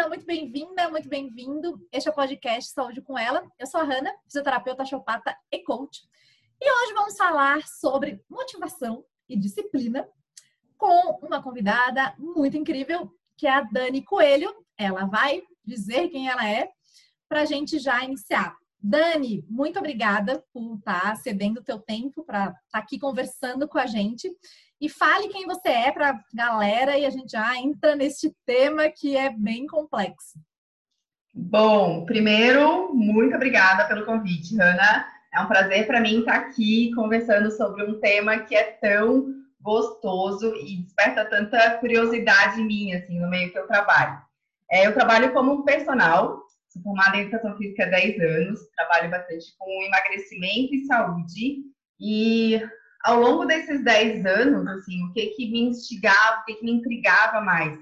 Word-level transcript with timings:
seja 0.00 0.08
muito 0.08 0.24
bem-vinda, 0.24 0.88
muito 0.88 1.08
bem-vindo. 1.10 1.86
Este 1.92 2.08
é 2.08 2.10
o 2.10 2.14
podcast 2.14 2.72
Saúde 2.72 3.02
com 3.02 3.18
Ela. 3.18 3.46
Eu 3.58 3.66
sou 3.66 3.82
a 3.82 3.84
Hanna, 3.84 4.10
fisioterapeuta, 4.24 4.82
chopata 4.82 5.36
e 5.52 5.62
coach. 5.62 6.00
E 6.58 6.72
hoje 6.72 6.94
vamos 6.94 7.18
falar 7.18 7.66
sobre 7.66 8.24
motivação 8.26 9.04
e 9.28 9.36
disciplina 9.36 10.08
com 10.78 11.18
uma 11.22 11.42
convidada 11.42 12.14
muito 12.18 12.56
incrível, 12.56 13.14
que 13.36 13.46
é 13.46 13.50
a 13.50 13.60
Dani 13.60 14.02
Coelho. 14.02 14.50
Ela 14.74 15.04
vai 15.04 15.42
dizer 15.62 16.08
quem 16.08 16.30
ela 16.30 16.48
é 16.48 16.70
para 17.28 17.42
a 17.42 17.44
gente 17.44 17.78
já 17.78 18.02
iniciar. 18.02 18.56
Dani, 18.82 19.44
muito 19.50 19.78
obrigada 19.78 20.42
por 20.50 20.78
estar 20.78 21.10
tá 21.10 21.16
cedendo 21.16 21.60
o 21.60 21.64
teu 21.64 21.78
tempo 21.78 22.24
para 22.24 22.44
estar 22.44 22.54
tá 22.72 22.78
aqui 22.78 22.98
conversando 22.98 23.68
com 23.68 23.78
a 23.78 23.84
gente. 23.84 24.34
E 24.80 24.88
fale 24.88 25.28
quem 25.28 25.46
você 25.46 25.68
é 25.68 25.92
para 25.92 26.10
a 26.10 26.20
galera 26.32 26.98
e 26.98 27.04
a 27.04 27.10
gente 27.10 27.32
já 27.32 27.54
entra 27.56 27.94
neste 27.94 28.34
tema 28.46 28.88
que 28.88 29.16
é 29.16 29.28
bem 29.30 29.66
complexo. 29.66 30.38
Bom, 31.34 32.04
primeiro, 32.06 32.94
muito 32.94 33.36
obrigada 33.36 33.86
pelo 33.86 34.06
convite, 34.06 34.56
Hanna. 34.56 35.06
É 35.32 35.40
um 35.40 35.46
prazer 35.46 35.86
para 35.86 36.00
mim 36.00 36.20
estar 36.20 36.34
aqui 36.34 36.92
conversando 36.94 37.50
sobre 37.50 37.84
um 37.84 38.00
tema 38.00 38.38
que 38.38 38.56
é 38.56 38.64
tão 38.64 39.26
gostoso 39.60 40.54
e 40.56 40.78
desperta 40.78 41.26
tanta 41.26 41.76
curiosidade 41.78 42.62
minha, 42.62 42.98
assim, 42.98 43.20
no 43.20 43.28
meio 43.28 43.52
que 43.52 43.58
eu 43.58 43.66
trabalho. 43.66 44.18
É, 44.70 44.86
eu 44.86 44.94
trabalho 44.94 45.32
como 45.32 45.64
personal, 45.64 46.42
sou 46.68 46.82
formada 46.82 47.16
em 47.16 47.22
Educação 47.22 47.56
Física 47.56 47.84
há 47.84 47.90
10 47.90 48.20
anos, 48.20 48.60
trabalho 48.74 49.10
bastante 49.10 49.54
com 49.58 49.82
emagrecimento 49.82 50.74
e 50.74 50.86
saúde, 50.86 51.64
e 52.00 52.60
ao 53.04 53.20
longo 53.20 53.44
desses 53.46 53.82
10 53.82 54.26
anos, 54.26 54.66
assim, 54.68 55.04
o 55.04 55.12
que 55.12 55.26
que 55.28 55.50
me 55.50 55.60
instigava, 55.62 56.40
o 56.40 56.44
que 56.44 56.54
que 56.54 56.64
me 56.64 56.72
intrigava 56.72 57.40
mais? 57.40 57.78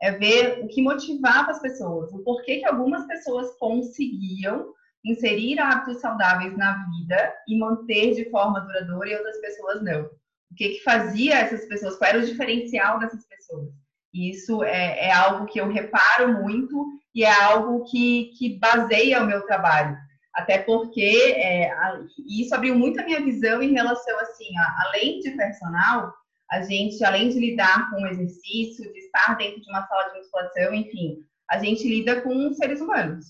É 0.00 0.12
ver 0.12 0.60
o 0.62 0.68
que 0.68 0.82
motivava 0.82 1.50
as 1.50 1.60
pessoas, 1.60 2.12
o 2.12 2.22
porquê 2.22 2.58
que 2.58 2.66
algumas 2.66 3.06
pessoas 3.06 3.56
conseguiam 3.58 4.72
inserir 5.04 5.58
hábitos 5.58 6.00
saudáveis 6.00 6.56
na 6.56 6.84
vida 6.86 7.34
e 7.48 7.58
manter 7.58 8.14
de 8.14 8.30
forma 8.30 8.60
duradoura 8.60 9.08
e 9.08 9.16
outras 9.16 9.40
pessoas 9.40 9.82
não. 9.82 10.04
O 10.50 10.54
que 10.56 10.70
que 10.70 10.82
fazia 10.82 11.38
essas 11.38 11.66
pessoas, 11.66 11.96
qual 11.96 12.10
era 12.10 12.18
o 12.20 12.26
diferencial 12.26 12.98
dessas 12.98 13.26
pessoas? 13.26 13.70
E 14.12 14.30
isso 14.30 14.62
é, 14.62 15.06
é 15.06 15.12
algo 15.12 15.46
que 15.46 15.60
eu 15.60 15.68
reparo 15.68 16.42
muito 16.42 16.86
e 17.14 17.24
é 17.24 17.32
algo 17.32 17.84
que, 17.84 18.32
que 18.38 18.58
baseia 18.58 19.22
o 19.22 19.26
meu 19.26 19.42
trabalho 19.42 19.96
até 20.38 20.58
porque 20.58 21.34
é, 21.36 21.70
a, 21.72 22.00
isso 22.28 22.54
abriu 22.54 22.74
muito 22.76 23.00
a 23.00 23.04
minha 23.04 23.20
visão 23.20 23.60
em 23.60 23.72
relação 23.72 24.18
assim, 24.20 24.56
a, 24.56 24.84
além 24.86 25.18
de 25.18 25.32
personal, 25.32 26.14
a 26.50 26.62
gente, 26.62 27.04
além 27.04 27.28
de 27.28 27.40
lidar 27.40 27.90
com 27.90 28.02
o 28.02 28.06
exercício, 28.06 28.90
de 28.92 28.98
estar 29.00 29.36
dentro 29.36 29.60
de 29.60 29.68
uma 29.68 29.84
sala 29.86 30.10
de 30.10 30.18
musculação, 30.18 30.72
enfim, 30.72 31.18
a 31.50 31.58
gente 31.58 31.86
lida 31.88 32.20
com 32.20 32.52
seres 32.52 32.80
humanos 32.80 33.26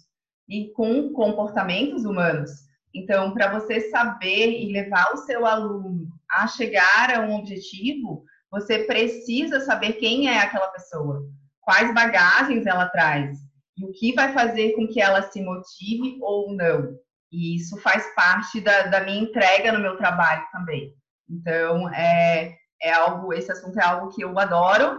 e 0.48 0.70
com 0.72 1.12
comportamentos 1.12 2.04
humanos. 2.04 2.50
Então, 2.94 3.32
para 3.32 3.58
você 3.58 3.90
saber 3.90 4.50
e 4.50 4.70
levar 4.70 5.14
o 5.14 5.18
seu 5.18 5.46
aluno 5.46 6.08
a 6.30 6.46
chegar 6.46 7.16
a 7.16 7.22
um 7.22 7.36
objetivo, 7.36 8.22
você 8.50 8.80
precisa 8.80 9.60
saber 9.60 9.94
quem 9.94 10.28
é 10.28 10.40
aquela 10.40 10.68
pessoa, 10.68 11.22
quais 11.60 11.92
bagagens 11.94 12.66
ela 12.66 12.88
traz, 12.88 13.38
e 13.78 13.84
o 13.84 13.92
que 13.92 14.12
vai 14.12 14.32
fazer 14.32 14.72
com 14.72 14.88
que 14.88 15.00
ela 15.00 15.22
se 15.22 15.40
motive 15.40 16.18
ou 16.20 16.52
não. 16.52 16.98
E 17.30 17.56
isso 17.56 17.76
faz 17.80 18.14
parte 18.14 18.60
da, 18.60 18.82
da 18.82 19.00
minha 19.02 19.20
entrega 19.20 19.72
no 19.72 19.80
meu 19.80 19.96
trabalho 19.96 20.44
também. 20.50 20.94
Então, 21.28 21.88
é, 21.92 22.56
é 22.82 22.92
algo, 22.92 23.32
esse 23.32 23.52
assunto 23.52 23.78
é 23.78 23.84
algo 23.84 24.08
que 24.14 24.22
eu 24.22 24.38
adoro 24.38 24.98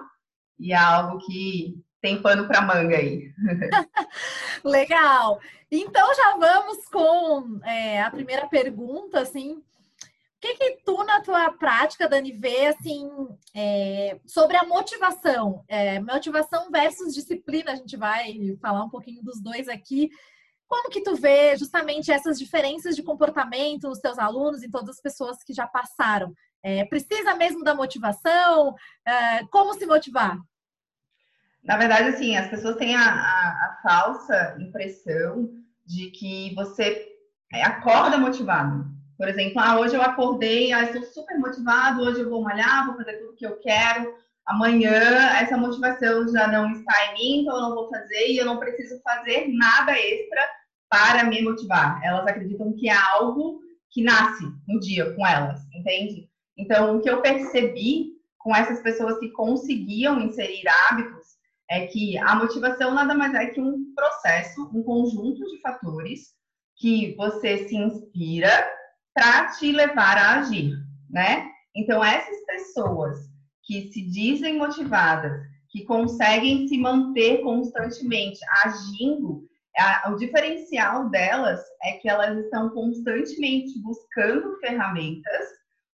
e 0.59 0.71
é 0.71 0.77
algo 0.77 1.17
que 1.25 1.75
tem 2.01 2.21
pano 2.21 2.47
para 2.47 2.61
manga 2.61 2.95
aí. 2.95 3.31
Legal. 4.63 5.39
Então 5.71 6.13
já 6.15 6.37
vamos 6.37 6.85
com 6.89 7.59
é, 7.63 8.01
a 8.01 8.09
primeira 8.09 8.47
pergunta, 8.47 9.19
assim, 9.19 9.61
o 10.39 10.41
que, 10.41 10.55
que 10.55 10.77
tu, 10.85 11.03
na 11.03 11.19
tua 11.19 11.51
prática, 11.51 12.07
Dani, 12.07 12.31
vê 12.31 12.67
assim, 12.67 13.09
é, 13.53 14.17
sobre 14.25 14.55
a 14.55 14.63
motivação? 14.63 15.65
É, 15.67 15.99
motivação 15.99 16.71
versus 16.71 17.13
disciplina, 17.13 17.73
a 17.73 17.75
gente 17.75 17.97
vai 17.97 18.55
falar 18.61 18.85
um 18.85 18.89
pouquinho 18.89 19.21
dos 19.21 19.41
dois 19.41 19.67
aqui. 19.67 20.09
Como 20.65 20.89
que 20.89 21.01
tu 21.01 21.13
vê 21.13 21.57
justamente 21.57 22.09
essas 22.09 22.39
diferenças 22.39 22.95
de 22.95 23.03
comportamento 23.03 23.89
nos 23.89 23.99
teus 23.99 24.17
alunos 24.17 24.63
e 24.63 24.71
todas 24.71 24.91
as 24.91 25.01
pessoas 25.01 25.43
que 25.43 25.53
já 25.53 25.67
passaram? 25.67 26.33
É, 26.63 26.85
precisa 26.85 27.35
mesmo 27.35 27.61
da 27.61 27.75
motivação? 27.75 28.73
É, 29.05 29.43
como 29.47 29.73
se 29.73 29.85
motivar? 29.85 30.37
Na 31.61 31.75
verdade, 31.75 32.09
assim, 32.09 32.37
as 32.37 32.49
pessoas 32.49 32.77
têm 32.77 32.95
a, 32.95 33.01
a, 33.01 33.49
a 33.49 33.79
falsa 33.83 34.55
impressão 34.57 35.49
de 35.85 36.11
que 36.11 36.55
você 36.55 37.09
acorda 37.51 38.17
motivado 38.17 38.98
por 39.19 39.27
exemplo, 39.27 39.59
ah, 39.59 39.77
hoje 39.77 39.95
eu 39.95 40.01
acordei, 40.01 40.71
ah, 40.71 40.83
estou 40.83 41.03
super 41.03 41.37
motivado, 41.37 42.03
hoje 42.03 42.21
eu 42.21 42.29
vou 42.29 42.41
malhar, 42.41 42.87
vou 42.87 42.95
fazer 42.95 43.17
tudo 43.17 43.35
que 43.35 43.45
eu 43.45 43.59
quero. 43.59 44.15
Amanhã 44.45 44.93
essa 45.41 45.57
motivação 45.57 46.25
já 46.29 46.47
não 46.47 46.71
está 46.71 46.93
em 47.07 47.13
mim, 47.15 47.41
então 47.41 47.53
eu 47.53 47.61
não 47.63 47.75
vou 47.75 47.89
fazer 47.89 48.29
e 48.29 48.37
eu 48.37 48.45
não 48.45 48.57
preciso 48.57 48.97
fazer 49.01 49.49
nada 49.49 49.91
extra 49.91 50.41
para 50.87 51.25
me 51.25 51.41
motivar. 51.41 51.99
Elas 52.01 52.25
acreditam 52.25 52.71
que 52.71 52.87
é 52.87 52.95
algo 52.95 53.59
que 53.91 54.01
nasce 54.01 54.45
no 54.65 54.79
dia 54.79 55.13
com 55.13 55.27
elas, 55.27 55.59
entende? 55.73 56.29
Então, 56.57 56.95
o 56.95 57.01
que 57.01 57.09
eu 57.09 57.21
percebi 57.21 58.13
com 58.37 58.55
essas 58.55 58.79
pessoas 58.79 59.19
que 59.19 59.31
conseguiam 59.31 60.21
inserir 60.21 60.63
hábitos 60.87 61.27
é 61.69 61.87
que 61.87 62.17
a 62.17 62.35
motivação 62.35 62.93
nada 62.93 63.13
mais 63.13 63.33
é 63.33 63.47
que 63.47 63.59
um 63.59 63.93
processo, 63.93 64.71
um 64.73 64.81
conjunto 64.81 65.45
de 65.45 65.59
fatores 65.59 66.29
que 66.77 67.13
você 67.17 67.67
se 67.67 67.75
inspira 67.75 68.78
para 69.19 69.47
te 69.47 69.73
levar 69.73 70.17
a 70.17 70.39
agir, 70.39 70.71
né? 71.09 71.49
Então, 71.75 72.01
essas 72.01 72.45
pessoas 72.45 73.17
que 73.63 73.91
se 73.91 74.01
dizem 74.09 74.57
motivadas, 74.57 75.41
que 75.69 75.83
conseguem 75.83 76.69
se 76.69 76.77
manter 76.77 77.41
constantemente 77.41 78.39
agindo, 78.63 79.43
a, 79.77 80.09
o 80.11 80.15
diferencial 80.15 81.09
delas 81.09 81.59
é 81.83 81.97
que 81.97 82.07
elas 82.07 82.37
estão 82.45 82.69
constantemente 82.69 83.77
buscando 83.81 84.57
ferramentas, 84.61 85.47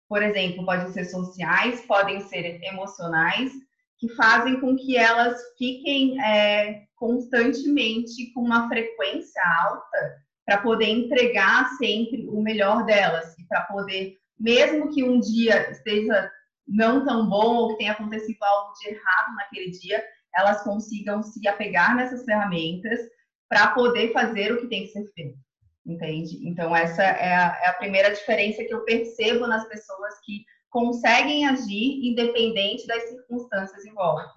por 0.08 0.20
exemplo, 0.20 0.66
podem 0.66 0.92
ser 0.92 1.04
sociais, 1.04 1.80
podem 1.86 2.20
ser 2.22 2.60
emocionais, 2.64 3.52
que 3.98 4.08
fazem 4.16 4.60
com 4.60 4.74
que 4.76 4.96
elas 4.96 5.40
fiquem 5.56 6.20
é, 6.20 6.82
constantemente 6.96 8.32
com 8.32 8.40
uma 8.40 8.68
frequência 8.68 9.40
alta 9.60 10.22
para 10.52 10.60
poder 10.60 10.86
entregar 10.86 11.66
sempre 11.78 12.28
o 12.28 12.42
melhor 12.42 12.84
delas 12.84 13.34
e 13.38 13.44
para 13.46 13.62
poder, 13.62 14.18
mesmo 14.38 14.92
que 14.92 15.02
um 15.02 15.18
dia 15.18 15.70
esteja 15.70 16.30
não 16.68 17.06
tão 17.06 17.26
bom 17.26 17.56
ou 17.56 17.68
que 17.70 17.78
tenha 17.78 17.92
acontecido 17.92 18.36
algo 18.42 18.74
de 18.74 18.90
errado 18.90 19.34
naquele 19.34 19.70
dia, 19.70 20.04
elas 20.36 20.62
consigam 20.62 21.22
se 21.22 21.48
apegar 21.48 21.96
nessas 21.96 22.26
ferramentas 22.26 23.00
para 23.48 23.68
poder 23.68 24.12
fazer 24.12 24.52
o 24.52 24.60
que 24.60 24.66
tem 24.66 24.82
que 24.82 24.92
ser 24.92 25.10
feito. 25.14 25.38
Entende? 25.86 26.46
Então, 26.46 26.76
essa 26.76 27.02
é 27.02 27.34
a, 27.34 27.58
é 27.62 27.66
a 27.68 27.74
primeira 27.74 28.12
diferença 28.12 28.62
que 28.62 28.74
eu 28.74 28.84
percebo 28.84 29.46
nas 29.46 29.66
pessoas 29.68 30.20
que 30.22 30.44
conseguem 30.68 31.46
agir 31.46 32.06
independente 32.06 32.86
das 32.86 33.08
circunstâncias 33.08 33.86
em 33.86 33.94
volta. 33.94 34.30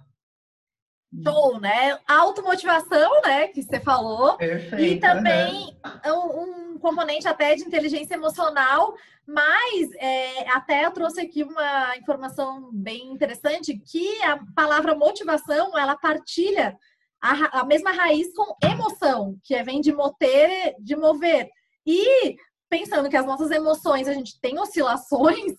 Show, 1.24 1.60
né? 1.60 2.00
Automotivação, 2.08 3.22
né? 3.22 3.48
Que 3.48 3.62
você 3.64 3.80
falou. 3.80 4.38
Perfeito. 4.38 4.84
E 4.84 5.00
também 5.00 5.76
um, 6.06 6.74
um 6.74 6.80
componente 6.80 7.28
até 7.28 7.56
de 7.56 7.64
inteligência 7.64 8.16
emocional, 8.16 8.96
mas 9.26 9.92
é, 9.98 10.50
até 10.52 10.86
eu 10.86 10.92
trouxe 10.92 11.22
aqui 11.22 11.44
uma 11.44 11.98
informação 11.98 12.70
bem 12.72 13.12
interessante 13.12 13.78
que 13.78 14.22
a 14.24 14.40
palavra 14.56 14.96
motivação 14.96 15.78
ela 15.78 15.96
partilha 15.96 16.78
a, 17.22 17.62
a 17.62 17.66
mesma 17.66 17.92
raiz 17.92 18.34
com 18.34 18.56
emoção, 18.64 19.38
que 19.44 19.56
é, 19.56 19.64
vem 19.64 19.82
de 19.82 19.92
mover, 19.92 20.76
de 20.80 20.96
mover. 20.96 21.50
E 21.86 22.36
pensando 22.70 23.10
que 23.10 23.18
as 23.18 23.26
nossas 23.26 23.50
emoções 23.52 24.08
a 24.08 24.14
gente 24.14 24.40
tem 24.40 24.60
oscilações, 24.60 25.54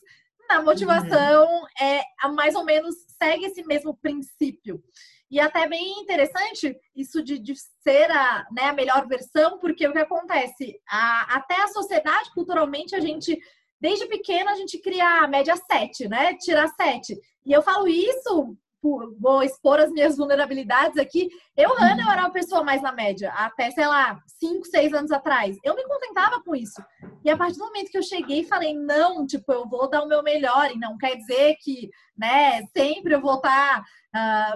na 0.48 0.62
motivação 0.62 1.44
uhum. 1.44 1.66
é 1.80 2.02
mais 2.28 2.54
ou 2.54 2.64
menos 2.64 2.94
segue 3.20 3.46
esse 3.46 3.64
mesmo 3.64 3.96
princípio. 3.96 4.82
E 5.30 5.40
até 5.40 5.68
bem 5.68 6.00
interessante 6.00 6.76
isso 6.94 7.22
de, 7.22 7.38
de 7.38 7.54
ser 7.82 8.10
a, 8.10 8.46
né, 8.52 8.64
a 8.64 8.72
melhor 8.72 9.06
versão, 9.06 9.58
porque 9.58 9.86
o 9.86 9.92
que 9.92 9.98
acontece? 9.98 10.80
A, 10.88 11.36
até 11.36 11.60
a 11.62 11.68
sociedade, 11.68 12.32
culturalmente, 12.32 12.94
a 12.94 13.00
gente, 13.00 13.38
desde 13.80 14.06
pequena, 14.06 14.52
a 14.52 14.56
gente 14.56 14.78
cria 14.78 15.22
a 15.22 15.28
média 15.28 15.56
7, 15.56 16.08
né? 16.08 16.34
Tirar 16.34 16.68
7. 16.68 17.18
E 17.44 17.52
eu 17.52 17.62
falo 17.62 17.88
isso 17.88 18.56
vou 19.20 19.42
expor 19.42 19.80
as 19.80 19.90
minhas 19.90 20.16
vulnerabilidades 20.16 20.96
aqui. 20.98 21.28
Eu, 21.56 21.72
Ana, 21.78 22.02
eu 22.02 22.10
era 22.10 22.22
uma 22.22 22.30
pessoa 22.30 22.62
mais 22.62 22.82
na 22.82 22.92
média, 22.92 23.32
até, 23.32 23.70
sei 23.70 23.86
lá, 23.86 24.18
5, 24.38 24.64
6 24.66 24.92
anos 24.92 25.10
atrás. 25.10 25.56
Eu 25.64 25.74
me 25.74 25.84
contentava 25.84 26.42
com 26.42 26.54
isso. 26.54 26.82
E 27.24 27.30
a 27.30 27.36
partir 27.36 27.58
do 27.58 27.64
momento 27.64 27.90
que 27.90 27.98
eu 27.98 28.02
cheguei 28.02 28.40
e 28.40 28.48
falei, 28.48 28.74
não, 28.74 29.26
tipo, 29.26 29.52
eu 29.52 29.68
vou 29.68 29.88
dar 29.88 30.02
o 30.02 30.08
meu 30.08 30.22
melhor, 30.22 30.70
e 30.70 30.78
não 30.78 30.96
quer 30.96 31.16
dizer 31.16 31.56
que, 31.60 31.90
né, 32.16 32.62
sempre 32.76 33.14
eu 33.14 33.20
vou 33.20 33.36
estar 33.36 33.80
uh, 33.80 33.84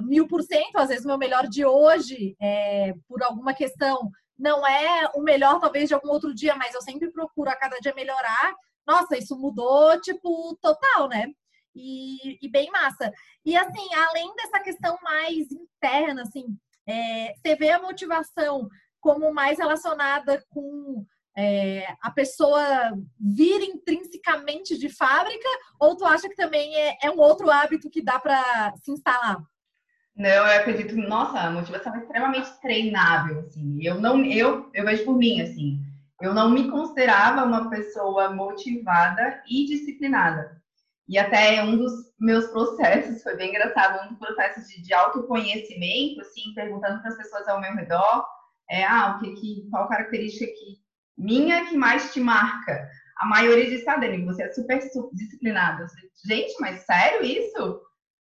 mil 0.03 0.27
por 0.27 0.43
cento, 0.43 0.77
às 0.77 0.89
vezes 0.89 1.05
meu 1.05 1.19
melhor 1.19 1.47
de 1.47 1.65
hoje, 1.65 2.37
é, 2.41 2.95
por 3.09 3.23
alguma 3.23 3.55
questão, 3.55 4.11
não 4.39 4.67
é 4.67 5.11
o 5.15 5.23
melhor, 5.23 5.61
talvez, 5.61 5.89
de 5.89 5.95
algum 5.95 6.09
outro 6.09 6.35
dia, 6.35 6.57
mas 6.57 6.75
eu 6.75 6.81
sempre 6.81 7.11
procuro 7.13 7.51
a 7.51 7.57
cada 7.57 7.79
dia 7.79 7.95
melhorar. 7.95 8.55
Nossa, 8.87 9.19
isso 9.19 9.39
mudou, 9.39 10.01
tipo, 10.01 10.57
total, 10.63 11.09
né? 11.09 11.27
E, 11.75 12.45
e, 12.45 12.51
bem 12.51 12.71
massa. 12.71 13.13
E 13.45 13.57
assim, 13.57 13.95
além 13.95 14.35
dessa 14.35 14.59
questão 14.61 14.99
mais 15.03 15.51
interna, 15.53 16.23
assim, 16.23 16.47
é, 16.87 17.35
você 17.35 17.55
vê 17.55 17.71
a 17.71 17.83
motivação 17.83 18.69
como 19.01 19.33
mais 19.33 19.59
relacionada 19.59 20.43
com 20.49 21.05
é, 21.41 21.87
a 22.03 22.11
pessoa 22.11 22.63
vir 23.19 23.63
intrinsecamente 23.63 24.79
de 24.79 24.91
fábrica, 24.91 25.49
ou 25.81 25.97
tu 25.97 26.05
acha 26.05 26.29
que 26.29 26.37
também 26.37 26.75
é, 26.77 26.99
é 27.03 27.11
um 27.11 27.19
outro 27.19 27.51
hábito 27.51 27.89
que 27.89 28.03
dá 28.03 28.19
para 28.19 28.75
se 28.83 28.93
instalar? 28.93 29.39
Não, 30.15 30.29
eu 30.29 30.61
acredito, 30.61 30.95
nossa, 30.97 31.39
a 31.41 31.51
motivação 31.51 31.95
é 31.95 32.01
extremamente 32.01 32.51
treinável, 32.61 33.41
assim. 33.41 33.79
Eu 33.83 34.01
não, 34.01 34.23
eu, 34.25 34.71
eu 34.75 34.85
vejo 34.85 35.05
por 35.05 35.17
mim, 35.17 35.41
assim. 35.41 35.81
Eu 36.21 36.35
não 36.35 36.51
me 36.51 36.71
considerava 36.71 37.45
uma 37.45 37.71
pessoa 37.71 38.31
motivada 38.31 39.43
e 39.49 39.65
disciplinada. 39.65 40.61
E 41.09 41.19
até 41.19 41.65
um 41.65 41.77
dos 41.77 41.93
meus 42.21 42.47
processos, 42.49 43.23
foi 43.23 43.35
bem 43.37 43.49
engraçado, 43.49 44.05
um 44.05 44.09
dos 44.11 44.19
processos 44.19 44.69
de, 44.69 44.83
de 44.83 44.93
autoconhecimento, 44.93 46.21
assim, 46.21 46.53
perguntando 46.55 47.01
para 47.01 47.11
as 47.11 47.17
pessoas 47.17 47.49
ao 47.49 47.61
meu 47.61 47.75
redor, 47.75 48.27
é, 48.71 48.85
ah, 48.85 49.17
o 49.17 49.21
que, 49.21 49.35
que, 49.41 49.69
qual 49.71 49.89
característica 49.89 50.47
que 50.47 50.80
minha 51.21 51.67
que 51.67 51.77
mais 51.77 52.13
te 52.13 52.21
marca? 52.21 52.89
A 53.19 53.27
maioria 53.27 53.69
disse, 53.69 53.89
ah, 53.89 53.97
Dani, 53.97 54.25
você 54.25 54.43
é 54.43 54.53
super, 54.53 54.81
disciplinada. 55.13 55.87
Gente, 56.27 56.55
mas 56.59 56.85
sério 56.87 57.23
isso? 57.23 57.81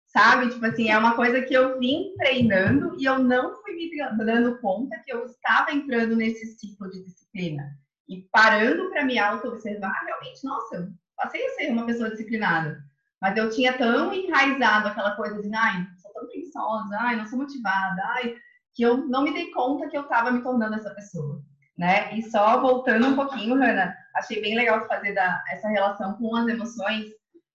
Sabe? 0.07 0.51
Tipo 0.51 0.67
assim, 0.67 0.91
é 0.91 0.99
uma 0.99 1.17
coisa 1.17 1.41
que 1.41 1.55
eu 1.55 1.79
vim 1.79 2.13
treinando 2.19 2.95
e 3.01 3.07
eu 3.07 3.19
não 3.19 3.55
fui 3.63 3.75
me 3.75 3.91
dando 4.25 4.59
conta 4.61 5.01
que 5.03 5.13
eu 5.13 5.25
estava 5.25 5.73
entrando 5.73 6.15
nesse 6.15 6.59
ciclo 6.59 6.91
de 6.91 7.03
disciplina. 7.03 7.65
E 8.07 8.29
parando 8.31 8.91
para 8.91 9.07
me 9.07 9.19
auto-observar, 9.19 10.05
realmente, 10.05 10.45
nossa, 10.45 10.93
passei 11.17 11.43
a 11.47 11.51
ser 11.55 11.71
uma 11.71 11.87
pessoa 11.87 12.11
disciplinada. 12.11 12.85
Mas 13.23 13.37
eu 13.39 13.49
tinha 13.49 13.79
tão 13.79 14.13
enraizado 14.13 14.89
aquela 14.89 15.17
coisa 15.17 15.41
de, 15.41 15.55
ai, 15.55 15.87
sou 15.97 16.13
tão 16.13 16.27
preguiçosa, 16.27 16.97
ai, 16.99 17.17
não 17.17 17.25
sou 17.25 17.39
motivada, 17.39 18.03
ai, 18.17 18.37
que 18.75 18.83
eu 18.83 19.09
não 19.09 19.23
me 19.23 19.33
dei 19.33 19.51
conta 19.53 19.89
que 19.89 19.97
eu 19.97 20.03
estava 20.03 20.31
me 20.31 20.43
tornando 20.43 20.75
essa 20.75 20.95
pessoa, 20.95 21.43
né? 21.83 22.17
E 22.17 22.23
só 22.31 22.61
voltando 22.61 23.09
um 23.09 23.17
pouquinho, 23.17 23.57
Hanna, 23.57 23.93
achei 24.15 24.41
bem 24.41 24.55
legal 24.55 24.87
fazer 24.87 25.15
da, 25.15 25.43
essa 25.51 25.67
relação 25.69 26.15
com 26.15 26.37
as 26.37 26.47
emoções. 26.47 27.07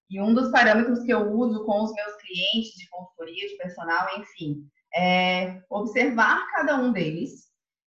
E 0.10 0.20
um 0.20 0.34
dos 0.34 0.52
parâmetros 0.52 1.02
que 1.04 1.14
eu 1.14 1.32
uso 1.32 1.64
com 1.64 1.82
os 1.82 1.94
meus 1.94 2.14
clientes 2.18 2.74
de 2.76 2.90
consultoria, 2.90 3.48
de 3.48 3.56
personal, 3.56 4.06
enfim, 4.20 4.68
é 4.94 5.62
observar 5.70 6.46
cada 6.52 6.76
um 6.76 6.92
deles 6.92 7.48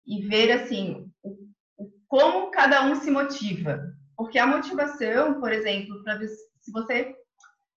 e 0.07 0.23
ver, 0.27 0.51
assim, 0.51 1.07
o, 1.21 1.37
o, 1.77 1.91
como 2.07 2.49
cada 2.49 2.83
um 2.83 2.95
se 2.95 3.11
motiva, 3.11 3.93
porque 4.17 4.39
a 4.39 4.47
motivação, 4.47 5.39
por 5.39 5.51
exemplo, 5.51 6.03
para 6.03 6.17
se 6.27 6.71
você 6.71 7.15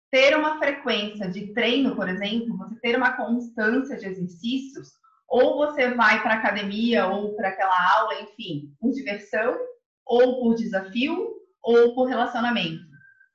ter 0.10 0.34
uma 0.38 0.60
frequência 0.60 1.30
de 1.30 1.54
treino, 1.54 1.94
por 1.94 2.07
exemplo, 2.07 2.56
você 2.56 2.75
ter 2.80 2.96
uma 2.96 3.18
constância 3.18 3.98
de 3.98 4.06
exercícios, 4.06 4.94
ou 5.27 5.57
você 5.57 5.94
vai 5.94 6.22
para 6.22 6.36
academia 6.36 7.07
ou 7.07 7.36
para 7.36 7.50
aquela 7.50 7.98
aula, 7.98 8.22
enfim, 8.22 8.74
por 8.80 8.92
diversão, 8.92 9.57
ou 10.06 10.39
por 10.39 10.56
desafio, 10.56 11.33
ou 11.63 11.95
por 11.95 12.06
relacionamento. 12.07 12.83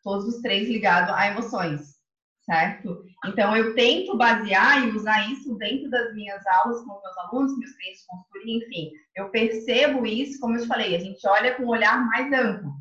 Todos 0.02 0.26
os 0.26 0.40
três 0.40 0.68
ligados 0.68 1.12
a 1.14 1.26
emoções, 1.26 1.80
certo? 2.42 3.04
Então, 3.26 3.56
eu 3.56 3.74
tento 3.74 4.16
basear 4.16 4.86
e 4.86 4.90
usar 4.92 5.30
isso 5.30 5.54
dentro 5.56 5.90
das 5.90 6.14
minhas 6.14 6.40
aulas 6.46 6.80
com 6.84 7.00
meus 7.00 7.18
alunos, 7.18 7.58
meus 7.58 7.72
clientes 7.72 8.00
de 8.02 8.06
consultoria, 8.06 8.56
enfim. 8.58 8.90
Eu 9.16 9.30
percebo 9.30 10.06
isso, 10.06 10.40
como 10.40 10.56
eu 10.56 10.62
te 10.62 10.68
falei, 10.68 10.94
a 10.94 11.00
gente 11.00 11.26
olha 11.26 11.54
com 11.54 11.64
um 11.64 11.68
olhar 11.68 12.06
mais 12.06 12.32
amplo 12.32 12.80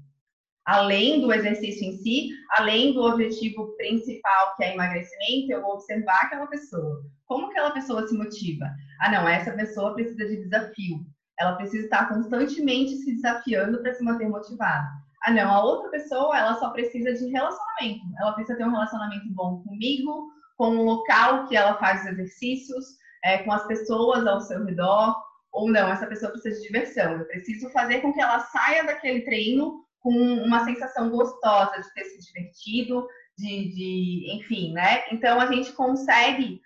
além 0.69 1.19
do 1.19 1.33
exercício 1.33 1.83
em 1.83 1.97
si, 1.97 2.29
além 2.51 2.93
do 2.93 3.01
objetivo 3.01 3.75
principal, 3.75 4.55
que 4.55 4.63
é 4.63 4.75
emagrecimento, 4.75 5.51
eu 5.51 5.61
vou 5.61 5.73
observar 5.73 6.25
aquela 6.25 6.45
pessoa. 6.45 7.03
Como 7.29 7.45
aquela 7.45 7.69
pessoa 7.69 8.07
se 8.07 8.17
motiva? 8.17 8.65
Ah, 8.99 9.11
não, 9.11 9.29
essa 9.29 9.51
pessoa 9.51 9.93
precisa 9.93 10.27
de 10.27 10.37
desafio. 10.37 11.05
Ela 11.39 11.53
precisa 11.53 11.83
estar 11.83 12.09
constantemente 12.09 12.97
se 12.97 13.13
desafiando 13.13 13.79
para 13.83 13.93
se 13.93 14.03
manter 14.03 14.27
motivada. 14.27 14.87
Ah, 15.23 15.31
não, 15.31 15.53
a 15.53 15.63
outra 15.63 15.91
pessoa, 15.91 16.35
ela 16.35 16.55
só 16.55 16.71
precisa 16.71 17.13
de 17.13 17.29
relacionamento. 17.29 18.03
Ela 18.19 18.33
precisa 18.33 18.57
ter 18.57 18.65
um 18.65 18.71
relacionamento 18.71 19.29
bom 19.29 19.61
comigo, 19.61 20.27
com 20.57 20.75
o 20.75 20.83
local 20.83 21.47
que 21.47 21.55
ela 21.55 21.77
faz 21.77 22.01
os 22.01 22.07
exercícios, 22.07 22.97
é, 23.23 23.37
com 23.43 23.51
as 23.51 23.65
pessoas 23.67 24.25
ao 24.25 24.41
seu 24.41 24.65
redor. 24.65 25.15
Ou 25.51 25.69
não, 25.69 25.87
essa 25.87 26.07
pessoa 26.07 26.31
precisa 26.31 26.59
de 26.59 26.65
diversão. 26.65 27.11
Eu 27.11 27.25
preciso 27.25 27.69
fazer 27.69 28.01
com 28.01 28.11
que 28.11 28.21
ela 28.21 28.39
saia 28.39 28.83
daquele 28.83 29.21
treino 29.21 29.85
com 29.99 30.11
uma 30.11 30.65
sensação 30.65 31.11
gostosa 31.11 31.79
de 31.79 31.93
ter 31.93 32.05
se 32.05 32.25
divertido, 32.25 33.07
de, 33.37 33.69
de, 33.75 34.35
enfim, 34.35 34.73
né? 34.73 35.03
Então 35.11 35.39
a 35.39 35.45
gente 35.45 35.71
consegue 35.73 36.59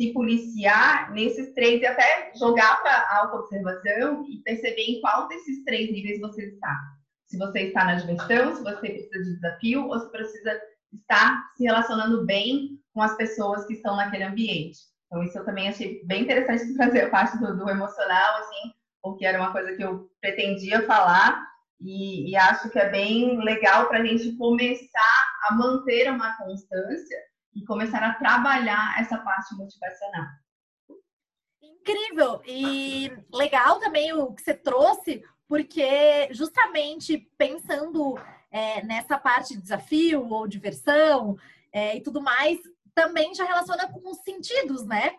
se 0.00 0.14
policiar 0.14 1.12
nesses 1.12 1.52
três 1.52 1.82
e 1.82 1.86
até 1.86 2.32
jogar 2.34 2.80
para 2.80 2.90
a 2.90 3.18
autoobservação 3.18 4.24
e 4.30 4.38
perceber 4.38 4.80
em 4.80 5.00
qual 5.02 5.28
desses 5.28 5.62
três 5.64 5.92
níveis 5.92 6.18
você 6.20 6.46
está. 6.46 6.74
Se 7.26 7.36
você 7.36 7.64
está 7.64 7.84
na 7.84 7.96
diversão, 7.96 8.56
se 8.56 8.62
você 8.62 8.76
precisa 8.78 9.24
de 9.24 9.34
desafio 9.34 9.86
ou 9.86 10.00
se 10.00 10.10
precisa 10.10 10.58
estar 10.94 11.52
se 11.54 11.64
relacionando 11.64 12.24
bem 12.24 12.80
com 12.94 13.02
as 13.02 13.14
pessoas 13.18 13.66
que 13.66 13.74
estão 13.74 13.94
naquele 13.94 14.24
ambiente. 14.24 14.78
Então, 15.06 15.22
isso 15.22 15.36
eu 15.36 15.44
também 15.44 15.68
achei 15.68 16.02
bem 16.06 16.22
interessante 16.22 16.74
trazer 16.76 17.02
a 17.02 17.10
parte 17.10 17.36
do, 17.36 17.58
do 17.58 17.68
emocional, 17.68 18.36
assim, 18.38 18.72
porque 19.02 19.26
era 19.26 19.38
uma 19.38 19.52
coisa 19.52 19.76
que 19.76 19.84
eu 19.84 20.10
pretendia 20.18 20.80
falar 20.86 21.46
e, 21.78 22.30
e 22.30 22.36
acho 22.36 22.70
que 22.70 22.78
é 22.78 22.88
bem 22.88 23.38
legal 23.44 23.86
para 23.86 23.98
a 23.98 24.04
gente 24.04 24.34
começar 24.38 25.34
a 25.46 25.54
manter 25.54 26.10
uma 26.10 26.38
constância 26.38 27.18
e 27.54 27.64
começar 27.64 28.02
a 28.02 28.14
trabalhar 28.14 29.00
essa 29.00 29.18
parte 29.18 29.54
motivacional. 29.54 30.26
Incrível! 31.62 32.42
E 32.46 33.10
legal 33.32 33.78
também 33.78 34.12
o 34.12 34.32
que 34.32 34.42
você 34.42 34.54
trouxe, 34.54 35.22
porque 35.48 36.28
justamente 36.32 37.18
pensando 37.36 38.18
é, 38.50 38.82
nessa 38.82 39.18
parte 39.18 39.54
de 39.54 39.62
desafio 39.62 40.28
ou 40.28 40.46
diversão 40.46 41.36
é, 41.72 41.96
e 41.96 42.00
tudo 42.02 42.20
mais, 42.20 42.58
também 42.94 43.34
já 43.34 43.44
relaciona 43.44 43.90
com 43.90 44.10
os 44.10 44.18
sentidos, 44.18 44.84
né? 44.84 45.12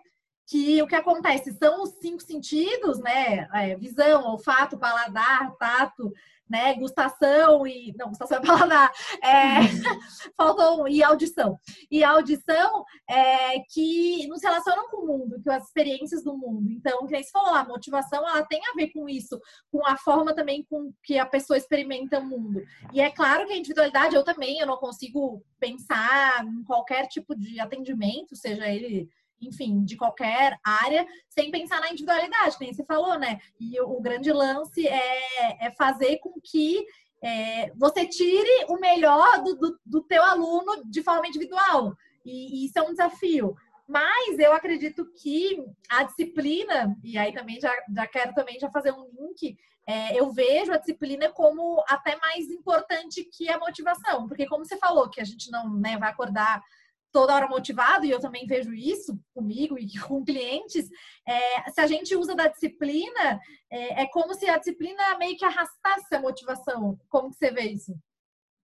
Que 0.47 0.81
o 0.81 0.87
que 0.87 0.95
acontece 0.95 1.53
são 1.53 1.83
os 1.83 1.91
cinco 2.01 2.21
sentidos, 2.21 2.99
né? 2.99 3.47
É, 3.53 3.75
visão, 3.75 4.25
olfato, 4.25 4.77
paladar, 4.77 5.55
tato, 5.57 6.11
né? 6.51 6.73
Gustação 6.75 7.65
e. 7.65 7.95
Não, 7.97 8.09
gustação 8.09 8.37
é 8.37 8.45
paladar. 8.45 8.91
É, 9.23 9.61
faltou 10.35 10.87
e 10.87 11.01
audição. 11.01 11.57
E 11.89 12.03
audição 12.03 12.83
é 13.09 13.59
que 13.71 14.27
nos 14.27 14.43
relacionam 14.43 14.89
com 14.89 14.97
o 14.97 15.07
mundo, 15.07 15.41
com 15.41 15.51
as 15.51 15.63
experiências 15.63 16.23
do 16.23 16.37
mundo. 16.37 16.69
Então, 16.69 17.05
que 17.05 17.13
nem 17.13 17.23
você 17.23 17.31
falou, 17.31 17.55
a 17.55 17.63
motivação 17.63 18.27
ela 18.27 18.43
tem 18.43 18.59
a 18.67 18.75
ver 18.75 18.91
com 18.91 19.07
isso, 19.07 19.39
com 19.71 19.85
a 19.87 19.97
forma 19.97 20.35
também 20.35 20.65
com 20.69 20.93
que 21.03 21.17
a 21.17 21.25
pessoa 21.25 21.57
experimenta 21.57 22.19
o 22.19 22.25
mundo. 22.25 22.61
E 22.93 22.99
é 22.99 23.09
claro 23.09 23.47
que 23.47 23.53
a 23.53 23.57
individualidade, 23.57 24.15
eu 24.15 24.23
também, 24.23 24.59
eu 24.59 24.67
não 24.67 24.77
consigo 24.77 25.41
pensar 25.57 26.45
em 26.45 26.63
qualquer 26.63 27.07
tipo 27.07 27.33
de 27.33 27.59
atendimento, 27.59 28.35
seja 28.35 28.67
ele 28.67 29.09
enfim, 29.41 29.83
de 29.83 29.97
qualquer 29.97 30.57
área, 30.63 31.05
sem 31.27 31.49
pensar 31.49 31.79
na 31.81 31.89
individualidade, 31.89 32.57
nem 32.59 32.73
você 32.73 32.83
falou, 32.85 33.17
né? 33.17 33.39
E 33.59 33.79
o, 33.81 33.97
o 33.97 34.01
grande 34.01 34.31
lance 34.31 34.87
é, 34.87 35.65
é, 35.65 35.71
fazer 35.71 36.17
com 36.17 36.39
que 36.41 36.85
é, 37.23 37.71
você 37.75 38.05
tire 38.05 38.65
o 38.67 38.79
melhor 38.79 39.43
do, 39.43 39.55
do, 39.55 39.79
do, 39.85 40.01
teu 40.03 40.23
aluno 40.23 40.83
de 40.85 41.03
forma 41.03 41.27
individual. 41.27 41.95
E, 42.25 42.63
e 42.63 42.65
isso 42.65 42.77
é 42.77 42.81
um 42.81 42.91
desafio. 42.91 43.55
Mas 43.87 44.39
eu 44.39 44.53
acredito 44.53 45.05
que 45.21 45.63
a 45.89 46.03
disciplina, 46.03 46.95
e 47.03 47.17
aí 47.17 47.33
também 47.33 47.59
já, 47.59 47.71
já 47.93 48.07
quero 48.07 48.33
também 48.33 48.57
já 48.59 48.69
fazer 48.71 48.91
um 48.91 49.05
link, 49.19 49.57
é, 49.85 50.17
eu 50.17 50.31
vejo 50.31 50.71
a 50.71 50.77
disciplina 50.77 51.29
como 51.29 51.83
até 51.87 52.15
mais 52.17 52.49
importante 52.49 53.23
que 53.25 53.49
a 53.49 53.59
motivação. 53.59 54.27
Porque 54.27 54.47
como 54.47 54.65
você 54.65 54.77
falou, 54.77 55.09
que 55.09 55.19
a 55.19 55.25
gente 55.25 55.51
não 55.51 55.69
né, 55.77 55.97
vai 55.97 56.09
acordar 56.09 56.63
toda 57.11 57.35
hora 57.35 57.47
motivado, 57.47 58.05
e 58.05 58.11
eu 58.11 58.19
também 58.19 58.45
vejo 58.45 58.73
isso 58.73 59.19
comigo 59.33 59.77
e 59.77 59.87
com 59.99 60.23
clientes, 60.23 60.89
é, 61.27 61.69
se 61.69 61.81
a 61.81 61.87
gente 61.87 62.15
usa 62.15 62.35
da 62.35 62.47
disciplina, 62.47 63.39
é, 63.69 64.03
é, 64.03 64.07
como 64.07 64.33
se 64.33 64.49
a 64.49 64.57
disciplina 64.57 65.17
meio 65.17 65.37
que 65.37 65.45
arrastasse 65.45 66.13
a 66.13 66.21
motivação. 66.21 66.97
Como 67.09 67.29
que 67.29 67.37
você 67.37 67.51
vê 67.51 67.63
isso? 67.63 67.93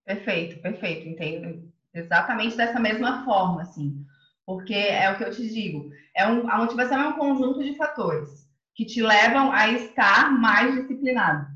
Perfeito, 0.04 0.60
perfeito, 0.60 1.08
entendo. 1.08 1.70
Exatamente 1.94 2.56
dessa 2.56 2.78
mesma 2.78 3.24
forma, 3.24 3.62
assim. 3.62 4.04
porque 4.46 4.74
é 4.74 5.10
o 5.10 5.18
que 5.18 5.24
eu 5.24 5.30
te 5.30 5.46
digo. 5.48 5.90
É 6.16 6.26
um, 6.26 6.50
a 6.50 6.58
motivação 6.58 7.00
é 7.00 7.08
um 7.08 7.18
conjunto 7.18 7.62
de 7.62 7.76
fatores 7.76 8.48
que 8.74 8.86
te 8.86 9.02
levam 9.02 9.50
a 9.52 9.68
estar 9.70 10.30
mais 10.30 10.74
disciplinado, 10.74 11.46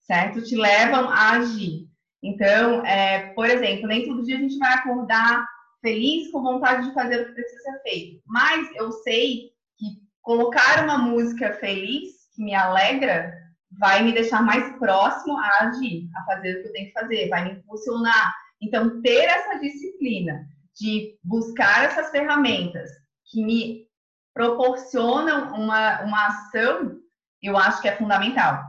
certo? 0.00 0.42
Te 0.42 0.56
levam 0.56 1.08
a 1.08 1.32
agir. 1.32 1.86
Então, 2.22 2.84
é, 2.86 3.32
por 3.34 3.46
exemplo, 3.46 3.86
nem 3.86 4.06
todo 4.06 4.24
dia 4.24 4.36
a 4.38 4.40
gente 4.40 4.56
vai 4.56 4.72
acordar 4.72 5.46
feliz, 5.84 6.30
com 6.30 6.42
vontade 6.42 6.88
de 6.88 6.94
fazer 6.94 7.20
o 7.20 7.26
que 7.26 7.32
precisa 7.32 7.62
ser 7.62 7.82
feito. 7.82 8.22
Mas 8.26 8.74
eu 8.74 8.90
sei 8.90 9.50
que 9.76 10.02
colocar 10.22 10.82
uma 10.82 10.96
música 10.96 11.52
feliz, 11.52 12.30
que 12.34 12.42
me 12.42 12.54
alegra, 12.54 13.34
vai 13.78 14.02
me 14.02 14.12
deixar 14.12 14.42
mais 14.42 14.76
próximo 14.78 15.36
a 15.36 15.64
agir, 15.64 16.08
a 16.16 16.24
fazer 16.24 16.56
o 16.56 16.62
que 16.62 16.68
eu 16.68 16.72
tenho 16.72 16.86
que 16.86 16.92
fazer, 16.92 17.28
vai 17.28 17.44
me 17.44 17.50
impulsionar. 17.58 18.34
Então, 18.62 19.02
ter 19.02 19.24
essa 19.24 19.58
disciplina 19.58 20.46
de 20.74 21.18
buscar 21.22 21.84
essas 21.84 22.10
ferramentas 22.10 22.90
que 23.30 23.44
me 23.44 23.86
proporcionam 24.32 25.54
uma, 25.54 26.00
uma 26.02 26.26
ação, 26.28 26.98
eu 27.42 27.58
acho 27.58 27.82
que 27.82 27.88
é 27.88 27.96
fundamental. 27.96 28.62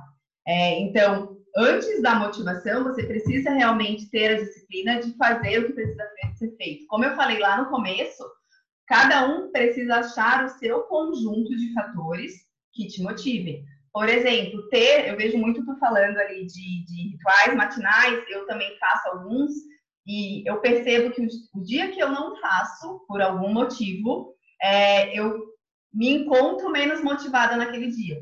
É, 0.45 0.79
então, 0.81 1.37
antes 1.55 2.01
da 2.01 2.15
motivação, 2.15 2.83
você 2.83 3.03
precisa 3.03 3.51
realmente 3.51 4.09
ter 4.09 4.35
a 4.35 4.43
disciplina 4.43 4.99
de 4.99 5.15
fazer 5.15 5.59
o 5.59 5.67
que 5.67 5.73
precisa 5.73 6.03
ser 6.37 6.55
feito. 6.57 6.85
Como 6.87 7.05
eu 7.05 7.15
falei 7.15 7.39
lá 7.39 7.57
no 7.57 7.69
começo, 7.69 8.23
cada 8.87 9.27
um 9.27 9.51
precisa 9.51 9.97
achar 9.97 10.45
o 10.45 10.49
seu 10.49 10.81
conjunto 10.83 11.55
de 11.55 11.73
fatores 11.73 12.33
que 12.73 12.87
te 12.87 13.01
motivem. 13.01 13.63
Por 13.93 14.09
exemplo, 14.09 14.67
ter, 14.69 15.07
eu 15.07 15.15
vejo 15.15 15.37
muito 15.37 15.65
tu 15.65 15.77
falando 15.79 16.17
ali 16.17 16.45
de, 16.45 16.85
de 16.85 17.09
rituais 17.11 17.55
matinais, 17.55 18.23
eu 18.29 18.45
também 18.45 18.77
faço 18.77 19.09
alguns, 19.09 19.51
e 20.05 20.47
eu 20.47 20.59
percebo 20.59 21.11
que 21.11 21.21
o, 21.53 21.63
dia 21.63 21.91
que 21.91 21.99
eu 21.99 22.09
não 22.09 22.35
faço, 22.39 23.05
por 23.07 23.21
algum 23.21 23.51
motivo, 23.51 24.35
é, 24.61 25.17
eu 25.17 25.41
me 25.93 26.09
encontro 26.09 26.69
menos 26.69 27.01
motivada 27.01 27.55
naquele 27.55 27.87
dia. 27.89 28.21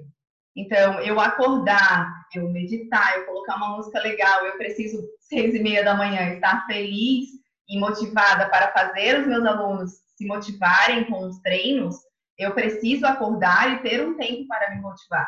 Então, 0.55 1.01
eu 1.01 1.19
acordar, 1.19 2.07
eu 2.35 2.47
meditar, 2.49 3.17
eu 3.17 3.25
colocar 3.25 3.55
uma 3.55 3.75
música 3.75 3.99
legal, 3.99 4.45
eu 4.45 4.57
preciso, 4.57 5.01
seis 5.19 5.55
e 5.55 5.59
meia 5.59 5.83
da 5.83 5.95
manhã, 5.95 6.35
estar 6.35 6.65
feliz 6.67 7.29
e 7.67 7.79
motivada 7.79 8.49
para 8.49 8.71
fazer 8.71 9.21
os 9.21 9.27
meus 9.27 9.45
alunos 9.45 9.91
se 10.15 10.25
motivarem 10.25 11.05
com 11.05 11.27
os 11.27 11.39
treinos, 11.39 11.95
eu 12.37 12.53
preciso 12.53 13.05
acordar 13.05 13.73
e 13.73 13.81
ter 13.81 14.05
um 14.05 14.15
tempo 14.15 14.47
para 14.47 14.71
me 14.71 14.81
motivar. 14.81 15.27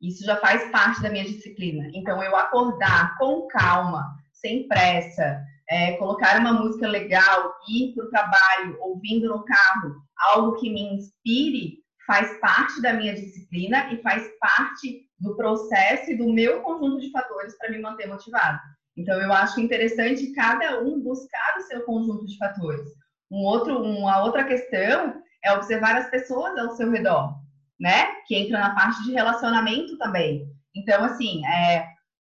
Isso 0.00 0.24
já 0.24 0.36
faz 0.36 0.70
parte 0.70 1.00
da 1.00 1.10
minha 1.10 1.24
disciplina. 1.24 1.88
Então, 1.94 2.22
eu 2.22 2.34
acordar 2.36 3.16
com 3.18 3.46
calma, 3.46 4.16
sem 4.32 4.66
pressa, 4.66 5.40
é, 5.68 5.92
colocar 5.92 6.38
uma 6.38 6.52
música 6.52 6.88
legal, 6.88 7.54
ir 7.68 7.94
para 7.94 8.04
o 8.04 8.10
trabalho, 8.10 8.78
ouvindo 8.80 9.28
no 9.28 9.44
carro, 9.44 10.02
algo 10.32 10.56
que 10.56 10.68
me 10.68 10.94
inspire, 10.94 11.78
faz 12.06 12.38
parte 12.40 12.82
da 12.82 12.92
minha 12.92 13.14
disciplina 13.14 13.92
e 13.92 14.02
faz 14.02 14.28
parte 14.40 15.06
do 15.20 15.36
processo 15.36 16.10
e 16.10 16.16
do 16.16 16.32
meu 16.32 16.60
conjunto 16.62 17.00
de 17.00 17.10
fatores 17.12 17.56
para 17.56 17.70
me 17.70 17.78
manter 17.78 18.08
motivado. 18.08 18.58
Então, 18.96 19.20
eu 19.20 19.32
acho 19.32 19.60
interessante 19.60 20.32
cada 20.32 20.80
um 20.80 21.00
buscar 21.00 21.56
o 21.58 21.62
seu 21.62 21.82
conjunto 21.82 22.26
de 22.26 22.36
fatores. 22.36 22.88
Um 23.30 23.44
outro, 23.44 23.82
uma 23.82 24.22
outra 24.22 24.44
questão 24.44 25.22
é 25.42 25.52
observar 25.52 25.96
as 25.96 26.10
pessoas 26.10 26.56
ao 26.58 26.76
seu 26.76 26.90
redor, 26.90 27.34
né? 27.80 28.06
Que 28.26 28.36
entra 28.36 28.58
na 28.58 28.74
parte 28.74 29.02
de 29.04 29.12
relacionamento 29.12 29.96
também. 29.96 30.46
Então, 30.74 31.04
assim, 31.04 31.44
é, 31.46 31.86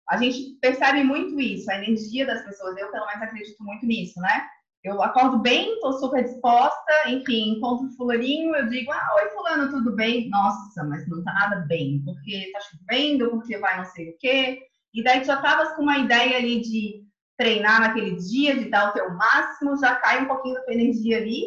a 0.08 0.16
gente 0.16 0.58
percebe 0.60 1.04
muito 1.04 1.38
isso, 1.40 1.70
a 1.70 1.76
energia 1.76 2.26
das 2.26 2.42
pessoas. 2.42 2.76
Eu, 2.76 2.90
pelo 2.90 3.06
menos, 3.06 3.22
acredito 3.22 3.62
muito 3.62 3.86
nisso, 3.86 4.18
né? 4.20 4.46
Eu 4.82 5.02
acordo 5.02 5.38
bem, 5.38 5.72
estou 5.74 5.94
super 5.94 6.22
disposta, 6.22 6.92
enfim, 7.08 7.56
encontro 7.56 7.88
fulaninho, 7.96 8.54
eu 8.54 8.68
digo, 8.68 8.92
ah, 8.92 9.08
oi 9.16 9.30
fulano, 9.30 9.70
tudo 9.70 9.96
bem? 9.96 10.28
Nossa, 10.28 10.84
mas 10.84 11.08
não 11.08 11.24
tá 11.24 11.32
nada 11.32 11.56
bem, 11.66 12.02
porque 12.04 12.50
tá 12.52 12.60
chovendo, 12.60 13.30
porque 13.30 13.56
vai 13.56 13.78
não 13.78 13.86
sei 13.86 14.10
o 14.10 14.18
quê. 14.18 14.60
E 14.94 15.02
daí 15.02 15.24
já 15.24 15.36
tavas 15.42 15.74
com 15.74 15.82
uma 15.82 15.98
ideia 15.98 16.38
ali 16.38 16.60
de 16.60 17.04
treinar 17.36 17.80
naquele 17.80 18.16
dia, 18.16 18.56
de 18.56 18.70
dar 18.70 18.90
o 18.90 18.92
teu 18.92 19.12
máximo, 19.12 19.76
já 19.76 19.96
cai 19.96 20.22
um 20.22 20.28
pouquinho 20.28 20.54
da 20.54 20.62
tua 20.62 20.74
energia 20.74 21.16
ali, 21.18 21.44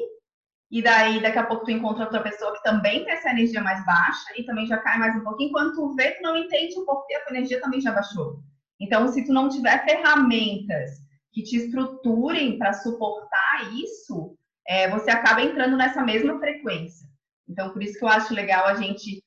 e 0.69 0.81
daí 0.81 1.21
daqui 1.21 1.39
a 1.39 1.45
pouco 1.45 1.63
tu 1.63 1.71
encontra 1.71 2.03
outra 2.03 2.21
pessoa 2.21 2.53
que 2.53 2.61
também 2.61 3.05
tem 3.05 3.13
essa 3.13 3.29
energia 3.29 3.61
mais 3.61 3.85
baixa 3.85 4.25
e 4.35 4.43
também 4.43 4.65
já 4.65 4.77
cai 4.77 4.99
mais 4.99 5.15
um 5.15 5.23
pouquinho. 5.23 5.51
Quando 5.51 5.73
tu 5.75 5.95
vê, 5.95 6.11
tu 6.11 6.21
não 6.23 6.35
entende 6.35 6.77
o 6.77 6.85
porquê 6.85 7.15
a 7.15 7.21
tua 7.21 7.37
energia 7.37 7.61
também 7.61 7.79
já 7.79 7.93
baixou. 7.93 8.41
Então, 8.79 9.07
se 9.07 9.25
tu 9.25 9.31
não 9.31 9.47
tiver 9.47 9.83
ferramentas 9.85 10.91
que 11.31 11.41
te 11.41 11.55
estruturem 11.55 12.57
para 12.57 12.73
suportar 12.73 13.73
isso, 13.73 14.35
é, 14.67 14.89
você 14.89 15.09
acaba 15.09 15.41
entrando 15.41 15.77
nessa 15.77 16.03
mesma 16.03 16.37
frequência. 16.37 17.07
Então, 17.47 17.71
por 17.71 17.81
isso 17.81 17.97
que 17.97 18.03
eu 18.03 18.09
acho 18.09 18.33
legal 18.33 18.65
a 18.65 18.75
gente 18.75 19.23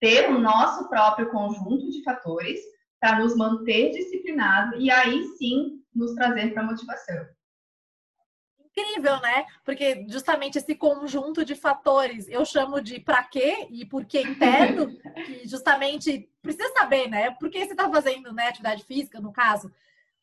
ter 0.00 0.30
o 0.30 0.38
nosso 0.38 0.88
próprio 0.88 1.28
conjunto 1.30 1.90
de 1.90 2.04
fatores 2.04 2.60
para 3.04 3.18
nos 3.18 3.36
manter 3.36 3.90
disciplinados 3.90 4.82
e 4.82 4.90
aí 4.90 5.22
sim 5.36 5.84
nos 5.94 6.14
trazer 6.14 6.54
para 6.54 6.62
a 6.62 6.66
motivação 6.66 7.26
incrível, 8.58 9.20
né? 9.20 9.44
Porque 9.62 10.04
justamente 10.08 10.56
esse 10.56 10.74
conjunto 10.74 11.44
de 11.44 11.54
fatores 11.54 12.26
eu 12.28 12.44
chamo 12.44 12.80
de 12.80 12.98
para 12.98 13.22
quê 13.22 13.68
e 13.70 13.84
por 13.84 14.06
que 14.06 14.20
interno, 14.20 14.88
que 15.26 15.46
justamente 15.46 16.28
precisa 16.42 16.72
saber, 16.72 17.08
né? 17.08 17.30
Por 17.32 17.50
que 17.50 17.58
você 17.58 17.72
está 17.72 17.88
fazendo 17.88 18.32
né, 18.32 18.48
atividade 18.48 18.82
física, 18.82 19.20
no 19.20 19.32
caso. 19.32 19.70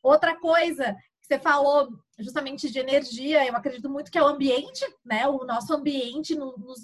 Outra 0.02 0.36
coisa 0.36 0.98
você 1.32 1.40
falou 1.40 1.98
justamente 2.20 2.70
de 2.70 2.80
energia, 2.80 3.46
eu 3.48 3.56
acredito 3.56 3.90
muito 3.90 4.12
que 4.12 4.18
é 4.18 4.24
o 4.24 4.28
ambiente, 4.28 4.86
né? 5.06 5.28
O 5.28 5.46
nosso 5.46 5.74
ambiente, 5.74 6.36
nos, 6.36 6.82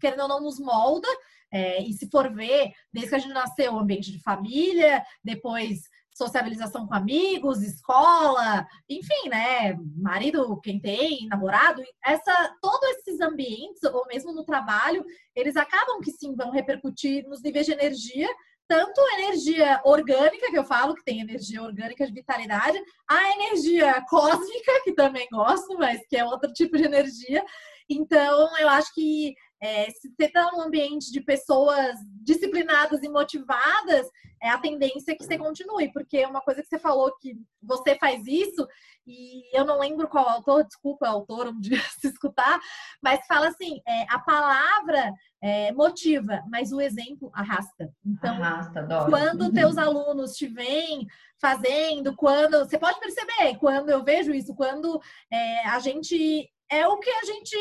querendo 0.00 0.22
ou 0.22 0.28
não, 0.28 0.40
nos 0.40 0.58
molda. 0.58 1.06
É, 1.52 1.80
e 1.80 1.92
se 1.92 2.10
for 2.10 2.32
ver, 2.34 2.72
desde 2.92 3.10
que 3.10 3.14
a 3.14 3.18
gente 3.18 3.32
nasceu, 3.32 3.72
o 3.72 3.78
ambiente 3.78 4.10
de 4.10 4.20
família, 4.20 5.04
depois 5.22 5.82
sociabilização 6.12 6.86
com 6.86 6.94
amigos, 6.94 7.62
escola, 7.62 8.66
enfim, 8.88 9.28
né? 9.28 9.76
Marido, 9.96 10.60
quem 10.60 10.80
tem, 10.80 11.26
namorado, 11.28 11.82
essa, 12.04 12.56
todos 12.60 12.88
esses 12.90 13.20
ambientes, 13.20 13.82
ou 13.84 14.06
mesmo 14.06 14.32
no 14.32 14.44
trabalho, 14.44 15.04
eles 15.34 15.56
acabam 15.56 16.00
que 16.00 16.12
sim 16.12 16.34
vão 16.34 16.50
repercutir 16.50 17.26
nos 17.28 17.42
níveis 17.42 17.66
de 17.66 17.72
energia, 17.72 18.28
tanto 18.68 19.00
energia 19.18 19.80
orgânica, 19.84 20.50
que 20.50 20.58
eu 20.58 20.64
falo, 20.64 20.94
que 20.94 21.04
tem 21.04 21.20
energia 21.20 21.62
orgânica 21.62 22.06
de 22.06 22.12
vitalidade, 22.12 22.78
a 23.08 23.30
energia 23.32 24.02
cósmica, 24.08 24.82
que 24.84 24.92
também 24.92 25.28
gosto, 25.30 25.76
mas 25.78 26.06
que 26.08 26.16
é 26.16 26.24
outro 26.24 26.52
tipo 26.52 26.76
de 26.76 26.84
energia. 26.84 27.44
Então, 27.88 28.56
eu 28.58 28.68
acho 28.68 28.94
que 28.94 29.34
é, 29.64 29.90
se 29.90 30.10
você 30.10 30.26
está 30.26 30.52
num 30.52 30.60
ambiente 30.60 31.10
de 31.10 31.22
pessoas 31.22 31.96
disciplinadas 32.22 33.02
e 33.02 33.08
motivadas, 33.08 34.06
é 34.42 34.50
a 34.50 34.58
tendência 34.58 35.16
que 35.16 35.24
você 35.24 35.38
continue, 35.38 35.90
porque 35.90 36.18
é 36.18 36.28
uma 36.28 36.42
coisa 36.42 36.60
que 36.60 36.68
você 36.68 36.78
falou 36.78 37.16
que 37.18 37.34
você 37.62 37.96
faz 37.96 38.26
isso, 38.26 38.68
e 39.06 39.56
eu 39.58 39.64
não 39.64 39.78
lembro 39.78 40.06
qual 40.06 40.28
autor, 40.28 40.64
desculpa, 40.64 41.08
autor, 41.08 41.48
um 41.48 41.58
dia 41.58 41.80
se 41.98 42.08
escutar, 42.08 42.60
mas 43.02 43.26
fala 43.26 43.48
assim: 43.48 43.80
é, 43.88 44.02
a 44.10 44.18
palavra 44.18 45.14
é, 45.42 45.72
motiva, 45.72 46.42
mas 46.50 46.70
o 46.70 46.80
exemplo 46.80 47.30
arrasta. 47.32 47.90
Então, 48.04 48.34
arrasta, 48.34 48.86
quando 49.08 49.50
teus 49.50 49.78
alunos 49.78 50.36
te 50.36 50.46
veem 50.46 51.06
fazendo, 51.40 52.14
quando 52.14 52.58
você 52.58 52.78
pode 52.78 53.00
perceber, 53.00 53.56
quando 53.58 53.88
eu 53.88 54.04
vejo 54.04 54.34
isso, 54.34 54.54
quando 54.54 55.00
é, 55.30 55.66
a 55.68 55.78
gente 55.78 56.50
é 56.70 56.86
o 56.88 56.98
que 56.98 57.10
a 57.10 57.24
gente 57.24 57.56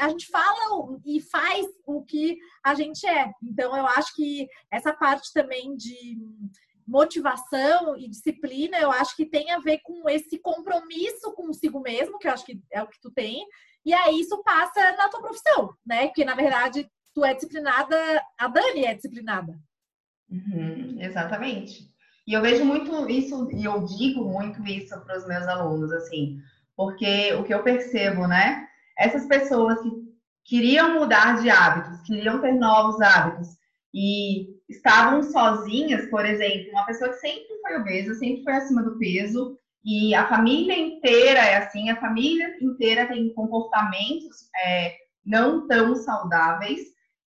a 0.00 0.08
gente 0.08 0.26
fala 0.26 0.98
e 1.04 1.20
faz 1.20 1.66
o 1.86 2.04
que 2.04 2.38
a 2.64 2.74
gente 2.74 3.06
é. 3.06 3.32
Então 3.42 3.76
eu 3.76 3.86
acho 3.86 4.14
que 4.14 4.48
essa 4.70 4.92
parte 4.92 5.32
também 5.32 5.76
de 5.76 6.18
motivação 6.86 7.98
e 7.98 8.08
disciplina, 8.08 8.78
eu 8.78 8.90
acho 8.90 9.14
que 9.14 9.26
tem 9.26 9.50
a 9.50 9.58
ver 9.58 9.80
com 9.82 10.08
esse 10.08 10.38
compromisso 10.38 11.32
consigo 11.34 11.80
mesmo, 11.80 12.18
que 12.18 12.26
eu 12.26 12.32
acho 12.32 12.46
que 12.46 12.58
é 12.72 12.82
o 12.82 12.88
que 12.88 12.98
tu 13.00 13.10
tem, 13.10 13.46
e 13.84 13.92
aí 13.92 14.20
isso 14.20 14.42
passa 14.42 14.92
na 14.96 15.08
tua 15.08 15.20
profissão, 15.20 15.74
né? 15.86 16.06
Porque 16.06 16.24
na 16.24 16.34
verdade 16.34 16.90
tu 17.14 17.24
é 17.24 17.34
disciplinada, 17.34 17.96
a 18.38 18.48
Dani 18.48 18.86
é 18.86 18.94
disciplinada. 18.94 19.58
Uhum, 20.30 20.96
exatamente. 21.00 21.90
E 22.26 22.32
eu 22.32 22.42
vejo 22.42 22.64
muito 22.64 23.08
isso, 23.08 23.50
e 23.52 23.64
eu 23.64 23.84
digo 23.84 24.24
muito 24.24 24.62
isso 24.66 24.98
para 25.00 25.18
os 25.18 25.26
meus 25.26 25.46
alunos, 25.46 25.92
assim, 25.92 26.38
porque 26.78 27.34
o 27.34 27.42
que 27.42 27.52
eu 27.52 27.64
percebo, 27.64 28.28
né? 28.28 28.68
Essas 28.96 29.26
pessoas 29.26 29.80
que 29.82 29.90
queriam 30.44 30.94
mudar 30.94 31.42
de 31.42 31.50
hábitos, 31.50 32.00
queriam 32.02 32.40
ter 32.40 32.52
novos 32.52 33.00
hábitos 33.00 33.48
e 33.92 34.46
estavam 34.68 35.24
sozinhas, 35.24 36.08
por 36.08 36.24
exemplo, 36.24 36.70
uma 36.70 36.86
pessoa 36.86 37.10
que 37.10 37.16
sempre 37.16 37.48
foi 37.62 37.76
obesa, 37.80 38.14
sempre 38.14 38.44
foi 38.44 38.52
acima 38.52 38.84
do 38.84 38.96
peso 38.96 39.58
e 39.84 40.14
a 40.14 40.28
família 40.28 40.78
inteira 40.78 41.40
é 41.40 41.56
assim, 41.56 41.90
a 41.90 42.00
família 42.00 42.56
inteira 42.60 43.08
tem 43.08 43.34
comportamentos 43.34 44.48
é, 44.64 44.94
não 45.26 45.66
tão 45.66 45.96
saudáveis 45.96 46.80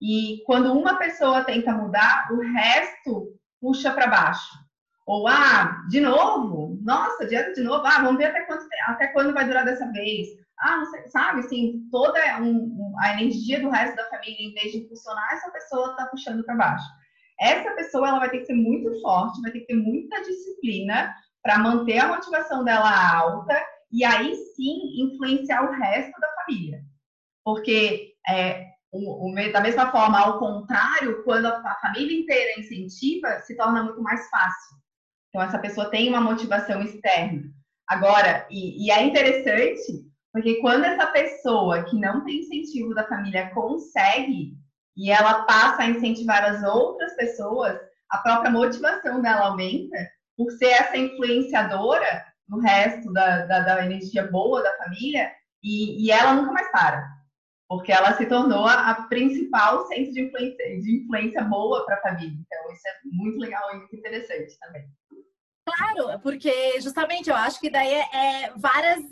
e 0.02 0.44
quando 0.46 0.74
uma 0.74 0.98
pessoa 0.98 1.46
tenta 1.46 1.72
mudar, 1.72 2.28
o 2.34 2.42
resto 2.42 3.34
puxa 3.62 3.92
para 3.92 4.08
baixo. 4.08 4.67
Ou, 5.08 5.26
ah, 5.26 5.86
de 5.90 6.02
novo? 6.02 6.78
Nossa, 6.84 7.26
dieta 7.26 7.54
de 7.54 7.62
novo? 7.62 7.86
Ah, 7.88 8.02
vamos 8.02 8.18
ver 8.18 8.26
até, 8.26 8.42
quanto, 8.42 8.68
até 8.88 9.08
quando 9.08 9.34
vai 9.34 9.46
durar 9.46 9.64
dessa 9.64 9.90
vez. 9.94 10.28
ah, 10.60 10.84
sei, 10.92 11.08
sabe, 11.08 11.40
assim, 11.40 11.88
toda 11.90 12.20
um, 12.42 12.94
a 13.00 13.14
energia 13.14 13.62
do 13.62 13.70
resto 13.70 13.96
da 13.96 14.10
família, 14.10 14.38
em 14.38 14.54
vez 14.54 14.74
de 14.74 14.88
funcionar, 14.90 15.34
essa 15.34 15.50
pessoa 15.52 15.92
está 15.92 16.08
puxando 16.08 16.44
para 16.44 16.56
baixo. 16.56 16.86
Essa 17.40 17.72
pessoa 17.72 18.10
ela 18.10 18.20
vai 18.20 18.30
ter 18.30 18.40
que 18.40 18.48
ser 18.48 18.56
muito 18.56 19.00
forte, 19.02 19.42
vai 19.42 19.52
ter 19.52 19.62
que 19.62 19.68
ter 19.68 19.76
muita 19.76 20.22
disciplina 20.24 21.16
para 21.42 21.60
manter 21.60 22.00
a 22.00 22.10
motivação 22.10 22.66
dela 22.66 23.18
alta 23.18 23.56
e 23.92 24.04
aí 24.04 24.36
sim 24.56 25.04
influenciar 25.04 25.64
o 25.64 25.72
resto 25.72 26.20
da 26.20 26.28
família. 26.44 26.82
Porque 27.46 28.14
é, 28.28 28.66
o, 28.92 29.32
o, 29.32 29.52
da 29.54 29.62
mesma 29.62 29.90
forma, 29.90 30.20
ao 30.20 30.38
contrário, 30.38 31.24
quando 31.24 31.46
a, 31.46 31.60
a 31.60 31.80
família 31.82 32.20
inteira 32.20 32.60
incentiva, 32.60 33.40
se 33.44 33.56
torna 33.56 33.84
muito 33.84 34.02
mais 34.02 34.28
fácil. 34.30 34.76
Então, 35.38 35.48
essa 35.48 35.60
pessoa 35.60 35.92
tem 35.92 36.10
uma 36.10 36.20
motivação 36.20 36.82
externa. 36.82 37.44
Agora, 37.88 38.48
e, 38.50 38.88
e 38.88 38.90
é 38.90 39.04
interessante, 39.04 40.04
porque 40.34 40.56
quando 40.62 40.84
essa 40.86 41.06
pessoa 41.06 41.84
que 41.84 41.96
não 41.96 42.26
tem 42.26 42.40
incentivo 42.40 42.96
da 42.96 43.08
família 43.08 43.52
consegue 43.54 44.58
e 44.98 45.12
ela 45.12 45.44
passa 45.44 45.84
a 45.84 45.90
incentivar 45.90 46.44
as 46.44 46.64
outras 46.64 47.16
pessoas, 47.16 47.78
a 48.10 48.18
própria 48.18 48.50
motivação 48.50 49.22
dela 49.22 49.50
aumenta 49.50 49.96
por 50.36 50.50
ser 50.54 50.70
essa 50.70 50.98
influenciadora 50.98 52.26
no 52.50 52.60
resto 52.60 53.14
da, 53.14 53.46
da, 53.46 53.60
da 53.60 53.86
energia 53.86 54.26
boa 54.26 54.64
da 54.64 54.76
família 54.78 55.32
e, 55.64 56.04
e, 56.04 56.10
ela 56.10 56.34
nunca 56.34 56.52
mais 56.52 56.72
para, 56.72 57.08
porque 57.70 57.92
ela 57.92 58.18
se 58.18 58.26
tornou 58.26 58.66
a, 58.66 59.06
principal 59.08 59.86
centro 59.86 60.14
de 60.14 60.22
influência, 60.22 60.82
de 60.82 61.04
influência 61.04 61.44
boa 61.44 61.86
para 61.86 61.98
a 61.98 62.02
família. 62.02 62.34
Então, 62.34 62.74
isso 62.74 62.88
é 62.88 62.94
muito 63.04 63.38
legal 63.38 63.70
e 63.72 63.78
muito 63.78 63.96
interessante 63.96 64.58
também. 64.60 64.90
Claro, 65.68 66.18
porque 66.22 66.80
justamente 66.80 67.30
eu 67.30 67.36
acho 67.36 67.60
que 67.60 67.70
daí 67.70 67.94
é, 67.94 68.08
é 68.14 68.54
várias 68.56 69.04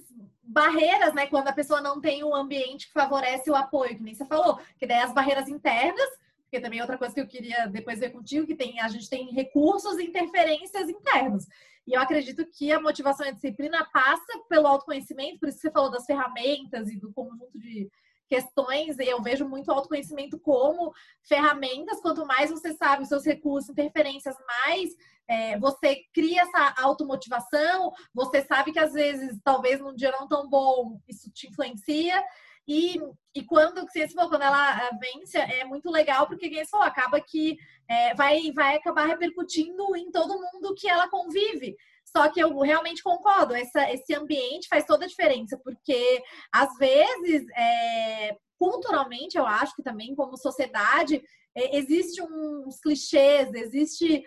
barreiras, 0.42 1.14
né? 1.14 1.28
Quando 1.28 1.50
a 1.50 1.54
pessoa 1.54 1.82
não 1.82 2.00
tem 2.00 2.24
um 2.24 2.34
ambiente 2.34 2.88
que 2.88 2.94
favorece 2.94 3.52
o 3.52 3.56
apoio, 3.56 3.98
que 3.98 4.04
nem 4.04 4.14
você 4.14 4.26
falou, 4.26 4.58
que 4.78 4.88
daí 4.88 5.00
as 5.00 5.14
barreiras 5.14 5.50
internas, 5.50 6.10
porque 6.44 6.62
também 6.62 6.80
é 6.80 6.82
outra 6.82 6.98
coisa 6.98 7.14
que 7.14 7.20
eu 7.20 7.28
queria 7.28 7.66
depois 7.66 8.00
ver 8.00 8.12
contigo, 8.12 8.48
que 8.48 8.56
tem, 8.56 8.80
a 8.80 8.88
gente 8.88 9.10
tem 9.10 9.34
recursos 9.34 9.98
e 9.98 10.06
interferências 10.06 10.88
internos. 10.88 11.46
E 11.86 11.94
eu 11.94 12.02
acredito 12.02 12.46
que 12.46 12.72
a 12.72 12.80
motivação 12.80 13.26
e 13.26 13.30
a 13.30 13.34
disciplina 13.34 13.86
passa 13.92 14.40
pelo 14.48 14.68
autoconhecimento, 14.68 15.40
por 15.40 15.50
isso 15.50 15.58
que 15.58 15.64
você 15.64 15.72
falou 15.72 15.92
das 15.92 16.06
ferramentas 16.06 16.88
e 16.90 16.98
do 16.98 17.12
conjunto 17.12 17.60
de 17.60 17.90
questões, 18.28 18.98
eu 19.00 19.22
vejo 19.22 19.48
muito 19.48 19.72
autoconhecimento 19.72 20.40
como 20.40 20.94
ferramentas, 21.22 22.00
quanto 22.02 22.26
mais 22.26 22.50
você 22.50 22.74
sabe 22.74 23.04
os 23.04 23.10
seus 23.10 23.26
recursos, 23.26 23.70
interferências, 23.70 24.36
mais 24.66 24.96
é, 25.28 25.58
você 25.60 26.02
cria 26.14 26.42
essa 26.42 26.74
automotivação, 26.82 27.92
você 28.14 28.44
sabe 28.44 28.72
que 28.72 28.80
às 28.80 28.94
vezes, 28.94 29.40
talvez 29.44 29.80
num 29.80 29.96
dia 29.96 30.12
não 30.12 30.28
tão 30.28 30.48
bom, 30.50 31.00
isso 31.08 31.32
te 31.32 31.48
influencia. 31.48 32.24
E, 32.68 33.00
e 33.36 33.44
quando, 33.44 33.82
você 33.82 34.08
falou, 34.10 34.30
quando 34.30 34.42
ela 34.42 34.90
vence, 35.00 35.38
é 35.38 35.64
muito 35.66 35.92
legal, 35.92 36.26
porque 36.28 36.50
quem 36.50 36.66
falou, 36.66 36.86
acaba 36.86 37.22
que 37.22 37.58
é, 37.88 38.16
vai, 38.16 38.52
vai 38.52 38.76
acabar 38.76 39.06
repercutindo 39.06 39.96
em 39.96 40.10
todo 40.12 40.40
mundo 40.40 40.74
que 40.76 40.88
ela 40.88 41.08
convive. 41.08 41.76
Só 42.04 42.28
que 42.30 42.40
eu 42.40 42.58
realmente 42.60 43.04
concordo, 43.04 43.54
essa, 43.54 43.92
esse 43.92 44.16
ambiente 44.16 44.68
faz 44.68 44.86
toda 44.86 45.06
a 45.06 45.08
diferença, 45.08 45.60
porque 45.64 46.24
às 46.52 46.76
vezes, 46.78 47.46
é, 47.56 48.36
culturalmente, 48.58 49.38
eu 49.38 49.46
acho 49.46 49.76
que 49.76 49.84
também, 49.84 50.16
como 50.16 50.38
sociedade, 50.38 51.22
é, 51.56 51.78
existe 51.78 52.22
uns 52.22 52.80
clichês, 52.80 53.54
existe 53.54 54.24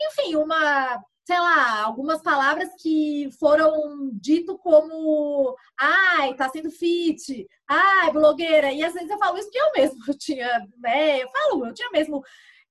enfim, 0.00 0.36
uma, 0.36 1.02
sei 1.26 1.38
lá, 1.38 1.82
algumas 1.82 2.22
palavras 2.22 2.70
que 2.80 3.28
foram 3.38 4.10
dito 4.14 4.56
como 4.58 5.54
ai, 5.78 6.34
tá 6.34 6.48
sendo 6.48 6.70
fit, 6.70 7.46
ai, 7.68 8.10
blogueira. 8.12 8.72
E 8.72 8.82
às 8.84 8.94
vezes 8.94 9.10
eu 9.10 9.18
falo 9.18 9.38
isso 9.38 9.50
que 9.50 9.58
eu 9.58 9.72
mesmo 9.76 9.98
tinha, 10.18 10.66
né? 10.78 11.22
Eu 11.22 11.28
falo, 11.30 11.66
eu 11.66 11.74
tinha 11.74 11.90
mesmo 11.90 12.22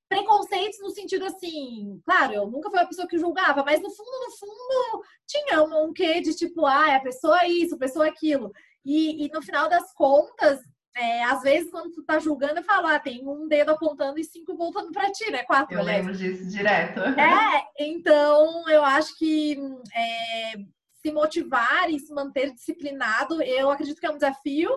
preconceitos 0.10 0.80
no 0.80 0.90
sentido 0.90 1.26
assim, 1.26 2.02
claro, 2.06 2.34
eu 2.34 2.48
nunca 2.50 2.70
fui 2.70 2.80
uma 2.80 2.88
pessoa 2.88 3.08
que 3.08 3.18
julgava, 3.18 3.64
mas 3.64 3.82
no 3.82 3.92
fundo, 3.92 4.10
no 4.26 4.32
fundo, 4.38 5.04
tinha 5.28 5.64
um, 5.64 5.94
quê 5.94 6.22
de 6.22 6.34
tipo, 6.34 6.66
ah, 6.66 6.96
a 6.96 7.02
pessoa 7.02 7.42
é 7.42 7.50
isso, 7.50 7.76
a 7.76 7.80
pessoa 7.80 8.08
é 8.08 8.10
aquilo. 8.10 8.52
E, 8.86 9.26
e 9.26 9.30
no 9.30 9.42
final 9.42 9.68
das 9.70 9.94
contas, 9.94 10.60
é, 10.98 11.24
às 11.26 11.44
vezes, 11.44 11.70
quando 11.70 11.92
tu 11.92 12.04
tá 12.04 12.18
julgando, 12.18 12.60
eu 12.60 12.64
falo, 12.64 12.88
ah, 12.88 13.00
tem 13.00 13.28
um 13.28 13.48
dedo 13.48 13.70
apontando 13.70 14.18
e 14.20 14.24
cinco 14.24 14.58
voltando 14.58 14.92
para 14.92 15.12
ti, 15.12 15.30
né? 15.30 15.44
Quatro, 15.44 15.76
Eu 15.76 15.82
aliás. 15.82 16.00
lembro 16.06 16.18
disso 16.18 16.50
direto. 16.50 17.00
É, 17.02 17.68
então 17.80 18.68
eu 18.68 18.84
acho 18.84 19.16
que 19.18 19.58
é, 19.94 20.58
se 21.02 21.12
motivar 21.12 21.90
e 21.90 22.00
se 22.00 22.12
manter 22.14 22.52
disciplinado, 22.52 23.42
eu 23.44 23.70
acredito 23.70 24.00
que 24.00 24.08
é 24.08 24.10
um 24.10 24.18
desafio, 24.18 24.72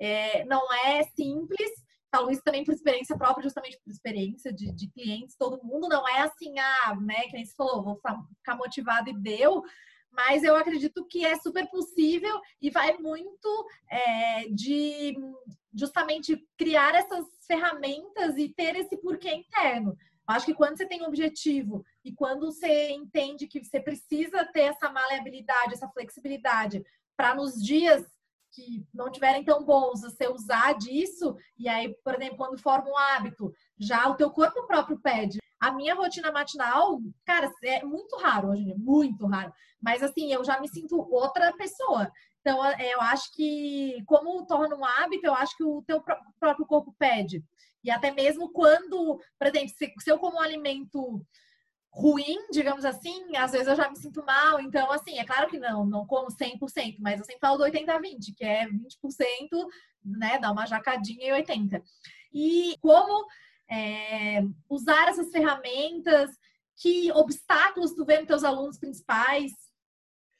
é, 0.00 0.44
não 0.46 0.62
é 0.86 1.02
simples. 1.02 1.70
Falo 2.14 2.30
isso 2.30 2.42
também 2.42 2.64
por 2.64 2.72
experiência 2.72 3.16
própria, 3.18 3.42
justamente 3.42 3.78
por 3.84 3.90
experiência 3.90 4.52
de, 4.52 4.72
de 4.72 4.90
clientes, 4.90 5.36
todo 5.36 5.62
mundo 5.62 5.88
não 5.88 6.08
é 6.08 6.20
assim, 6.20 6.58
ah, 6.58 6.96
né, 6.98 7.22
que 7.24 7.34
nem 7.34 7.44
você 7.44 7.54
falou, 7.54 7.82
vou 7.82 7.96
ficar 7.96 8.56
motivado 8.56 9.10
e 9.10 9.20
deu, 9.20 9.62
mas 10.16 10.42
eu 10.42 10.56
acredito 10.56 11.06
que 11.06 11.26
é 11.26 11.36
super 11.36 11.68
possível 11.68 12.40
e 12.60 12.70
vai 12.70 12.96
muito 12.96 13.66
é, 13.90 14.48
de 14.48 15.14
justamente 15.76 16.42
criar 16.56 16.94
essas 16.94 17.26
ferramentas 17.46 18.36
e 18.36 18.48
ter 18.48 18.74
esse 18.74 18.96
porquê 18.96 19.30
interno. 19.32 19.96
Acho 20.26 20.46
que 20.46 20.54
quando 20.54 20.76
você 20.76 20.86
tem 20.86 21.02
um 21.02 21.06
objetivo 21.06 21.84
e 22.04 22.12
quando 22.12 22.46
você 22.46 22.90
entende 22.90 23.46
que 23.46 23.62
você 23.62 23.78
precisa 23.78 24.44
ter 24.46 24.62
essa 24.62 24.90
maleabilidade, 24.90 25.74
essa 25.74 25.88
flexibilidade 25.88 26.84
para 27.16 27.34
nos 27.34 27.62
dias 27.62 28.04
que 28.50 28.84
não 28.92 29.10
tiverem 29.10 29.44
tão 29.44 29.64
bons, 29.64 30.00
você 30.00 30.26
usar 30.28 30.72
disso, 30.78 31.36
e 31.58 31.68
aí, 31.68 31.94
por 32.02 32.14
exemplo, 32.14 32.38
quando 32.38 32.58
forma 32.58 32.90
um 32.90 32.96
hábito, 32.96 33.52
já 33.78 34.08
o 34.08 34.16
teu 34.16 34.30
corpo 34.30 34.66
próprio 34.66 34.98
pede. 34.98 35.38
A 35.60 35.70
minha 35.70 35.94
rotina 35.94 36.32
matinal, 36.32 37.00
cara, 37.24 37.52
é 37.62 37.84
muito 37.84 38.16
raro 38.16 38.50
hoje 38.50 38.74
muito 38.76 39.26
raro. 39.26 39.52
Mas 39.80 40.02
assim, 40.02 40.32
eu 40.32 40.42
já 40.42 40.60
me 40.60 40.68
sinto 40.68 40.98
outra 41.12 41.52
pessoa. 41.52 42.10
Então, 42.46 42.64
é, 42.64 42.94
eu 42.94 43.00
acho 43.00 43.32
que, 43.32 44.00
como 44.06 44.46
torna 44.46 44.76
um 44.76 44.84
hábito, 44.84 45.26
eu 45.26 45.34
acho 45.34 45.56
que 45.56 45.64
o 45.64 45.82
teu 45.82 46.00
próprio 46.38 46.64
corpo 46.64 46.94
pede. 46.96 47.42
E 47.82 47.90
até 47.90 48.12
mesmo 48.12 48.52
quando, 48.52 49.20
por 49.36 49.48
exemplo, 49.48 49.70
se, 49.70 49.92
eu 50.06 50.16
como 50.16 50.36
um 50.36 50.40
alimento 50.40 51.26
ruim, 51.90 52.46
digamos 52.52 52.84
assim, 52.84 53.36
às 53.36 53.50
vezes 53.50 53.66
eu 53.66 53.74
já 53.74 53.90
me 53.90 53.96
sinto 53.96 54.24
mal. 54.24 54.60
Então, 54.60 54.92
assim, 54.92 55.18
é 55.18 55.24
claro 55.24 55.50
que 55.50 55.58
não, 55.58 55.84
não 55.84 56.06
como 56.06 56.28
100%, 56.28 56.98
mas 57.00 57.18
eu 57.18 57.24
sempre 57.24 57.40
falo 57.40 57.58
do 57.58 57.64
80-20, 57.64 58.32
que 58.36 58.44
é 58.44 58.68
20%, 58.68 58.78
né, 60.04 60.38
dá 60.38 60.52
uma 60.52 60.66
jacadinha 60.66 61.36
e 61.36 61.42
80%. 61.42 61.82
E 62.32 62.76
como 62.80 63.26
é, 63.68 64.40
usar 64.70 65.08
essas 65.08 65.32
ferramentas, 65.32 66.30
que 66.76 67.10
obstáculos 67.10 67.92
tu 67.92 68.04
vê 68.04 68.18
nos 68.18 68.28
teus 68.28 68.44
alunos 68.44 68.78
principais? 68.78 69.50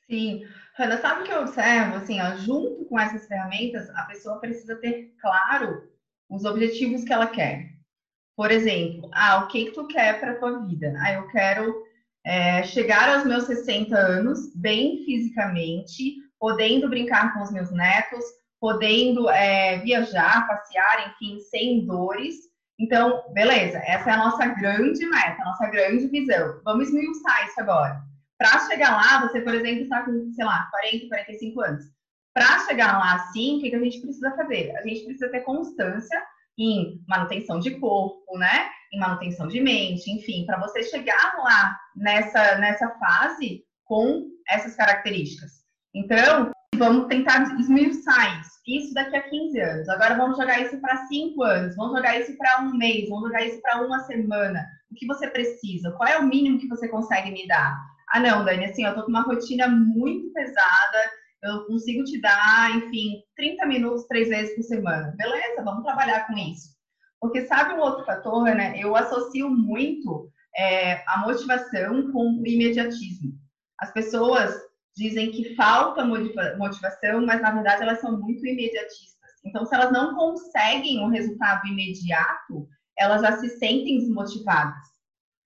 Sim, 0.09 0.45
Hanna, 0.79 0.99
sabe 0.99 1.23
o 1.23 1.25
que 1.25 1.33
eu 1.33 1.40
observo? 1.40 1.97
Assim, 1.97 2.21
ó, 2.21 2.37
junto 2.37 2.85
com 2.85 2.99
essas 2.99 3.27
ferramentas, 3.27 3.90
a 3.90 4.03
pessoa 4.03 4.38
precisa 4.38 4.77
ter 4.77 5.12
claro 5.21 5.90
os 6.31 6.45
objetivos 6.45 7.03
que 7.03 7.12
ela 7.12 7.27
quer. 7.27 7.71
Por 8.37 8.51
exemplo, 8.51 9.09
ah, 9.12 9.38
o 9.38 9.49
que, 9.49 9.66
que 9.66 9.73
tu 9.73 9.87
quer 9.88 10.21
para 10.21 10.33
a 10.33 10.38
tua 10.38 10.61
vida? 10.61 10.95
Ah, 10.99 11.12
eu 11.12 11.27
quero 11.29 11.75
é, 12.25 12.62
chegar 12.62 13.16
aos 13.16 13.25
meus 13.25 13.45
60 13.45 13.97
anos 13.97 14.55
bem 14.55 15.05
fisicamente, 15.05 16.16
podendo 16.38 16.88
brincar 16.88 17.33
com 17.33 17.42
os 17.42 17.51
meus 17.51 17.71
netos, 17.73 18.25
podendo 18.61 19.29
é, 19.31 19.79
viajar, 19.79 20.47
passear, 20.47 21.09
enfim, 21.09 21.40
sem 21.40 21.85
dores. 21.87 22.37
Então, 22.79 23.25
beleza, 23.33 23.79
essa 23.79 24.11
é 24.11 24.12
a 24.12 24.19
nossa 24.19 24.47
grande 24.47 25.05
meta, 25.07 25.42
a 25.42 25.45
nossa 25.47 25.66
grande 25.69 26.07
visão. 26.09 26.61
Vamos 26.62 26.88
esmiuçar 26.88 27.47
isso 27.47 27.61
agora. 27.61 28.03
Para 28.38 28.66
chegar 28.68 28.90
lá, 28.90 29.27
você, 29.27 29.40
por 29.40 29.55
exemplo, 29.55 29.85
está 29.85 30.03
com, 30.03 30.31
sei 30.33 30.44
lá, 30.44 30.68
40, 30.70 31.09
45 31.09 31.61
anos. 31.61 31.85
Para 32.35 32.66
chegar 32.66 32.99
lá 32.99 33.14
assim, 33.14 33.57
o 33.57 33.61
que, 33.61 33.70
que 33.70 33.77
a 33.77 33.81
gente 33.81 34.01
precisa 34.01 34.37
fazer? 34.37 34.77
A 34.77 34.83
gente 34.83 35.05
precisa 35.05 35.31
ter 35.31 35.40
constância 35.40 36.22
em 36.59 37.03
manutenção 37.09 37.59
de 37.59 37.79
corpo, 37.79 38.38
né? 38.38 38.68
Em 38.92 38.99
manutenção 38.99 39.49
de 39.49 39.61
mente, 39.61 40.11
enfim, 40.11 40.44
para 40.44 40.61
você 40.61 40.83
chegar 40.83 41.35
lá 41.38 41.79
nessa, 41.94 42.59
nessa 42.59 42.90
fase 42.99 43.64
com 43.85 44.27
essas 44.49 44.75
características. 44.75 45.64
Então, 45.94 46.53
vamos 46.77 47.07
tentar 47.09 47.59
esmiuçar 47.59 48.40
isso. 48.40 48.57
Isso 48.66 48.94
daqui 48.94 49.16
a 49.16 49.22
15 49.22 49.61
anos. 49.61 49.88
Agora 49.88 50.16
vamos 50.16 50.37
jogar 50.37 50.61
isso 50.61 50.79
para 50.81 51.07
5 51.07 51.42
anos. 51.42 51.77
Vamos 51.77 51.96
jogar 51.96 52.20
isso 52.20 52.37
para 52.37 52.62
um 52.62 52.77
mês. 52.77 53.09
Vamos 53.09 53.29
jogar 53.29 53.46
isso 53.46 53.61
para 53.62 53.81
uma 53.83 54.01
semana. 54.01 54.66
O 54.90 54.94
que 54.94 55.07
você 55.07 55.29
precisa? 55.29 55.92
Qual 55.92 56.09
é 56.09 56.18
o 56.18 56.27
mínimo 56.27 56.59
que 56.59 56.68
você 56.68 56.88
consegue 56.88 57.31
me 57.31 57.46
dar? 57.46 57.79
Ah, 58.11 58.21
não, 58.21 58.45
Dani, 58.45 58.66
assim, 58.66 58.85
eu 58.85 58.95
tô 58.95 59.03
com 59.03 59.11
uma 59.11 59.23
rotina 59.23 59.69
muito 59.69 60.33
pesada, 60.33 61.11
eu 61.42 61.66
consigo 61.66 62.05
te 62.05 62.21
dar, 62.21 62.77
enfim, 62.77 63.23
30 63.37 63.66
minutos 63.66 64.07
três 64.07 64.29
vezes 64.29 64.55
por 64.55 64.62
semana. 64.62 65.14
Beleza, 65.16 65.62
vamos 65.62 65.83
trabalhar 65.83 66.27
com 66.27 66.35
isso. 66.35 66.77
Porque 67.21 67.47
sabe 67.47 67.75
um 67.75 67.81
outro 67.81 68.05
fator, 68.05 68.45
né? 68.45 68.75
Eu 68.79 68.95
associo 68.95 69.51
muito 69.51 70.31
é, 70.57 71.03
a 71.09 71.19
motivação 71.19 72.11
com 72.12 72.40
o 72.40 72.47
imediatismo. 72.47 73.33
As 73.79 73.92
pessoas 73.92 74.55
dizem 74.97 75.31
que 75.31 75.55
falta 75.55 76.05
motivação, 76.05 77.25
mas 77.27 77.42
na 77.42 77.51
verdade 77.51 77.83
elas 77.83 78.01
são 78.01 78.19
muito 78.19 78.47
imediatistas. 78.47 79.16
Então, 79.45 79.64
se 79.64 79.75
elas 79.75 79.92
não 79.92 80.14
conseguem 80.14 81.05
um 81.05 81.09
resultado 81.09 81.66
imediato, 81.66 82.66
elas 82.99 83.21
já 83.21 83.37
se 83.37 83.49
sentem 83.59 83.99
desmotivadas. 83.99 84.95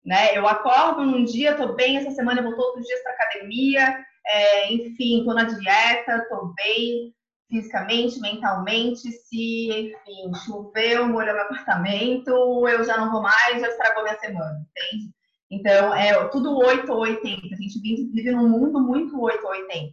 Né? 0.09 0.35
Eu 0.35 0.49
acordo 0.49 1.05
num 1.05 1.23
dia, 1.23 1.51
estou 1.51 1.75
bem, 1.75 1.99
essa 1.99 2.11
semana 2.13 2.41
eu 2.41 2.45
vou 2.45 2.57
todos 2.57 2.81
os 2.81 2.87
dias 2.87 3.03
para 3.03 3.13
academia, 3.13 4.03
é, 4.27 4.73
enfim, 4.73 5.19
estou 5.19 5.35
na 5.35 5.43
dieta, 5.43 6.17
estou 6.17 6.55
bem 6.55 7.15
fisicamente, 7.47 8.19
mentalmente. 8.19 9.01
Se, 9.01 9.69
enfim, 9.71 10.35
choveu, 10.47 11.07
molhou 11.07 11.35
meu 11.35 11.43
apartamento, 11.43 12.31
eu 12.67 12.83
já 12.85 12.97
não 12.97 13.13
vou 13.13 13.21
mais, 13.21 13.61
já 13.61 13.69
estragou 13.69 14.03
minha 14.03 14.19
semana, 14.19 14.67
entende? 14.71 15.13
Então, 15.51 15.95
é 15.95 16.27
tudo 16.29 16.57
8 16.57 16.91
ou 16.91 17.01
80. 17.01 17.41
A 17.43 17.59
gente 17.59 17.79
vive 17.79 18.31
num 18.31 18.49
mundo 18.49 18.81
muito 18.81 19.21
8 19.21 19.45
ou 19.45 19.51
80. 19.51 19.93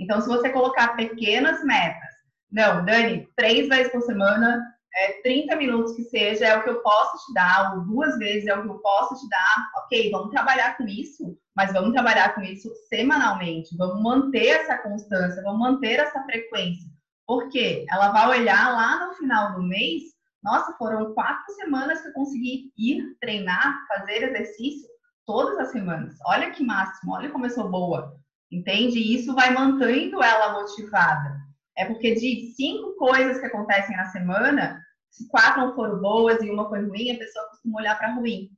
Então, 0.00 0.20
se 0.20 0.26
você 0.26 0.50
colocar 0.50 0.96
pequenas 0.96 1.62
metas, 1.62 2.10
não, 2.50 2.84
Dani, 2.84 3.28
três 3.36 3.68
vezes 3.68 3.92
por 3.92 4.02
semana, 4.02 4.60
é, 4.94 5.22
30 5.22 5.56
minutos 5.56 5.94
que 5.94 6.04
seja, 6.04 6.46
é 6.46 6.56
o 6.56 6.62
que 6.62 6.70
eu 6.70 6.82
posso 6.82 7.26
te 7.26 7.34
dar, 7.34 7.74
ou 7.74 7.84
duas 7.84 8.18
vezes 8.18 8.46
é 8.46 8.54
o 8.54 8.62
que 8.62 8.68
eu 8.68 8.78
posso 8.78 9.14
te 9.14 9.28
dar. 9.28 9.70
Ok, 9.84 10.10
vamos 10.10 10.30
trabalhar 10.30 10.76
com 10.76 10.86
isso, 10.86 11.36
mas 11.56 11.72
vamos 11.72 11.92
trabalhar 11.92 12.34
com 12.34 12.42
isso 12.42 12.70
semanalmente. 12.88 13.76
Vamos 13.76 14.02
manter 14.02 14.48
essa 14.48 14.78
constância, 14.78 15.42
vamos 15.42 15.60
manter 15.60 15.98
essa 15.98 16.22
frequência. 16.24 16.90
Porque 17.26 17.86
ela 17.90 18.10
vai 18.10 18.40
olhar 18.40 18.72
lá 18.72 19.06
no 19.06 19.14
final 19.14 19.54
do 19.54 19.62
mês, 19.62 20.02
nossa, 20.42 20.72
foram 20.76 21.14
quatro 21.14 21.54
semanas 21.54 22.00
que 22.00 22.08
eu 22.08 22.12
consegui 22.12 22.72
ir 22.76 23.16
treinar, 23.20 23.86
fazer 23.86 24.24
exercício 24.24 24.88
todas 25.24 25.56
as 25.58 25.70
semanas. 25.70 26.14
Olha 26.26 26.50
que 26.50 26.64
máximo, 26.64 27.14
olha 27.14 27.30
como 27.30 27.46
eu 27.46 27.50
sou 27.50 27.70
boa. 27.70 28.16
Entende? 28.50 28.98
E 28.98 29.14
isso 29.14 29.34
vai 29.34 29.50
mantendo 29.50 30.22
ela 30.22 30.52
motivada. 30.52 31.41
É 31.76 31.84
porque 31.84 32.14
de 32.14 32.52
cinco 32.54 32.94
coisas 32.96 33.38
que 33.38 33.46
acontecem 33.46 33.96
na 33.96 34.04
semana, 34.06 34.80
se 35.10 35.28
quatro 35.28 35.60
não 35.60 35.74
foram 35.74 36.00
boas 36.00 36.42
e 36.42 36.50
uma 36.50 36.68
foi 36.68 36.86
ruim, 36.86 37.12
a 37.12 37.18
pessoa 37.18 37.48
costuma 37.48 37.80
olhar 37.80 37.98
para 37.98 38.14
ruim. 38.14 38.50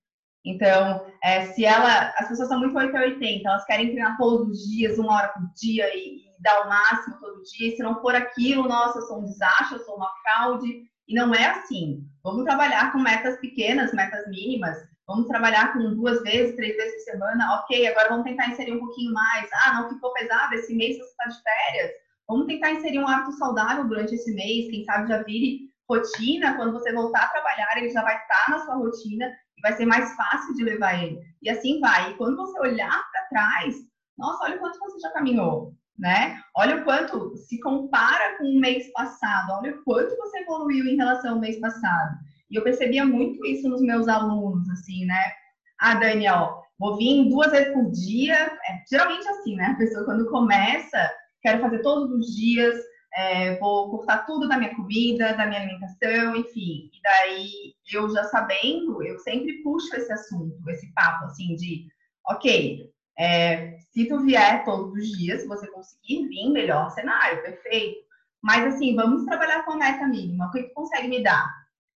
Então, 0.44 1.06
é, 1.22 1.46
se 1.46 1.64
ela. 1.64 2.12
As 2.18 2.28
pessoas 2.28 2.48
são 2.48 2.58
muito 2.60 2.76
8 2.76 2.94
a 2.96 3.00
80, 3.00 3.48
elas 3.48 3.64
querem 3.64 3.90
treinar 3.92 4.16
todos 4.18 4.48
os 4.48 4.68
dias, 4.68 4.98
uma 4.98 5.14
hora 5.14 5.28
por 5.28 5.42
dia 5.54 5.88
e, 5.96 6.18
e 6.18 6.42
dar 6.42 6.66
o 6.66 6.68
máximo 6.68 7.18
todo 7.18 7.42
dia. 7.42 7.68
E 7.68 7.76
se 7.76 7.82
não 7.82 8.00
for 8.00 8.14
aquilo, 8.14 8.68
nossa, 8.68 8.98
eu 8.98 9.02
sou 9.02 9.20
um 9.20 9.24
desastre, 9.24 9.78
eu 9.78 9.84
sou 9.84 9.96
uma 9.96 10.10
fraude. 10.22 10.84
E 11.08 11.14
não 11.14 11.34
é 11.34 11.46
assim. 11.46 12.04
Vamos 12.22 12.44
trabalhar 12.44 12.92
com 12.92 12.98
metas 12.98 13.38
pequenas, 13.38 13.92
metas 13.92 14.26
mínimas. 14.28 14.76
Vamos 15.06 15.28
trabalhar 15.28 15.72
com 15.72 15.94
duas 15.94 16.22
vezes, 16.22 16.56
três 16.56 16.76
vezes 16.76 17.04
por 17.04 17.12
semana. 17.12 17.60
Ok, 17.60 17.86
agora 17.86 18.08
vamos 18.08 18.24
tentar 18.24 18.48
inserir 18.48 18.72
um 18.72 18.80
pouquinho 18.80 19.12
mais. 19.12 19.48
Ah, 19.64 19.80
não 19.80 19.88
ficou 19.88 20.12
pesado, 20.12 20.54
esse 20.54 20.74
mês 20.74 20.98
você 20.98 21.04
está 21.04 21.24
de 21.26 21.42
férias. 21.42 21.90
Vamos 22.28 22.46
tentar 22.46 22.72
inserir 22.72 22.98
um 22.98 23.08
hábito 23.08 23.32
saudável 23.32 23.86
durante 23.86 24.14
esse 24.14 24.34
mês. 24.34 24.70
Quem 24.70 24.84
sabe 24.84 25.08
já 25.08 25.22
vire 25.22 25.60
rotina. 25.88 26.56
Quando 26.56 26.72
você 26.72 26.92
voltar 26.92 27.24
a 27.24 27.28
trabalhar, 27.28 27.76
ele 27.76 27.90
já 27.90 28.02
vai 28.02 28.16
estar 28.16 28.50
na 28.50 28.58
sua 28.60 28.76
rotina 28.76 29.26
e 29.56 29.60
vai 29.62 29.72
ser 29.74 29.86
mais 29.86 30.14
fácil 30.14 30.54
de 30.54 30.64
levar 30.64 31.02
ele. 31.02 31.20
E 31.42 31.50
assim 31.50 31.80
vai. 31.80 32.10
E 32.10 32.14
quando 32.14 32.36
você 32.36 32.58
olhar 32.60 33.02
para 33.10 33.26
trás, 33.28 33.76
nossa, 34.16 34.44
olha 34.44 34.56
o 34.56 34.60
quanto 34.60 34.78
você 34.78 34.98
já 35.00 35.10
caminhou. 35.10 35.74
Né? 35.96 36.40
Olha 36.56 36.76
o 36.76 36.84
quanto 36.84 37.36
se 37.36 37.60
compara 37.60 38.36
com 38.36 38.44
o 38.44 38.58
mês 38.58 38.90
passado, 38.92 39.52
olha 39.52 39.76
o 39.76 39.84
quanto 39.84 40.16
você 40.16 40.38
evoluiu 40.40 40.86
em 40.86 40.96
relação 40.96 41.34
ao 41.34 41.40
mês 41.40 41.60
passado. 41.60 42.16
E 42.50 42.56
eu 42.56 42.64
percebia 42.64 43.04
muito 43.04 43.44
isso 43.46 43.68
nos 43.68 43.80
meus 43.80 44.08
alunos, 44.08 44.68
assim, 44.70 45.04
né? 45.06 45.32
Ah, 45.80 45.94
Daniel, 45.94 46.62
vou 46.80 46.96
vir 46.96 47.28
duas 47.28 47.52
vezes 47.52 47.72
por 47.72 47.90
dia. 47.92 48.34
É, 48.34 48.82
geralmente 48.90 49.26
assim, 49.28 49.54
né? 49.54 49.66
A 49.66 49.76
pessoa 49.76 50.04
quando 50.04 50.28
começa, 50.28 51.10
quero 51.44 51.60
fazer 51.60 51.82
todos 51.82 52.10
os 52.10 52.34
dias, 52.34 52.74
é, 53.14 53.58
vou 53.58 53.90
cortar 53.90 54.24
tudo 54.24 54.48
da 54.48 54.56
minha 54.56 54.74
comida, 54.74 55.34
da 55.34 55.46
minha 55.46 55.60
alimentação, 55.60 56.34
enfim. 56.34 56.90
E 56.92 57.02
daí, 57.02 57.74
eu 57.92 58.10
já 58.10 58.24
sabendo, 58.24 59.02
eu 59.02 59.18
sempre 59.18 59.62
puxo 59.62 59.94
esse 59.94 60.10
assunto, 60.10 60.58
esse 60.70 60.92
papo, 60.94 61.26
assim, 61.26 61.54
de, 61.54 61.86
ok, 62.26 62.90
é, 63.18 63.76
se 63.92 64.08
tu 64.08 64.20
vier 64.20 64.64
todos 64.64 64.94
os 64.94 65.18
dias, 65.18 65.42
se 65.42 65.46
você 65.46 65.66
conseguir 65.70 66.26
vir, 66.28 66.50
melhor 66.50 66.90
cenário, 66.90 67.42
perfeito. 67.42 68.02
Mas, 68.42 68.74
assim, 68.74 68.96
vamos 68.96 69.24
trabalhar 69.26 69.64
com 69.64 69.72
a 69.72 69.76
meta 69.76 70.08
mínima. 70.08 70.46
O 70.46 70.50
que 70.50 70.62
tu 70.64 70.74
consegue 70.74 71.08
me 71.08 71.22
dar? 71.22 71.46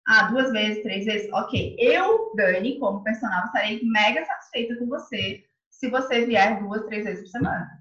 Ah, 0.08 0.24
duas 0.24 0.52
vezes, 0.52 0.82
três 0.82 1.04
vezes? 1.04 1.32
Ok. 1.32 1.76
Eu, 1.78 2.32
Dani, 2.36 2.78
como 2.78 3.02
personal, 3.02 3.46
estarei 3.46 3.80
mega 3.84 4.24
satisfeita 4.24 4.76
com 4.76 4.86
você 4.86 5.44
se 5.70 5.90
você 5.90 6.24
vier 6.24 6.60
duas, 6.62 6.84
três 6.86 7.04
vezes 7.04 7.24
por 7.24 7.30
semana. 7.30 7.75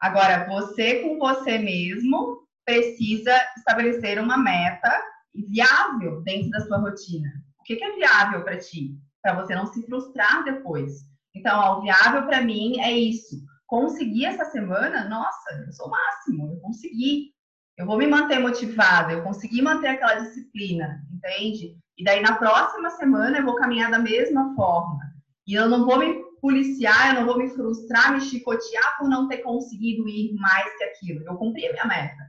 Agora, 0.00 0.46
você 0.46 1.00
com 1.00 1.18
você 1.18 1.58
mesmo 1.58 2.46
precisa 2.64 3.32
estabelecer 3.56 4.18
uma 4.20 4.36
meta 4.36 4.92
viável 5.34 6.22
dentro 6.22 6.50
da 6.50 6.60
sua 6.60 6.78
rotina. 6.78 7.28
O 7.58 7.62
que 7.64 7.82
é 7.82 7.96
viável 7.96 8.42
para 8.44 8.58
ti? 8.58 8.96
Para 9.22 9.34
você 9.34 9.54
não 9.54 9.66
se 9.66 9.84
frustrar 9.86 10.44
depois. 10.44 10.92
Então, 11.34 11.58
ó, 11.58 11.78
o 11.78 11.82
viável 11.82 12.26
para 12.26 12.42
mim 12.42 12.80
é 12.80 12.92
isso. 12.92 13.36
Conseguir 13.66 14.26
essa 14.26 14.44
semana, 14.46 15.08
nossa, 15.08 15.64
eu 15.66 15.72
sou 15.72 15.86
o 15.86 15.90
máximo, 15.90 16.52
eu 16.52 16.60
consegui 16.60 17.32
eu 17.78 17.86
vou 17.86 17.96
me 17.96 18.08
manter 18.08 18.40
motivada, 18.40 19.12
eu 19.12 19.22
consegui 19.22 19.62
manter 19.62 19.86
aquela 19.86 20.14
disciplina, 20.14 21.00
entende? 21.12 21.78
E 21.96 22.02
daí 22.02 22.20
na 22.20 22.34
próxima 22.34 22.90
semana 22.90 23.38
eu 23.38 23.44
vou 23.44 23.54
caminhar 23.54 23.88
da 23.88 24.00
mesma 24.00 24.52
forma. 24.56 24.98
E 25.48 25.54
eu 25.54 25.66
não 25.66 25.86
vou 25.86 25.98
me 25.98 26.22
policiar, 26.42 27.08
eu 27.08 27.20
não 27.20 27.26
vou 27.26 27.38
me 27.38 27.48
frustrar, 27.48 28.12
me 28.12 28.20
chicotear 28.20 28.98
por 28.98 29.08
não 29.08 29.26
ter 29.26 29.38
conseguido 29.38 30.06
ir 30.06 30.34
mais 30.34 30.76
que 30.76 30.84
aquilo. 30.84 31.24
Eu 31.26 31.36
cumpri 31.36 31.66
a 31.66 31.72
minha 31.72 31.86
meta. 31.86 32.22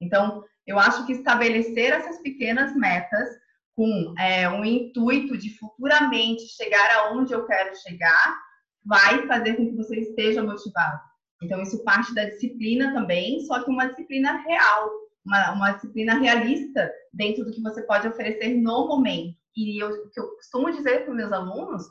Então, 0.00 0.44
eu 0.64 0.78
acho 0.78 1.04
que 1.04 1.12
estabelecer 1.12 1.92
essas 1.92 2.22
pequenas 2.22 2.72
metas 2.76 3.28
com 3.74 4.14
é, 4.16 4.48
um 4.48 4.64
intuito 4.64 5.36
de 5.36 5.58
futuramente 5.58 6.46
chegar 6.46 6.94
aonde 6.98 7.32
eu 7.32 7.44
quero 7.44 7.74
chegar, 7.76 8.38
vai 8.86 9.26
fazer 9.26 9.54
com 9.54 9.68
que 9.68 9.76
você 9.76 9.98
esteja 10.02 10.40
motivado. 10.40 11.00
Então, 11.42 11.60
isso 11.60 11.82
parte 11.82 12.14
da 12.14 12.24
disciplina 12.24 12.94
também, 12.94 13.40
só 13.46 13.64
que 13.64 13.70
uma 13.70 13.86
disciplina 13.86 14.44
real, 14.46 14.90
uma, 15.26 15.52
uma 15.52 15.72
disciplina 15.72 16.14
realista 16.14 16.88
dentro 17.12 17.44
do 17.44 17.50
que 17.50 17.62
você 17.62 17.82
pode 17.82 18.06
oferecer 18.06 18.54
no 18.54 18.86
momento. 18.86 19.36
E 19.56 19.82
eu, 19.82 19.88
o 19.88 20.10
que 20.10 20.20
eu 20.20 20.28
costumo 20.36 20.70
dizer 20.70 21.02
para 21.02 21.10
os 21.10 21.16
meus 21.16 21.32
alunos 21.32 21.82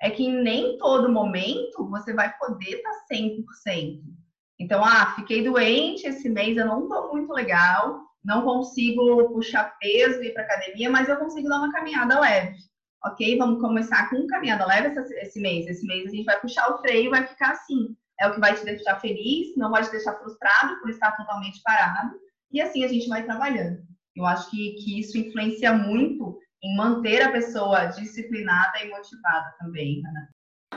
é 0.00 0.10
que 0.10 0.30
nem 0.30 0.78
todo 0.78 1.12
momento 1.12 1.88
você 1.88 2.12
vai 2.12 2.34
poder 2.38 2.76
estar 2.76 3.04
100%. 3.12 4.00
Então, 4.58 4.84
ah, 4.84 5.14
fiquei 5.16 5.42
doente 5.42 6.06
esse 6.06 6.28
mês, 6.28 6.56
eu 6.56 6.66
não 6.66 6.82
estou 6.82 7.12
muito 7.12 7.32
legal, 7.32 8.02
não 8.24 8.42
consigo 8.42 9.30
puxar 9.30 9.76
peso 9.78 10.22
e 10.22 10.28
ir 10.28 10.34
para 10.34 10.42
academia, 10.42 10.90
mas 10.90 11.08
eu 11.08 11.16
consigo 11.16 11.48
dar 11.48 11.58
uma 11.58 11.72
caminhada 11.72 12.20
leve. 12.20 12.56
Ok? 13.04 13.38
Vamos 13.38 13.60
começar 13.60 14.10
com 14.10 14.26
caminhada 14.26 14.66
leve 14.66 14.94
esse 14.98 15.40
mês. 15.40 15.66
Esse 15.66 15.86
mês 15.86 16.06
a 16.06 16.10
gente 16.10 16.24
vai 16.24 16.38
puxar 16.38 16.70
o 16.70 16.78
freio 16.78 17.06
e 17.06 17.10
vai 17.10 17.26
ficar 17.26 17.52
assim 17.52 17.96
é 18.20 18.28
o 18.28 18.34
que 18.34 18.40
vai 18.40 18.54
te 18.54 18.64
deixar 18.64 19.00
feliz, 19.00 19.56
não 19.56 19.70
vai 19.70 19.82
te 19.82 19.90
deixar 19.90 20.14
frustrado 20.18 20.78
por 20.80 20.90
estar 20.90 21.16
totalmente 21.16 21.60
parado. 21.62 22.14
E 22.52 22.60
assim 22.60 22.84
a 22.84 22.88
gente 22.88 23.08
vai 23.08 23.24
trabalhando. 23.24 23.82
Eu 24.14 24.26
acho 24.26 24.50
que, 24.50 24.74
que 24.74 25.00
isso 25.00 25.16
influencia 25.16 25.72
muito 25.72 26.38
em 26.62 26.76
manter 26.76 27.22
a 27.22 27.32
pessoa 27.32 27.86
disciplinada 27.86 28.82
e 28.82 28.90
motivada 28.90 29.54
também, 29.58 30.02
Ana. 30.06 30.28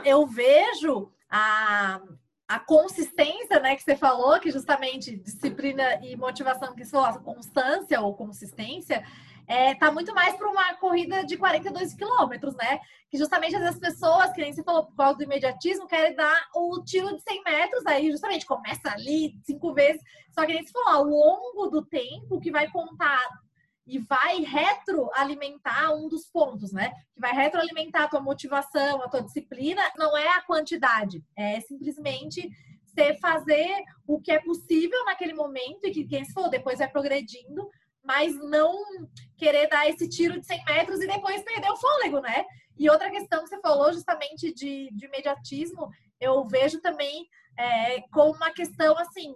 Eu 0.04 0.26
vejo 0.26 1.12
a, 1.30 2.00
a 2.48 2.58
consistência, 2.60 3.60
né, 3.60 3.76
que 3.76 3.82
você 3.82 3.96
falou, 3.96 4.38
que 4.40 4.50
justamente 4.50 5.16
disciplina 5.16 6.04
e 6.04 6.16
motivação, 6.16 6.74
que 6.74 6.84
são 6.84 7.04
a 7.04 7.18
constância 7.18 8.00
ou 8.00 8.14
consistência, 8.14 9.04
é, 9.46 9.74
tá 9.74 9.90
muito 9.92 10.14
mais 10.14 10.36
para 10.36 10.48
uma 10.48 10.74
corrida 10.76 11.24
de 11.24 11.36
42 11.36 11.94
quilômetros, 11.94 12.54
né? 12.56 12.80
Que 13.10 13.18
justamente 13.18 13.54
as 13.54 13.78
pessoas, 13.78 14.32
que 14.32 14.40
nem 14.40 14.52
você 14.52 14.62
falou, 14.62 14.86
por 14.86 14.96
causa 14.96 15.18
do 15.18 15.24
imediatismo, 15.24 15.86
querem 15.86 16.14
dar 16.16 16.48
o 16.54 16.82
tiro 16.82 17.14
de 17.14 17.22
100 17.22 17.42
metros, 17.44 17.86
aí 17.86 18.10
justamente 18.10 18.46
começa 18.46 18.90
ali 18.90 19.38
cinco 19.44 19.74
vezes. 19.74 20.02
Só 20.32 20.46
que 20.46 20.52
nem 20.54 20.64
você 20.64 20.72
falou, 20.72 20.88
ao 20.88 21.04
longo 21.04 21.68
do 21.68 21.84
tempo 21.84 22.40
que 22.40 22.50
vai 22.50 22.70
contar 22.70 23.22
e 23.86 23.98
vai 23.98 24.40
retroalimentar 24.40 25.94
um 25.94 26.08
dos 26.08 26.26
pontos, 26.26 26.72
né? 26.72 26.92
Que 27.14 27.20
vai 27.20 27.32
retroalimentar 27.32 28.02
a 28.02 28.08
tua 28.08 28.20
motivação, 28.20 29.02
a 29.02 29.08
tua 29.08 29.22
disciplina, 29.22 29.82
não 29.96 30.16
é 30.16 30.28
a 30.28 30.42
quantidade, 30.42 31.22
é 31.36 31.60
simplesmente 31.60 32.48
você 32.84 33.14
fazer 33.18 33.82
o 34.06 34.20
que 34.20 34.30
é 34.30 34.40
possível 34.40 35.04
naquele 35.04 35.34
momento 35.34 35.84
e 35.84 35.90
que 35.90 36.04
quem 36.06 36.24
for 36.30 36.48
depois 36.48 36.78
vai 36.78 36.88
progredindo 36.88 37.68
mas 38.04 38.36
não 38.36 38.84
querer 39.36 39.66
dar 39.68 39.88
esse 39.88 40.08
tiro 40.08 40.38
de 40.38 40.46
100 40.46 40.64
metros 40.66 41.00
e 41.00 41.06
depois 41.06 41.42
perder 41.42 41.70
o 41.70 41.76
fôlego, 41.76 42.20
né? 42.20 42.44
E 42.78 42.90
outra 42.90 43.10
questão 43.10 43.42
que 43.42 43.48
você 43.48 43.60
falou 43.60 43.92
justamente 43.92 44.52
de, 44.52 44.90
de 44.92 45.06
imediatismo, 45.06 45.88
eu 46.20 46.44
vejo 46.46 46.80
também 46.80 47.26
é, 47.58 48.02
como 48.12 48.34
uma 48.34 48.52
questão 48.52 48.96
assim, 48.98 49.34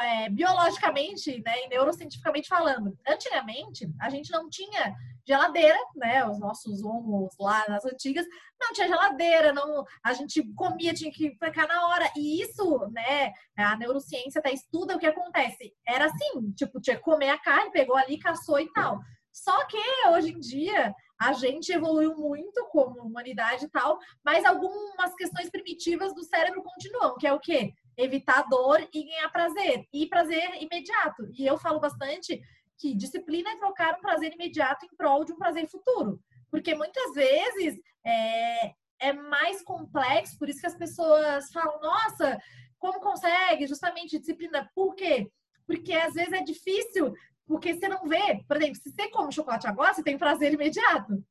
é, 0.00 0.28
biologicamente, 0.28 1.42
né, 1.44 1.64
e 1.64 1.68
neurocientificamente 1.68 2.48
falando. 2.48 2.96
Antigamente, 3.06 3.88
a 4.00 4.08
gente 4.08 4.30
não 4.30 4.48
tinha 4.48 4.94
geladeira, 5.26 5.78
né? 5.94 6.24
Os 6.26 6.38
nossos 6.38 6.82
homos 6.82 7.34
lá 7.38 7.64
nas 7.68 7.84
antigas 7.84 8.26
não 8.60 8.72
tinha 8.72 8.88
geladeira, 8.88 9.52
não, 9.52 9.84
a 10.02 10.12
gente 10.12 10.42
comia, 10.54 10.92
tinha 10.92 11.12
que 11.12 11.30
ficar 11.30 11.66
na 11.66 11.86
hora. 11.88 12.10
E 12.16 12.42
isso, 12.42 12.78
né? 12.90 13.32
A 13.56 13.76
neurociência 13.76 14.40
até 14.40 14.52
estuda 14.52 14.96
o 14.96 14.98
que 14.98 15.06
acontece. 15.06 15.72
Era 15.86 16.06
assim, 16.06 16.50
tipo, 16.52 16.80
tinha 16.80 16.96
que 16.96 17.02
comer 17.02 17.30
a 17.30 17.38
carne, 17.38 17.70
pegou 17.70 17.96
ali, 17.96 18.18
caçou 18.18 18.58
e 18.58 18.70
tal. 18.72 19.00
Só 19.32 19.64
que 19.66 19.78
hoje 20.08 20.32
em 20.32 20.40
dia 20.40 20.94
a 21.18 21.32
gente 21.32 21.72
evoluiu 21.72 22.14
muito 22.16 22.66
como 22.70 23.00
humanidade 23.00 23.64
e 23.64 23.70
tal, 23.70 23.98
mas 24.24 24.44
algumas 24.44 25.14
questões 25.14 25.48
primitivas 25.48 26.12
do 26.14 26.24
cérebro 26.24 26.62
continuam, 26.62 27.16
que 27.16 27.26
é 27.26 27.32
o 27.32 27.40
quê? 27.40 27.72
Evitar 27.96 28.48
dor 28.48 28.80
e 28.92 29.04
ganhar 29.04 29.28
prazer. 29.30 29.86
E 29.92 30.06
prazer 30.06 30.62
imediato. 30.62 31.28
E 31.38 31.46
eu 31.46 31.58
falo 31.58 31.80
bastante 31.80 32.40
que 32.78 32.94
disciplina 32.94 33.50
é 33.50 33.58
trocar 33.58 33.96
um 33.96 34.00
prazer 34.00 34.32
imediato 34.32 34.86
em 34.86 34.96
prol 34.96 35.24
de 35.24 35.32
um 35.32 35.38
prazer 35.38 35.68
futuro. 35.68 36.20
Porque 36.50 36.74
muitas 36.74 37.14
vezes 37.14 37.80
é, 38.04 38.74
é 39.00 39.12
mais 39.12 39.62
complexo, 39.62 40.38
por 40.38 40.48
isso 40.48 40.60
que 40.60 40.66
as 40.66 40.76
pessoas 40.76 41.50
falam, 41.52 41.80
nossa, 41.80 42.38
como 42.78 43.00
consegue? 43.00 43.66
Justamente 43.66 44.18
disciplina. 44.18 44.68
Por 44.74 44.94
quê? 44.94 45.30
Porque 45.66 45.92
às 45.94 46.14
vezes 46.14 46.32
é 46.32 46.42
difícil, 46.42 47.14
porque 47.46 47.74
você 47.74 47.86
não 47.86 48.06
vê, 48.08 48.42
por 48.48 48.56
exemplo, 48.56 48.76
se 48.76 48.90
você 48.90 49.08
come 49.08 49.32
chocolate 49.32 49.66
agora, 49.66 49.94
você 49.94 50.02
tem 50.02 50.18
prazer 50.18 50.52
imediato. 50.52 51.24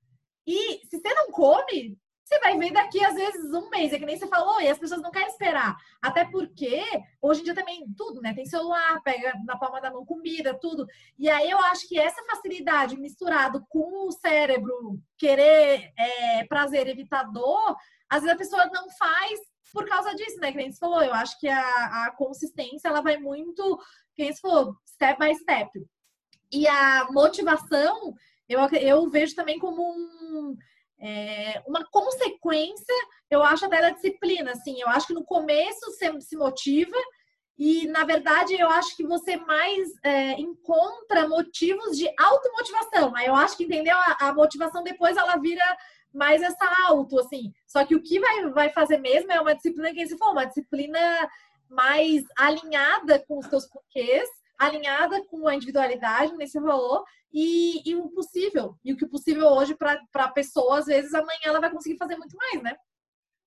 E 0.48 0.80
se 0.88 1.00
você 1.00 1.14
não 1.14 1.32
come, 1.32 1.98
você 2.24 2.40
vai 2.40 2.58
ver 2.58 2.72
daqui, 2.72 3.04
às 3.04 3.16
vezes, 3.16 3.54
um 3.54 3.70
mês. 3.70 3.92
É 3.92 4.00
que 4.00 4.06
nem 4.06 4.18
você 4.18 4.28
falou, 4.28 4.62
e 4.62 4.68
as 4.68 4.78
pessoas 4.78 5.02
não 5.02 5.12
querem 5.12 5.28
esperar. 5.28 5.76
Até 6.02 6.26
porque, 6.26 6.82
hoje 7.22 7.42
em 7.42 7.44
dia 7.44 7.56
também, 7.56 7.86
tudo, 7.98 8.22
né? 8.22 8.34
Tem 8.34 8.46
celular, 8.46 9.02
pega 9.04 9.34
na 9.46 9.58
palma 9.58 9.82
da 9.82 9.92
mão 9.92 10.06
comida, 10.06 10.58
tudo. 10.60 10.86
E 11.20 11.30
aí 11.30 11.50
eu 11.50 11.60
acho 11.60 11.88
que 11.88 12.00
essa 12.00 12.24
facilidade 12.24 12.98
misturado 12.98 13.66
com 13.68 14.08
o 14.08 14.12
cérebro 14.12 15.00
querer 15.18 15.92
é, 15.98 16.46
prazer 16.46 16.88
evitador, 16.88 17.76
às 18.10 18.22
vezes 18.22 18.36
a 18.36 18.38
pessoa 18.38 18.66
não 18.74 18.90
faz 18.92 19.40
por 19.74 19.86
causa 19.88 20.14
disso, 20.16 20.40
né? 20.40 20.52
Que 20.52 20.58
nem 20.58 20.72
você 20.72 20.80
falou. 20.80 21.02
Eu 21.02 21.14
acho 21.14 21.40
que 21.40 21.48
a, 21.48 22.06
a 22.06 22.12
consistência, 22.18 22.88
ela 22.88 23.02
vai 23.02 23.18
muito, 23.18 23.80
quem 24.16 24.32
você 24.32 24.40
falou, 24.40 24.76
step 24.86 25.20
by 25.20 25.36
step. 25.36 25.70
E 26.52 26.68
a 26.68 27.08
motivação, 27.12 28.14
eu, 28.48 28.60
eu 28.70 29.10
vejo 29.10 29.36
também 29.36 29.58
como 29.58 29.82
um 29.82 30.58
é, 31.02 31.62
uma 31.66 31.84
consequência, 31.90 32.96
eu 33.30 33.42
acho, 33.42 33.66
até 33.66 33.82
da 33.82 33.90
disciplina. 33.90 34.52
Assim, 34.52 34.80
eu 34.80 34.88
acho 34.88 35.08
que 35.08 35.14
no 35.14 35.26
começo 35.26 35.80
você 35.92 36.22
se 36.22 36.38
motiva 36.38 36.96
e, 37.58 37.88
na 37.88 38.04
verdade, 38.04 38.54
eu 38.54 38.70
acho 38.70 38.96
que 38.96 39.04
você 39.04 39.36
mais 39.38 39.90
é, 40.04 40.34
encontra 40.34 41.28
motivos 41.28 41.98
de 41.98 42.08
automotivação. 42.18 43.16
Aí 43.16 43.28
eu 43.28 43.36
acho 43.36 43.58
que, 43.58 43.64
entendeu? 43.64 43.96
A, 43.98 44.30
a, 44.30 44.34
motivação 44.34 44.84
depois 44.84 45.18
ela 45.18 45.38
vira 45.38 45.64
mais 46.14 46.42
essa 46.42 46.66
auto, 46.88 47.20
assim. 47.20 47.52
Só 47.68 47.84
que 47.86 47.96
o 47.96 48.02
que 48.02 48.20
vai, 48.20 48.50
vai 48.50 48.70
fazer 48.70 48.98
mesmo 48.98 49.32
é 49.32 49.42
uma 49.42 49.56
disciplina 49.56 49.94
que 49.94 50.08
se 50.08 50.18
for, 50.18 50.32
uma 50.32 50.46
disciplina 50.46 51.00
mais 51.70 52.24
alinhada 52.38 53.24
com 53.28 53.38
os 53.40 53.48
teus 53.48 53.66
porquês, 53.68 54.30
alinhada 54.66 55.24
com 55.26 55.48
a 55.48 55.56
individualidade 55.56 56.36
nesse 56.36 56.60
valor 56.60 57.04
e, 57.34 57.90
e 57.90 57.96
o 57.96 58.10
possível. 58.10 58.76
E 58.84 58.94
o 58.94 58.98
que 58.98 59.06
possível 59.06 59.48
hoje 59.48 59.76
para 59.76 60.00
a 60.16 60.28
pessoa, 60.30 60.80
às 60.80 60.86
vezes, 60.86 61.14
amanhã 61.14 61.40
ela 61.46 61.60
vai 61.60 61.72
conseguir 61.72 61.98
fazer 61.98 62.16
muito 62.18 62.36
mais, 62.38 62.62
né? 62.62 62.76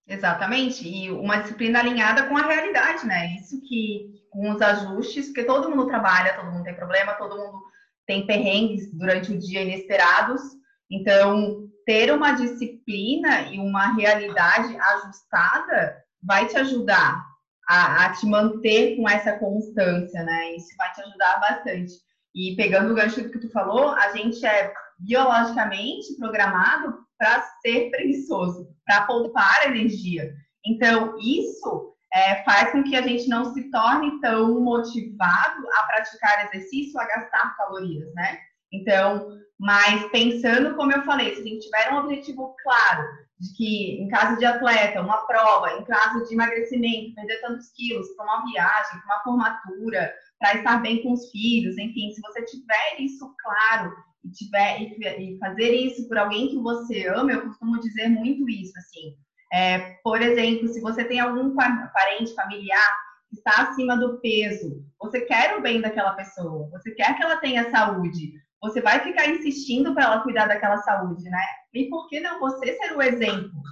Exatamente. 0.07 0.87
E 0.87 1.11
uma 1.11 1.39
disciplina 1.39 1.81
alinhada 1.81 2.29
com 2.29 2.37
a 2.37 2.47
realidade, 2.47 3.07
né? 3.07 3.37
Isso 3.37 3.61
que, 3.63 4.27
com 4.31 4.51
os 4.51 4.61
ajustes, 4.61 5.27
porque 5.27 5.45
todo 5.45 5.71
mundo 5.71 5.87
trabalha, 5.87 6.35
todo 6.35 6.51
mundo 6.51 6.65
tem 6.65 6.75
problema, 6.75 7.15
todo 7.15 7.37
mundo 7.37 7.63
tem 8.07 8.27
perrengues 8.27 8.93
durante 8.93 9.33
o 9.33 9.39
dia 9.39 9.63
inesperados. 9.63 10.43
Então, 10.91 11.69
ter 11.87 12.13
uma 12.13 12.33
disciplina 12.33 13.43
e 13.53 13.59
uma 13.59 13.95
realidade 13.95 14.77
ajustada 14.77 16.03
vai 16.23 16.47
te 16.47 16.57
ajudar 16.57 17.34
a, 17.69 18.07
a 18.07 18.13
te 18.13 18.27
manter 18.27 18.97
com 18.97 19.09
essa 19.09 19.39
constância, 19.39 20.23
né? 20.23 20.57
Isso 20.57 20.77
vai 20.77 20.93
te 20.93 21.01
ajudar 21.03 21.41
bastante. 21.41 21.93
E 22.35 22.57
pegando 22.57 22.93
o 22.93 22.95
gancho 22.95 23.29
que 23.31 23.39
tu 23.39 23.51
falou, 23.51 23.91
a 23.91 24.11
gente 24.13 24.45
é 24.45 24.73
biologicamente 24.99 26.17
programado 26.19 26.99
para 27.19 27.43
ser 27.63 27.91
preguiçoso, 27.91 28.69
para 28.85 29.07
poupar 29.07 29.67
energia. 29.67 30.33
Então, 30.67 31.17
isso 31.19 31.95
é, 32.13 32.43
faz 32.45 32.73
com 32.73 32.83
que 32.83 32.97
a 32.97 33.03
gente 33.03 33.29
não 33.29 33.53
se 33.53 33.71
torne 33.71 34.21
tão 34.21 34.61
motivado 34.61 35.69
a 35.79 35.87
praticar 35.87 36.47
exercício, 36.47 36.99
a 36.99 37.07
gastar 37.07 37.57
calorias, 37.57 38.13
né? 38.15 38.39
Então, 38.73 39.29
mas 39.59 40.05
pensando, 40.11 40.75
como 40.75 40.93
eu 40.93 41.03
falei, 41.03 41.35
se 41.35 41.41
a 41.41 41.45
gente 41.45 41.65
tiver 41.65 41.93
um 41.93 41.99
objetivo 41.99 42.55
claro 42.63 43.05
de 43.39 43.57
que 43.57 44.03
em 44.03 44.09
caso 44.09 44.39
de 44.39 44.45
atleta, 44.45 45.01
uma 45.01 45.27
prova, 45.27 45.73
em 45.73 45.85
caso 45.85 46.25
de 46.27 46.35
emagrecimento, 46.35 47.15
perder 47.15 47.41
tantos 47.41 47.71
quilos 47.73 48.09
para 48.17 48.25
uma 48.25 48.45
viagem, 48.51 49.01
para 49.01 49.15
uma 49.15 49.23
formatura, 49.23 50.13
para 50.39 50.57
estar 50.57 50.83
bem 50.83 51.03
com 51.03 51.13
os 51.13 51.31
filhos, 51.31 51.79
enfim, 51.79 52.11
se 52.13 52.21
você 52.21 52.45
tiver 52.45 53.01
isso 53.01 53.35
claro 53.43 53.93
e 54.25 54.31
tiver 54.31 54.81
e, 54.81 55.39
fazer 55.39 55.71
isso 55.71 56.09
por 56.09 56.19
alguém 56.19 56.49
que 56.49 56.59
você 56.59 57.07
ama, 57.09 57.33
eu 57.33 57.43
costumo 57.43 57.81
dizer 57.81 58.09
muito 58.09 58.49
isso 58.49 58.73
assim. 58.79 59.17
É, 59.53 59.97
por 60.03 60.21
exemplo, 60.21 60.69
se 60.69 60.81
você 60.81 61.05
tem 61.05 61.21
algum 61.21 61.55
parente 61.55 62.35
familiar 62.35 62.97
que 63.31 63.37
está 63.37 63.63
acima 63.63 63.97
do 63.97 64.21
peso, 64.21 64.85
você 65.01 65.21
quer 65.21 65.57
o 65.57 65.63
bem 65.63 65.81
daquela 65.81 66.15
pessoa, 66.15 66.69
você 66.71 66.91
quer 66.93 67.17
que 67.17 67.23
ela 67.23 67.37
tenha 67.37 67.71
saúde, 67.71 68.33
você 68.65 68.81
vai 68.81 69.01
ficar 69.01 69.29
insistindo 69.29 69.95
para 69.95 70.05
ela 70.05 70.23
cuidar 70.23 70.47
daquela 70.47 70.79
saúde, 70.79 71.25
né? 71.25 71.45
E 71.73 71.89
por 71.89 72.09
que 72.09 72.21
não 72.21 72.41
você 72.41 72.75
ser 72.77 72.97
o 72.97 73.03
exemplo? 73.03 73.63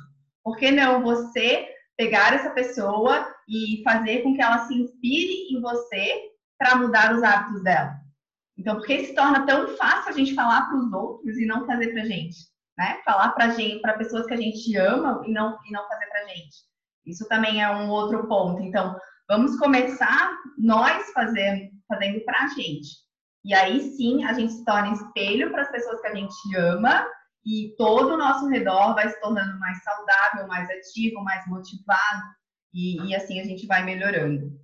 Por 0.45 0.57
que 0.57 0.71
não 0.71 1.03
você 1.03 1.69
pegar 1.97 2.35
essa 2.35 2.51
pessoa 2.51 3.27
e 3.49 3.83
fazer 3.85 4.23
com 4.23 4.35
que 4.35 4.43
ela 4.43 4.67
se 4.67 4.75
inspire 4.75 5.55
em 5.55 5.61
você 5.61 6.33
para 6.59 6.77
mudar 6.77 7.15
os 7.15 7.23
hábitos 7.23 7.63
dela. 7.63 7.97
Então, 8.57 8.77
por 8.77 8.87
que 8.87 9.07
se 9.07 9.15
torna 9.15 9.47
tão 9.47 9.69
fácil 9.77 10.11
a 10.11 10.13
gente 10.13 10.35
falar 10.35 10.69
para 10.69 10.79
os 10.79 10.93
outros 10.93 11.37
e 11.39 11.47
não 11.47 11.67
fazer 11.67 11.93
para 11.93 12.05
gente? 12.05 12.37
Né? 12.79 13.01
Falar 13.05 13.31
para 13.31 13.51
gente, 13.51 13.81
para 13.81 13.99
pessoas 13.99 14.27
que 14.27 14.35
a 14.35 14.37
gente 14.37 14.77
ama 14.77 15.23
e 15.27 15.33
não, 15.33 15.59
e 15.67 15.73
não 15.73 15.87
fazer 15.89 16.07
para 16.07 16.27
gente. 16.27 16.57
Isso 17.07 17.27
também 17.29 17.63
é 17.63 17.71
um 17.71 17.89
outro 17.89 18.27
ponto. 18.29 18.63
Então, 18.63 18.97
vamos 19.29 19.59
começar 19.59 20.37
nós 20.59 21.11
fazendo, 21.13 21.71
fazendo 21.89 22.25
para 22.25 22.45
a 22.45 22.49
gente. 22.49 23.03
E 23.45 23.55
aí 23.55 23.81
sim 23.97 24.25
a 24.25 24.33
gente 24.33 24.53
se 24.53 24.65
torna 24.65 24.93
espelho 24.93 25.51
para 25.51 25.63
as 25.63 25.71
pessoas 25.71 26.01
que 26.01 26.07
a 26.07 26.15
gente 26.15 26.57
ama 26.57 27.07
e 27.45 27.75
todo 27.77 28.15
o 28.15 28.17
nosso 28.17 28.47
redor 28.47 28.95
vai 28.95 29.09
se 29.09 29.21
tornando 29.21 29.59
mais 29.59 29.83
saudável, 29.83 30.47
mais 30.47 30.69
ativo, 30.71 31.23
mais 31.23 31.47
motivado 31.49 32.23
e, 32.73 33.01
e 33.09 33.15
assim 33.15 33.41
a 33.41 33.45
gente 33.45 33.67
vai 33.67 33.85
melhorando. 33.85 34.61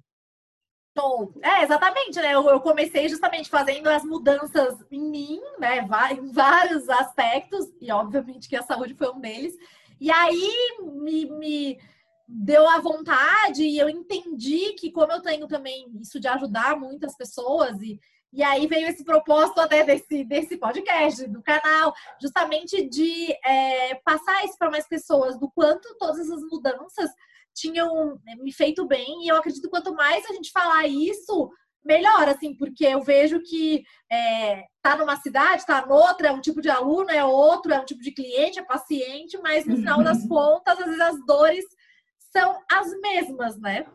É, 1.43 1.63
exatamente, 1.63 2.19
né? 2.21 2.35
Eu, 2.35 2.49
eu, 2.49 2.61
comecei 2.61 3.09
justamente 3.09 3.49
fazendo 3.49 3.89
as 3.89 4.03
mudanças 4.03 4.85
em 4.91 5.01
mim, 5.01 5.41
né? 5.59 5.87
Em 6.13 6.33
vários 6.33 6.89
aspectos, 6.89 7.67
e 7.81 7.93
obviamente 7.93 8.49
que 8.49 8.57
a 8.57 8.63
saúde 8.63 8.95
foi 8.95 9.09
um 9.11 9.21
deles. 9.21 9.55
E 10.01 10.11
aí 10.11 10.77
me, 10.81 11.27
me 11.27 11.81
deu 12.27 12.69
a 12.69 12.81
vontade 12.81 13.63
e 13.63 13.79
eu 13.79 13.89
entendi 13.89 14.73
que, 14.73 14.91
como 14.91 15.13
eu 15.13 15.23
tenho 15.23 15.47
também 15.47 15.89
isso 16.01 16.19
de 16.19 16.27
ajudar 16.27 16.77
muitas 16.77 17.17
pessoas, 17.17 17.81
e, 17.81 18.01
e 18.33 18.43
aí 18.43 18.67
veio 18.67 18.89
esse 18.89 19.05
propósito 19.05 19.61
até 19.61 19.85
desse, 19.85 20.25
desse 20.25 20.57
podcast, 20.59 21.27
do 21.29 21.43
canal, 21.43 21.95
justamente 22.21 22.89
de 22.89 23.33
é, 23.45 23.95
passar 24.05 24.45
isso 24.45 24.57
para 24.59 24.71
mais 24.71 24.87
pessoas, 24.87 25.39
do 25.39 25.51
quanto 25.51 25.97
todas 25.99 26.21
essas 26.21 26.43
mudanças 26.43 27.11
tinham 27.55 28.21
né, 28.25 28.35
me 28.37 28.53
feito 28.53 28.87
bem. 28.87 29.25
E 29.25 29.29
eu 29.29 29.37
acredito 29.37 29.63
que 29.63 29.71
quanto 29.71 29.95
mais 29.95 30.25
a 30.27 30.33
gente 30.35 30.53
falar 30.53 30.87
isso, 30.87 31.51
melhor, 31.85 32.29
assim, 32.29 32.55
porque 32.55 32.85
eu 32.85 33.03
vejo 33.03 33.41
que 33.41 33.83
é, 34.13 34.65
tá 34.83 34.97
numa 34.97 35.17
cidade, 35.17 35.65
tá 35.65 35.87
noutra, 35.87 36.29
é 36.29 36.33
um 36.33 36.41
tipo 36.41 36.61
de 36.61 36.69
aluno, 36.69 37.11
é 37.11 37.25
outro, 37.25 37.73
é 37.73 37.81
um 37.81 37.85
tipo 37.85 38.03
de 38.03 38.13
cliente, 38.13 38.59
é 38.59 38.63
paciente, 38.63 39.39
mas 39.39 39.65
no 39.65 39.77
final 39.77 40.03
das 40.03 40.23
uhum. 40.23 40.29
contas, 40.29 40.79
às 40.79 40.85
vezes 40.85 41.01
as 41.01 41.27
dores 41.27 41.65
são 42.31 42.61
as 42.71 42.91
mesmas, 43.01 43.59
né? 43.59 43.87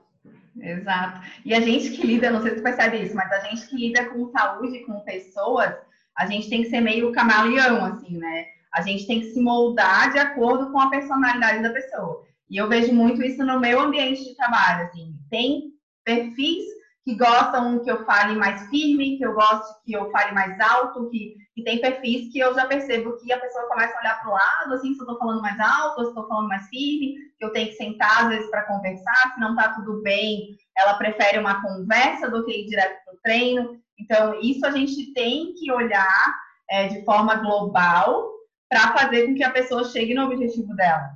Exato. 0.59 1.21
E 1.43 1.53
a 1.53 1.59
gente 1.59 1.91
que 1.91 2.05
lida, 2.05 2.29
não 2.29 2.41
sei 2.41 2.51
se 2.51 2.57
tu 2.57 2.63
percebe 2.63 3.01
isso, 3.01 3.15
mas 3.15 3.31
a 3.31 3.39
gente 3.41 3.67
que 3.67 3.75
lida 3.75 4.05
com 4.05 4.29
saúde, 4.29 4.85
com 4.85 4.99
pessoas, 5.01 5.73
a 6.17 6.25
gente 6.25 6.49
tem 6.49 6.61
que 6.63 6.69
ser 6.69 6.79
meio 6.79 7.11
camaleão, 7.11 7.85
assim, 7.85 8.17
né? 8.17 8.45
A 8.73 8.81
gente 8.81 9.05
tem 9.05 9.19
que 9.19 9.31
se 9.31 9.41
moldar 9.41 10.11
de 10.11 10.19
acordo 10.19 10.71
com 10.71 10.79
a 10.79 10.89
personalidade 10.89 11.61
da 11.61 11.71
pessoa. 11.71 12.23
E 12.49 12.57
eu 12.57 12.69
vejo 12.69 12.93
muito 12.93 13.23
isso 13.23 13.43
no 13.43 13.59
meu 13.59 13.79
ambiente 13.79 14.23
de 14.23 14.35
trabalho, 14.35 14.85
assim. 14.85 15.15
Tem 15.29 15.73
perfis 16.03 16.63
que 17.05 17.15
gostam 17.15 17.79
que 17.83 17.91
eu 17.91 18.05
fale 18.05 18.35
mais 18.35 18.67
firme, 18.69 19.17
que 19.17 19.25
eu 19.25 19.33
gosto 19.33 19.81
que 19.83 19.93
eu 19.93 20.09
fale 20.11 20.31
mais 20.31 20.57
alto, 20.59 21.09
que, 21.09 21.35
que 21.53 21.63
tem 21.63 21.81
perfis 21.81 22.31
que 22.31 22.39
eu 22.39 22.53
já 22.55 22.65
percebo 22.65 23.17
que 23.17 23.31
a 23.31 23.39
pessoa 23.39 23.67
começa 23.67 23.93
a 23.95 23.99
olhar 23.99 24.21
para 24.21 24.29
o 24.29 24.33
lado, 24.33 24.73
assim, 24.73 24.93
se 24.93 24.99
eu 24.99 25.03
estou 25.03 25.17
falando 25.17 25.41
mais 25.41 25.59
alto, 25.59 26.01
se 26.01 26.07
estou 26.09 26.27
falando 26.27 26.47
mais 26.47 26.65
firme, 26.69 27.15
que 27.37 27.45
eu 27.45 27.51
tenho 27.51 27.67
que 27.67 27.75
sentar 27.75 28.23
às 28.23 28.29
vezes 28.29 28.49
para 28.49 28.65
conversar, 28.65 29.33
se 29.33 29.39
não 29.39 29.49
está 29.49 29.73
tudo 29.73 30.01
bem, 30.01 30.57
ela 30.77 30.93
prefere 30.93 31.39
uma 31.39 31.61
conversa 31.61 32.29
do 32.29 32.45
que 32.45 32.51
ir 32.51 32.67
direto 32.67 33.03
para 33.03 33.13
o 33.13 33.19
treino. 33.21 33.77
Então, 33.99 34.39
isso 34.41 34.65
a 34.65 34.71
gente 34.71 35.13
tem 35.13 35.53
que 35.55 35.71
olhar 35.71 36.35
é, 36.69 36.87
de 36.87 37.03
forma 37.03 37.35
global 37.35 38.31
para 38.69 38.97
fazer 38.97 39.27
com 39.27 39.35
que 39.35 39.43
a 39.43 39.51
pessoa 39.51 39.83
chegue 39.83 40.13
no 40.13 40.25
objetivo 40.25 40.73
dela. 40.75 41.11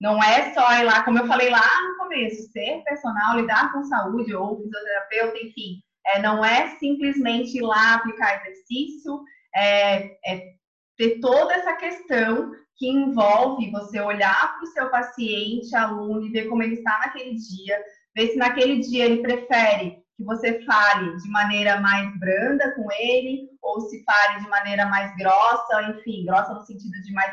Não 0.00 0.22
é 0.22 0.52
só 0.52 0.72
ir 0.74 0.84
lá, 0.84 1.02
como 1.04 1.18
eu 1.18 1.26
falei 1.26 1.48
lá 1.48 1.66
no 1.88 1.96
começo, 1.96 2.50
ser 2.52 2.82
personal, 2.84 3.38
lidar 3.38 3.72
com 3.72 3.84
saúde 3.84 4.34
ou 4.34 4.60
fisioterapeuta, 4.62 5.38
enfim, 5.38 5.80
é, 6.06 6.20
não 6.20 6.44
é 6.44 6.76
simplesmente 6.78 7.58
ir 7.58 7.62
lá 7.62 7.94
aplicar 7.94 8.40
exercício, 8.40 9.22
é, 9.54 10.16
é 10.26 10.56
ter 10.96 11.18
toda 11.20 11.54
essa 11.54 11.74
questão 11.74 12.52
que 12.76 12.88
envolve 12.88 13.70
você 13.70 14.00
olhar 14.00 14.54
para 14.54 14.64
o 14.64 14.72
seu 14.72 14.90
paciente, 14.90 15.74
aluno, 15.74 16.26
e 16.26 16.30
ver 16.30 16.46
como 16.46 16.62
ele 16.62 16.74
está 16.74 16.98
naquele 16.98 17.34
dia, 17.34 17.82
ver 18.14 18.28
se 18.28 18.36
naquele 18.36 18.80
dia 18.80 19.06
ele 19.06 19.22
prefere 19.22 20.05
que 20.16 20.24
você 20.24 20.62
fale 20.64 21.16
de 21.16 21.28
maneira 21.28 21.78
mais 21.80 22.18
branda 22.18 22.74
com 22.74 22.90
ele, 22.92 23.50
ou 23.62 23.80
se 23.82 24.02
fale 24.04 24.40
de 24.42 24.48
maneira 24.48 24.86
mais 24.86 25.14
grossa, 25.16 25.82
enfim, 25.90 26.24
grossa 26.24 26.54
no 26.54 26.62
sentido 26.62 26.92
de 27.02 27.12
mais 27.12 27.32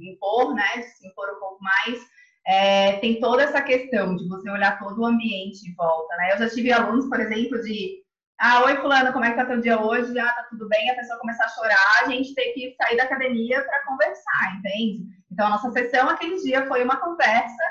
impor, 0.00 0.54
né? 0.54 0.76
De 0.76 0.84
se 0.84 1.08
impor 1.08 1.28
um 1.36 1.40
pouco 1.40 1.58
mais. 1.62 2.00
É, 2.46 2.98
tem 2.98 3.20
toda 3.20 3.42
essa 3.42 3.60
questão 3.60 4.16
de 4.16 4.28
você 4.28 4.50
olhar 4.50 4.78
todo 4.78 5.00
o 5.00 5.06
ambiente 5.06 5.68
em 5.68 5.74
volta, 5.74 6.16
né? 6.16 6.32
Eu 6.32 6.38
já 6.38 6.48
tive 6.48 6.72
alunos, 6.72 7.08
por 7.08 7.20
exemplo, 7.20 7.60
de 7.62 8.02
ah, 8.38 8.64
oi 8.64 8.76
fulano, 8.78 9.12
como 9.12 9.24
é 9.24 9.30
que 9.30 9.36
tá 9.36 9.44
teu 9.44 9.60
dia 9.60 9.80
hoje? 9.80 10.18
Ah, 10.18 10.32
tá 10.32 10.46
tudo 10.50 10.68
bem, 10.68 10.90
a 10.90 10.96
pessoa 10.96 11.18
começar 11.18 11.44
a 11.44 11.48
chorar, 11.48 12.02
a 12.02 12.08
gente 12.08 12.34
tem 12.34 12.52
que 12.54 12.74
sair 12.76 12.96
da 12.96 13.04
academia 13.04 13.62
para 13.62 13.84
conversar, 13.86 14.56
entende? 14.58 15.04
Então 15.30 15.46
a 15.46 15.50
nossa 15.50 15.70
sessão 15.70 16.08
aquele 16.08 16.36
dia 16.42 16.66
foi 16.66 16.82
uma 16.82 16.96
conversa 16.96 17.62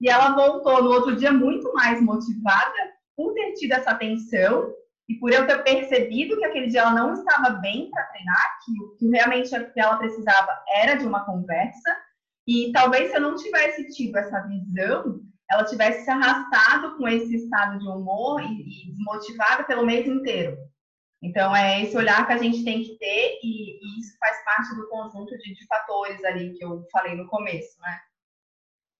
e 0.00 0.08
ela 0.08 0.34
voltou 0.34 0.82
no 0.82 0.90
outro 0.90 1.16
dia 1.16 1.32
muito 1.32 1.72
mais 1.74 2.00
motivada 2.00 2.93
por 3.16 3.32
ter 3.34 3.52
tido 3.54 3.72
essa 3.72 3.90
atenção 3.90 4.72
e 5.08 5.14
por 5.16 5.32
eu 5.32 5.46
ter 5.46 5.62
percebido 5.62 6.38
que 6.38 6.44
aquele 6.44 6.68
dia 6.68 6.80
ela 6.80 6.94
não 6.94 7.12
estava 7.12 7.50
bem 7.60 7.90
para 7.90 8.04
treinar, 8.04 8.58
que 8.64 8.82
o 8.82 8.96
que 8.96 9.08
realmente 9.08 9.50
ela 9.76 9.96
precisava 9.98 10.64
era 10.68 10.94
de 10.94 11.06
uma 11.06 11.24
conversa, 11.24 11.96
e 12.46 12.72
talvez 12.72 13.10
se 13.10 13.16
eu 13.16 13.20
não 13.20 13.36
tivesse 13.36 13.88
tido 13.90 14.16
essa 14.16 14.40
visão, 14.46 15.20
ela 15.50 15.64
tivesse 15.64 16.04
se 16.04 16.10
arrastado 16.10 16.96
com 16.96 17.06
esse 17.06 17.36
estado 17.36 17.78
de 17.78 17.86
humor 17.86 18.40
e, 18.42 18.46
e 18.46 18.92
desmotivada 18.92 19.64
pelo 19.64 19.84
mês 19.84 20.06
inteiro. 20.06 20.56
Então, 21.22 21.56
é 21.56 21.82
esse 21.82 21.96
olhar 21.96 22.26
que 22.26 22.34
a 22.34 22.36
gente 22.36 22.64
tem 22.64 22.82
que 22.82 22.98
ter, 22.98 23.38
e, 23.42 23.78
e 23.82 24.00
isso 24.00 24.14
faz 24.18 24.44
parte 24.44 24.74
do 24.76 24.88
conjunto 24.88 25.36
de, 25.38 25.54
de 25.54 25.66
fatores 25.66 26.22
ali 26.22 26.52
que 26.52 26.62
eu 26.64 26.86
falei 26.92 27.14
no 27.14 27.26
começo, 27.28 27.80
né? 27.80 27.98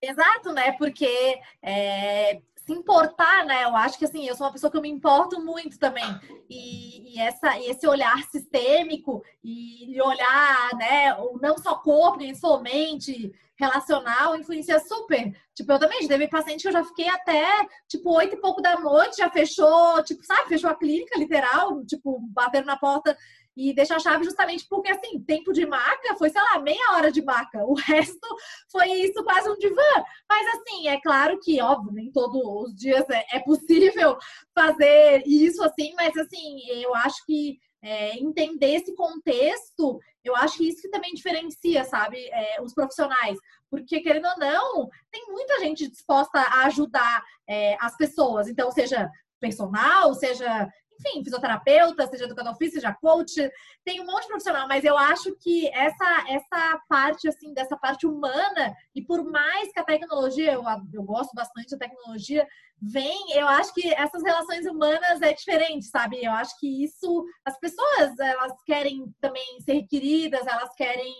Exato, 0.01 0.53
né? 0.53 0.73
Porque 0.73 1.39
é, 1.63 2.41
se 2.65 2.73
importar, 2.73 3.45
né? 3.45 3.65
Eu 3.65 3.77
acho 3.77 3.99
que 3.99 4.07
assim, 4.07 4.27
eu 4.27 4.35
sou 4.35 4.47
uma 4.47 4.53
pessoa 4.53 4.71
que 4.71 4.77
eu 4.77 4.83
me 4.83 4.89
importo 4.89 5.41
muito 5.41 5.79
também. 5.79 6.05
E, 6.49 7.15
e 7.15 7.21
essa, 7.21 7.59
esse 7.61 7.87
olhar 7.87 8.23
sistêmico 8.25 9.23
e, 9.43 10.01
olhar, 10.01 10.71
né, 10.75 11.15
não 11.41 11.59
só 11.59 11.77
corpo, 11.77 12.19
nem 12.19 12.35
só 12.35 12.61
mente, 12.61 13.33
relacional, 13.57 14.37
influencia 14.37 14.81
super. 14.81 15.37
Tipo, 15.55 15.73
eu 15.73 15.79
também 15.79 16.09
teve 16.09 16.27
paciente 16.27 16.63
que 16.63 16.69
eu 16.69 16.73
já 16.73 16.85
fiquei 16.85 17.09
até, 17.09 17.45
tipo, 17.87 18.11
oito 18.17 18.35
e 18.35 18.41
pouco 18.41 18.63
da 18.63 18.81
noite, 18.81 19.19
já 19.19 19.31
fechou, 19.31 20.03
tipo, 20.03 20.25
sabe, 20.25 20.49
fechou 20.49 20.71
a 20.71 20.75
clínica, 20.75 21.19
literal, 21.19 21.85
tipo, 21.85 22.19
bateram 22.31 22.67
na 22.67 22.77
porta 22.77 23.17
e 23.57 23.73
deixa 23.73 23.97
a 23.97 23.99
chave 23.99 24.25
justamente 24.25 24.67
porque, 24.69 24.91
assim, 24.91 25.21
tempo 25.21 25.53
de 25.53 25.65
maca 25.65 26.17
foi, 26.17 26.29
sei 26.31 26.43
lá, 26.43 26.59
meia 26.59 26.93
hora 26.93 27.11
de 27.13 27.23
maca. 27.23 27.65
O 27.65 27.75
resto 27.75 28.27
foi 28.71 28.89
isso, 28.93 29.23
quase 29.23 29.49
um 29.49 29.57
divã. 29.57 30.05
Mas, 30.29 30.47
assim, 30.55 30.89
é 30.89 31.01
claro 31.01 31.39
que, 31.41 31.61
óbvio, 31.61 31.93
nem 31.93 32.11
todos 32.11 32.43
os 32.43 32.75
dias 32.75 33.09
é, 33.11 33.25
é 33.33 33.41
possível 33.41 34.17
fazer 34.55 35.23
isso, 35.27 35.63
assim, 35.63 35.95
mas, 35.97 36.17
assim, 36.17 36.59
eu 36.83 36.95
acho 36.97 37.25
que 37.25 37.59
é, 37.83 38.19
entender 38.19 38.77
esse 38.77 38.95
contexto, 38.95 40.01
eu 40.25 40.35
acho 40.35 40.57
que 40.57 40.69
isso 40.69 40.81
que 40.81 40.89
também 40.89 41.13
diferencia, 41.13 41.85
sabe, 41.85 42.19
é, 42.33 42.61
os 42.63 42.75
profissionais. 42.75 43.39
Porque, 43.71 44.01
querendo 44.01 44.27
ou 44.27 44.39
não, 44.39 44.89
tem 45.13 45.27
muita 45.29 45.61
gente 45.61 45.89
disposta 45.89 46.41
a 46.41 46.65
ajudar 46.65 47.23
é, 47.49 47.77
as 47.81 47.97
pessoas. 47.97 48.49
Então, 48.49 48.71
seja 48.73 49.11
personal, 49.39 50.15
seja 50.15 50.69
enfim, 50.99 51.23
fisioterapeuta, 51.23 52.07
seja 52.07 52.25
educador 52.25 52.57
físico, 52.57 52.81
seja 52.81 52.95
coach, 52.95 53.51
tem 53.85 54.01
um 54.01 54.07
monte 54.07 54.23
de 54.23 54.29
profissional, 54.29 54.69
mas 54.69 54.85
eu 54.85 54.97
acho 54.97 55.35
que 55.37 55.69
essa, 55.69 56.25
essa 56.29 56.81
parte, 56.89 57.29
assim, 57.29 57.53
dessa 57.53 57.77
parte 57.77 58.07
humana, 58.07 58.75
e 58.95 59.03
por 59.03 59.25
mais 59.25 59.73
que 59.73 59.81
a 59.81 59.85
tecnologia, 59.85 60.53
eu, 60.53 60.63
eu 60.93 61.03
gosto 61.03 61.35
bastante 61.35 61.71
da 61.71 61.79
tecnologia, 61.79 62.47
vem, 62.81 63.33
eu 63.33 63.47
acho 63.49 63.73
que 63.73 63.93
essas 63.95 64.23
relações 64.23 64.67
humanas 64.67 65.23
é 65.23 65.33
diferente, 65.33 65.87
sabe? 65.87 66.23
Eu 66.23 66.33
acho 66.33 66.59
que 66.59 66.85
isso, 66.85 67.25
as 67.45 67.59
pessoas, 67.59 68.19
elas 68.19 68.53
querem 68.65 69.13
também 69.21 69.61
ser 69.61 69.83
queridas, 69.85 70.47
elas 70.47 70.75
querem, 70.75 71.15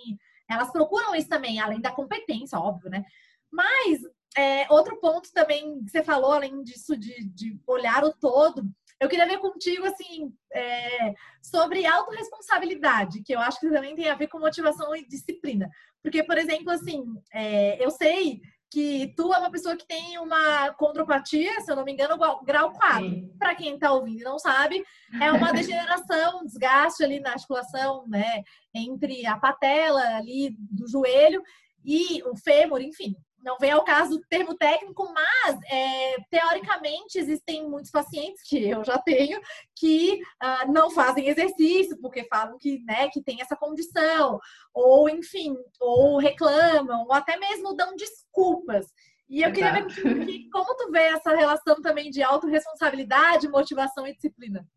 elas 0.49 0.71
procuram 0.71 1.15
isso 1.15 1.27
também, 1.29 1.59
além 1.59 1.81
da 1.81 1.91
competência, 1.91 2.59
óbvio, 2.59 2.89
né? 2.89 3.03
Mas, 3.51 4.01
é, 4.37 4.67
outro 4.69 4.99
ponto 4.99 5.31
também 5.33 5.83
que 5.83 5.91
você 5.91 6.03
falou, 6.03 6.33
além 6.33 6.61
disso, 6.61 6.97
de, 6.97 7.23
de 7.29 7.59
olhar 7.65 8.03
o 8.03 8.13
todo, 8.13 8.63
eu 8.99 9.09
queria 9.09 9.27
ver 9.27 9.39
contigo, 9.39 9.85
assim, 9.85 10.33
é, 10.53 11.13
sobre 11.41 11.85
autorresponsabilidade, 11.85 13.21
que 13.23 13.33
eu 13.33 13.39
acho 13.39 13.59
que 13.59 13.69
também 13.69 13.95
tem 13.95 14.09
a 14.09 14.15
ver 14.15 14.27
com 14.27 14.39
motivação 14.39 14.95
e 14.95 15.05
disciplina. 15.05 15.69
Porque, 16.01 16.23
por 16.23 16.37
exemplo, 16.37 16.71
assim, 16.71 17.03
é, 17.33 17.83
eu 17.83 17.91
sei 17.91 18.39
que 18.71 19.13
tu 19.15 19.33
é 19.33 19.37
uma 19.37 19.51
pessoa 19.51 19.75
que 19.75 19.87
tem 19.87 20.17
uma 20.17 20.73
condropatia, 20.73 21.61
se 21.61 21.71
eu 21.71 21.75
não 21.75 21.83
me 21.83 21.93
engano, 21.93 22.17
grau 22.43 22.71
4. 22.73 23.35
Para 23.37 23.55
quem 23.55 23.75
está 23.75 23.91
ouvindo 23.91 24.21
e 24.21 24.23
não 24.23 24.39
sabe, 24.39 24.83
é 25.21 25.31
uma 25.31 25.51
degeneração, 25.53 26.41
um 26.41 26.45
desgaste 26.45 27.03
ali 27.03 27.19
na 27.19 27.31
articulação, 27.31 28.05
né, 28.07 28.43
entre 28.73 29.25
a 29.25 29.37
patela 29.37 30.01
ali 30.17 30.55
do 30.57 30.87
joelho 30.89 31.41
e 31.83 32.21
o 32.23 32.35
fêmur, 32.35 32.81
enfim 32.81 33.15
não 33.45 33.57
vem 33.59 33.69
ao 33.69 33.83
caso 33.83 34.17
do 34.17 34.25
termo 34.27 34.55
técnico, 34.55 35.07
mas 35.13 35.59
é, 35.69 36.15
teoricamente 36.31 37.19
existem 37.19 37.69
muitos 37.69 37.91
pacientes 37.91 38.41
que 38.41 38.67
eu 38.67 38.83
já 38.83 38.97
tenho 38.97 39.39
que 39.75 40.19
uh, 40.43 40.71
não 40.73 40.89
fazem 40.89 41.27
exercício 41.27 41.95
porque 42.01 42.25
falam 42.25 42.57
que, 42.57 42.83
né, 42.83 43.07
que 43.09 43.21
tem 43.21 43.39
essa 43.39 43.55
condição, 43.55 44.39
ou 44.73 45.07
enfim, 45.07 45.55
ou 45.79 46.17
reclamam, 46.17 47.03
ou 47.03 47.13
até 47.13 47.37
mesmo 47.37 47.75
dão 47.75 47.95
desculpas. 47.95 48.87
E 49.29 49.43
eu 49.43 49.51
Exato. 49.51 49.53
queria 49.53 49.73
ver 49.73 50.25
que, 50.25 50.49
como 50.49 50.75
tu 50.75 50.91
vê 50.91 51.03
essa 51.03 51.35
relação 51.35 51.79
também 51.81 52.09
de 52.09 52.23
autorresponsabilidade, 52.23 53.47
motivação 53.47 54.07
e 54.07 54.15
disciplina. 54.15 54.67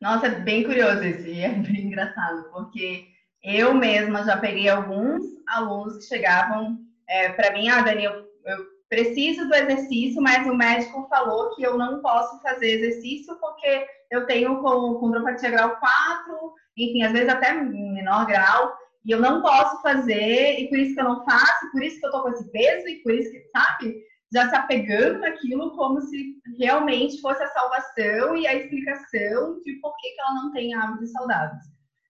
Nossa, 0.00 0.26
é 0.26 0.40
bem 0.40 0.64
curioso 0.64 1.04
isso, 1.04 1.28
e 1.28 1.40
é 1.40 1.50
bem 1.50 1.86
engraçado, 1.86 2.50
porque 2.50 3.06
eu 3.40 3.72
mesma 3.72 4.24
já 4.24 4.36
peguei 4.36 4.68
alguns 4.68 5.22
alunos 5.46 5.98
que 5.98 6.04
chegavam 6.04 6.80
é, 7.08 7.30
para 7.30 7.52
mim, 7.52 7.68
ah, 7.68 7.82
Dani, 7.82 8.04
eu, 8.04 8.12
eu 8.12 8.72
preciso 8.88 9.48
do 9.48 9.54
exercício, 9.54 10.20
mas 10.20 10.46
o 10.46 10.54
médico 10.54 11.06
falou 11.08 11.54
que 11.54 11.62
eu 11.62 11.78
não 11.78 12.02
posso 12.02 12.40
fazer 12.42 12.72
exercício 12.72 13.34
porque 13.40 13.86
eu 14.10 14.26
tenho 14.26 14.60
com, 14.60 14.94
com 14.94 15.10
grau 15.10 15.76
4, 15.78 16.52
enfim, 16.76 17.02
às 17.02 17.12
vezes 17.12 17.30
até 17.30 17.54
menor 17.54 18.26
grau, 18.26 18.76
e 19.04 19.10
eu 19.10 19.18
não 19.18 19.40
posso 19.40 19.80
fazer, 19.80 20.60
e 20.60 20.68
por 20.68 20.78
isso 20.78 20.94
que 20.94 21.00
eu 21.00 21.04
não 21.04 21.24
faço, 21.24 21.70
por 21.72 21.82
isso 21.82 21.98
que 21.98 22.06
eu 22.06 22.10
tô 22.10 22.22
com 22.22 22.28
esse 22.28 22.50
peso, 22.52 22.86
e 22.86 23.02
por 23.02 23.14
isso 23.14 23.30
que, 23.32 23.42
sabe? 23.50 23.96
Já 24.32 24.48
se 24.48 24.54
apegando 24.54 25.20
naquilo 25.20 25.74
como 25.74 26.00
se 26.02 26.36
realmente 26.58 27.20
fosse 27.22 27.42
a 27.42 27.48
salvação 27.48 28.36
e 28.36 28.46
a 28.46 28.54
explicação 28.54 29.58
de 29.60 29.72
por 29.80 29.96
que, 29.96 30.10
que 30.10 30.20
ela 30.20 30.34
não 30.34 30.52
tem 30.52 30.74
hábitos 30.74 31.12
saudáveis. 31.12 31.62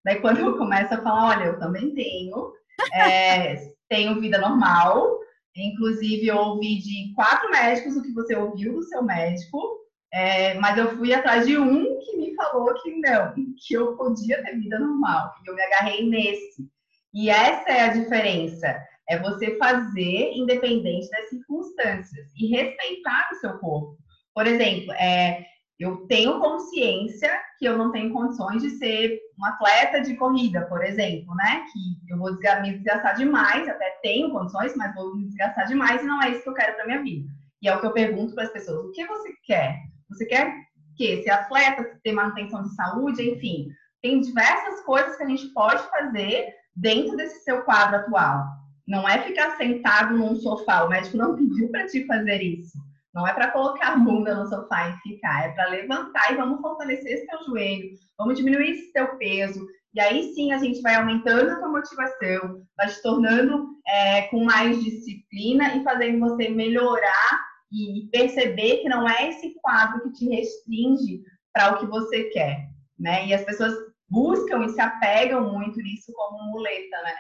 Daí 0.05 0.21
quando 0.21 0.41
eu 0.41 0.59
começo 0.59 0.93
a 0.93 0.99
falar, 1.01 1.37
olha, 1.37 1.45
eu 1.45 1.59
também 1.61 1.95
tenho, 1.95 2.53
é, 2.93 3.72
tenho 3.93 4.19
vida 4.19 4.39
normal. 4.39 5.19
Inclusive, 5.55 6.27
eu 6.27 6.37
ouvi 6.37 6.79
de 6.79 7.13
quatro 7.15 7.51
médicos 7.51 7.95
o 7.95 8.03
que 8.03 8.13
você 8.13 8.35
ouviu 8.35 8.73
do 8.73 8.83
seu 8.85 9.03
médico, 9.03 9.81
é, 10.11 10.55
mas 10.55 10.79
eu 10.79 10.97
fui 10.97 11.13
atrás 11.13 11.47
de 11.47 11.59
um 11.59 11.99
que 12.01 12.17
me 12.17 12.35
falou 12.35 12.73
que 12.83 12.91
não, 13.01 13.35
que 13.35 13.75
eu 13.75 13.95
podia 13.99 14.43
ter 14.43 14.59
vida 14.59 14.79
normal. 14.79 15.35
E 15.45 15.51
eu 15.51 15.55
me 15.55 15.61
agarrei 15.61 16.09
nesse. 16.09 16.67
E 17.13 17.29
essa 17.29 17.71
é 17.71 17.83
a 17.83 17.93
diferença. 17.93 18.83
É 19.11 19.19
você 19.19 19.59
fazer 19.59 20.33
independente 20.33 21.11
das 21.11 21.29
circunstâncias 21.29 22.33
e 22.35 22.47
respeitar 22.47 23.29
o 23.33 23.37
seu 23.37 23.59
corpo. 23.59 23.99
Por 24.35 24.47
exemplo, 24.47 24.91
é, 24.93 25.45
eu 25.83 26.07
tenho 26.07 26.38
consciência 26.38 27.31
que 27.59 27.64
eu 27.64 27.77
não 27.77 27.90
tenho 27.90 28.12
condições 28.12 28.62
de 28.62 28.71
ser 28.71 29.18
um 29.38 29.45
atleta 29.45 30.01
de 30.01 30.14
corrida, 30.16 30.62
por 30.66 30.83
exemplo, 30.85 31.35
né? 31.35 31.64
Que 31.73 32.12
eu 32.12 32.18
vou 32.18 32.33
me 32.62 32.73
desgastar 32.73 33.16
demais, 33.16 33.68
até 33.68 33.99
tenho 34.03 34.31
condições, 34.31 34.75
mas 34.77 34.95
vou 34.95 35.16
me 35.16 35.27
desgastar 35.27 35.66
demais 35.66 36.03
e 36.03 36.07
não 36.07 36.23
é 36.23 36.31
isso 36.31 36.42
que 36.42 36.49
eu 36.49 36.55
quero 36.55 36.77
para 36.77 36.87
minha 36.87 37.03
vida. 37.03 37.29
E 37.61 37.68
é 37.68 37.75
o 37.75 37.81
que 37.81 37.87
eu 37.87 37.92
pergunto 37.92 38.35
para 38.35 38.45
as 38.45 38.53
pessoas: 38.53 38.87
o 38.87 38.92
que 38.92 39.07
você 39.07 39.33
quer? 39.45 39.79
Você 40.09 40.27
quer 40.27 40.55
que 40.97 41.23
ser 41.23 41.31
atleta, 41.31 41.99
ter 42.03 42.12
manutenção 42.12 42.62
de 42.62 42.75
saúde, 42.75 43.31
enfim, 43.31 43.68
tem 44.02 44.21
diversas 44.21 44.85
coisas 44.85 45.17
que 45.17 45.23
a 45.23 45.29
gente 45.29 45.46
pode 45.48 45.83
fazer 45.88 46.54
dentro 46.77 47.17
desse 47.17 47.44
seu 47.44 47.63
quadro 47.63 47.96
atual. 47.96 48.44
Não 48.87 49.09
é 49.09 49.23
ficar 49.23 49.57
sentado 49.57 50.17
num 50.17 50.35
sofá. 50.37 50.85
O 50.85 50.88
médico 50.88 51.17
não 51.17 51.35
pediu 51.38 51.71
para 51.71 51.87
te 51.87 52.04
fazer 52.07 52.42
isso. 52.42 52.77
Não 53.15 53.27
é 53.27 53.35
para 53.35 53.50
colocar 53.50 53.92
a 53.92 53.96
bunda 53.96 54.35
no 54.35 54.48
sofá 54.48 54.88
e 54.88 54.96
ficar, 55.08 55.46
é 55.46 55.52
para 55.52 55.69
levantar 55.69 56.33
e 56.33 56.37
vamos 56.37 56.60
fortalecer 56.60 57.13
esse 57.13 57.27
teu 57.27 57.44
joelho, 57.44 57.90
vamos 58.19 58.38
diminuir 58.38 58.71
esse 58.71 58.92
teu 58.92 59.19
peso. 59.19 59.67
E 59.94 60.00
aí 60.00 60.33
sim 60.35 60.52
a 60.52 60.58
gente 60.58 60.81
vai 60.81 60.94
aumentando 60.94 61.50
a 61.50 61.58
sua 61.58 61.69
motivação, 61.69 62.63
vai 62.77 62.88
te 62.88 63.02
tornando 63.02 63.69
é, 63.87 64.23
com 64.29 64.42
mais 64.44 64.83
disciplina 64.83 65.77
e 65.77 65.85
fazendo 65.85 66.21
você 66.21 66.48
melhorar 66.48 67.40
e 67.71 68.08
perceber 68.10 68.79
que 68.79 68.88
não 68.88 69.06
é 69.06 69.29
esse 69.29 69.54
quadro 69.60 70.02
que 70.02 70.13
te 70.13 70.29
restringe 70.29 71.23
para 71.52 71.73
o 71.73 71.79
que 71.79 71.87
você 71.87 72.25
quer, 72.31 72.69
né? 72.98 73.27
E 73.27 73.35
as 73.35 73.44
pessoas 73.44 73.75
buscam 74.08 74.65
e 74.65 74.71
se 74.71 74.81
apegam 74.81 75.52
muito 75.52 75.79
nisso 75.81 76.13
como 76.15 76.50
muleta, 76.50 77.02
né? 77.02 77.15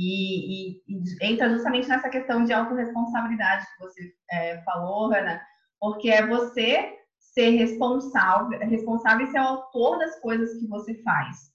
E, 0.00 0.76
e, 0.76 0.82
entra 1.20 1.50
justamente 1.50 1.88
nessa 1.88 2.08
questão 2.08 2.44
de 2.44 2.52
autorresponsabilidade 2.52 3.66
que 3.66 3.80
você 3.80 4.14
é, 4.30 4.62
falou, 4.62 5.12
Ana, 5.12 5.42
porque 5.80 6.08
é 6.08 6.24
você 6.24 6.96
ser 7.18 7.50
responsável, 7.50 8.60
responsável 8.60 9.26
e 9.26 9.30
ser 9.32 9.38
autor 9.38 9.98
das 9.98 10.20
coisas 10.20 10.56
que 10.60 10.68
você 10.68 10.94
faz. 11.02 11.52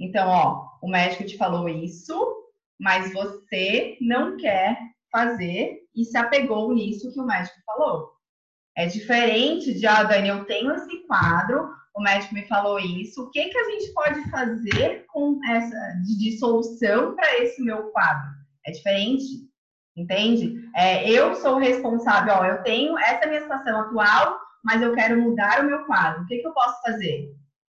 Então, 0.00 0.26
ó, 0.26 0.70
o 0.80 0.88
médico 0.88 1.26
te 1.26 1.36
falou 1.36 1.68
isso, 1.68 2.16
mas 2.80 3.12
você 3.12 3.98
não 4.00 4.38
quer 4.38 4.78
fazer 5.10 5.82
e 5.94 6.06
se 6.06 6.16
apegou 6.16 6.72
nisso 6.72 7.12
que 7.12 7.20
o 7.20 7.26
médico 7.26 7.56
falou. 7.66 8.10
É 8.74 8.86
diferente 8.86 9.74
de, 9.74 9.86
ah, 9.86 10.02
Dani, 10.02 10.28
eu 10.28 10.46
tenho 10.46 10.74
esse 10.74 11.06
quadro, 11.06 11.68
o 11.94 12.02
médico 12.02 12.34
me 12.34 12.46
falou 12.46 12.78
isso, 12.78 13.22
o 13.22 13.30
que, 13.30 13.48
que 13.48 13.58
a 13.58 13.70
gente 13.70 13.92
pode 13.92 14.30
fazer 14.30 15.04
com 15.08 15.38
essa 15.46 15.76
de, 16.04 16.38
solução 16.38 17.14
para 17.14 17.38
esse 17.38 17.62
meu 17.62 17.90
quadro? 17.90 18.30
É 18.66 18.70
diferente, 18.70 19.48
entende? 19.96 20.54
É, 20.74 21.08
eu 21.08 21.34
sou 21.36 21.58
responsável, 21.58 22.34
ó, 22.34 22.44
eu 22.44 22.62
tenho 22.62 22.98
essa 22.98 23.26
minha 23.26 23.42
situação 23.42 23.80
atual, 23.80 24.38
mas 24.64 24.80
eu 24.80 24.94
quero 24.94 25.20
mudar 25.20 25.60
o 25.60 25.66
meu 25.66 25.84
quadro. 25.84 26.22
O 26.22 26.26
que, 26.26 26.38
que 26.38 26.46
eu 26.46 26.54
posso 26.54 26.80
fazer? 26.82 27.28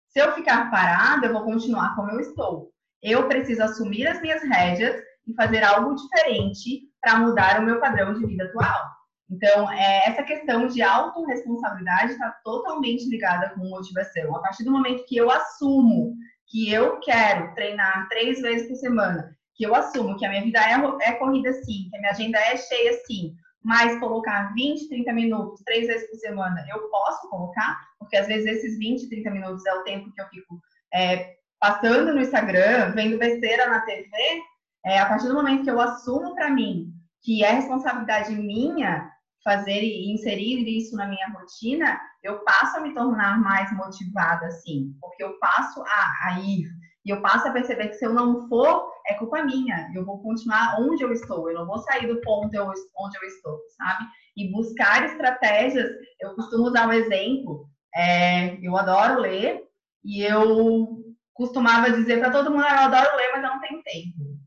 Se 0.10 0.20
eu 0.20 0.32
ficar 0.34 0.70
parado, 0.70 1.26
eu 1.26 1.34
vou 1.34 1.44
continuar 1.44 1.96
como 1.96 2.12
eu 2.12 2.20
estou. 2.20 2.72
Eu 3.02 3.28
preciso 3.28 3.64
assumir 3.64 4.08
as 4.08 4.22
minhas 4.22 4.42
rédeas 4.44 5.02
e 5.28 5.34
fazer 5.34 5.64
algo 5.64 5.96
diferente 5.96 6.84
para 7.02 7.18
mudar 7.18 7.60
o 7.60 7.64
meu 7.64 7.80
padrão 7.80 8.14
de 8.14 8.26
vida 8.26 8.46
atual. 8.46 8.94
Então, 9.34 9.72
é, 9.72 10.10
essa 10.10 10.22
questão 10.22 10.68
de 10.68 10.82
autorresponsabilidade 10.84 12.12
está 12.12 12.30
totalmente 12.44 13.10
ligada 13.10 13.50
com 13.50 13.68
motivação. 13.68 14.36
A 14.36 14.40
partir 14.40 14.64
do 14.64 14.72
momento 14.72 15.06
que 15.06 15.18
eu 15.18 15.32
assumo 15.32 16.14
que 16.48 16.72
eu 16.72 17.00
quero 17.00 17.54
treinar 17.56 18.08
três 18.10 18.40
vezes 18.42 18.68
por 18.68 18.76
semana, 18.76 19.36
que 19.56 19.66
eu 19.66 19.74
assumo 19.74 20.18
que 20.18 20.26
a 20.26 20.30
minha 20.30 20.44
vida 20.44 20.60
é, 20.60 21.10
é 21.10 21.14
corrida 21.14 21.52
sim, 21.52 21.88
que 21.90 21.96
a 21.96 22.00
minha 22.00 22.12
agenda 22.12 22.38
é 22.38 22.56
cheia 22.58 22.94
sim, 23.08 23.34
mas 23.64 24.00
colocar 24.00 24.54
20, 24.54 24.88
30 24.88 25.14
minutos, 25.14 25.64
três 25.66 25.88
vezes 25.88 26.08
por 26.10 26.18
semana, 26.18 26.64
eu 26.70 26.90
posso 26.90 27.28
colocar, 27.30 27.80
porque 27.98 28.18
às 28.18 28.28
vezes 28.28 28.46
esses 28.58 28.78
20, 28.78 29.10
30 29.10 29.32
minutos 29.32 29.66
é 29.66 29.74
o 29.74 29.84
tempo 29.84 30.12
que 30.12 30.22
eu 30.22 30.28
fico 30.28 30.62
é, 30.94 31.38
passando 31.60 32.14
no 32.14 32.22
Instagram, 32.22 32.92
vendo 32.92 33.18
besteira 33.18 33.68
na 33.68 33.80
TV. 33.82 34.10
É, 34.86 35.00
a 35.00 35.06
partir 35.08 35.28
do 35.28 35.34
momento 35.34 35.64
que 35.64 35.72
eu 35.72 35.80
assumo 35.80 36.36
para 36.36 36.52
mim 36.52 36.94
que 37.24 37.44
é 37.44 37.52
responsabilidade 37.54 38.36
minha 38.36 39.10
fazer 39.44 39.82
e 39.82 40.14
inserir 40.14 40.66
isso 40.78 40.96
na 40.96 41.08
minha 41.08 41.28
rotina, 41.30 42.00
eu 42.24 42.40
passo 42.44 42.78
a 42.78 42.82
me 42.82 42.94
tornar 42.94 43.40
mais 43.40 43.72
motivada, 43.76 44.46
assim, 44.48 44.96
porque 45.02 45.24
eu 45.24 45.38
passo 45.40 45.82
a, 45.82 46.28
a 46.28 46.40
ir 46.40 46.68
e 47.06 47.10
eu 47.10 47.22
passo 47.22 47.48
a 47.48 47.52
perceber 47.52 47.90
que 47.90 47.96
se 47.96 48.06
eu 48.06 48.14
não 48.14 48.48
for, 48.48 48.90
é 49.08 49.14
culpa 49.16 49.44
minha. 49.44 49.92
Eu 49.94 50.06
vou 50.06 50.22
continuar 50.22 50.80
onde 50.80 51.04
eu 51.04 51.12
estou. 51.12 51.50
Eu 51.50 51.60
não 51.60 51.66
vou 51.66 51.80
sair 51.80 52.08
do 52.08 52.22
ponto 52.22 52.48
onde 52.48 53.18
eu 53.18 53.24
estou, 53.28 53.60
sabe? 53.78 54.06
E 54.38 54.52
buscar 54.52 55.04
estratégias. 55.06 55.90
Eu 56.20 56.34
costumo 56.36 56.68
usar 56.68 56.88
um 56.88 56.94
exemplo. 56.94 57.68
É, 57.94 58.58
eu 58.66 58.78
adoro 58.78 59.20
ler 59.20 59.62
e 60.04 60.24
eu 60.24 61.04
costumava 61.34 61.92
dizer 61.92 62.20
para 62.20 62.32
todo 62.32 62.52
mundo: 62.52 62.64
ah, 62.66 62.76
eu 62.76 62.86
adoro 62.86 63.18
ler, 63.18 63.32
mas 63.34 63.44
eu 63.44 63.50
não 63.50 63.60
tenho 63.60 63.84
tempo. 63.84 64.40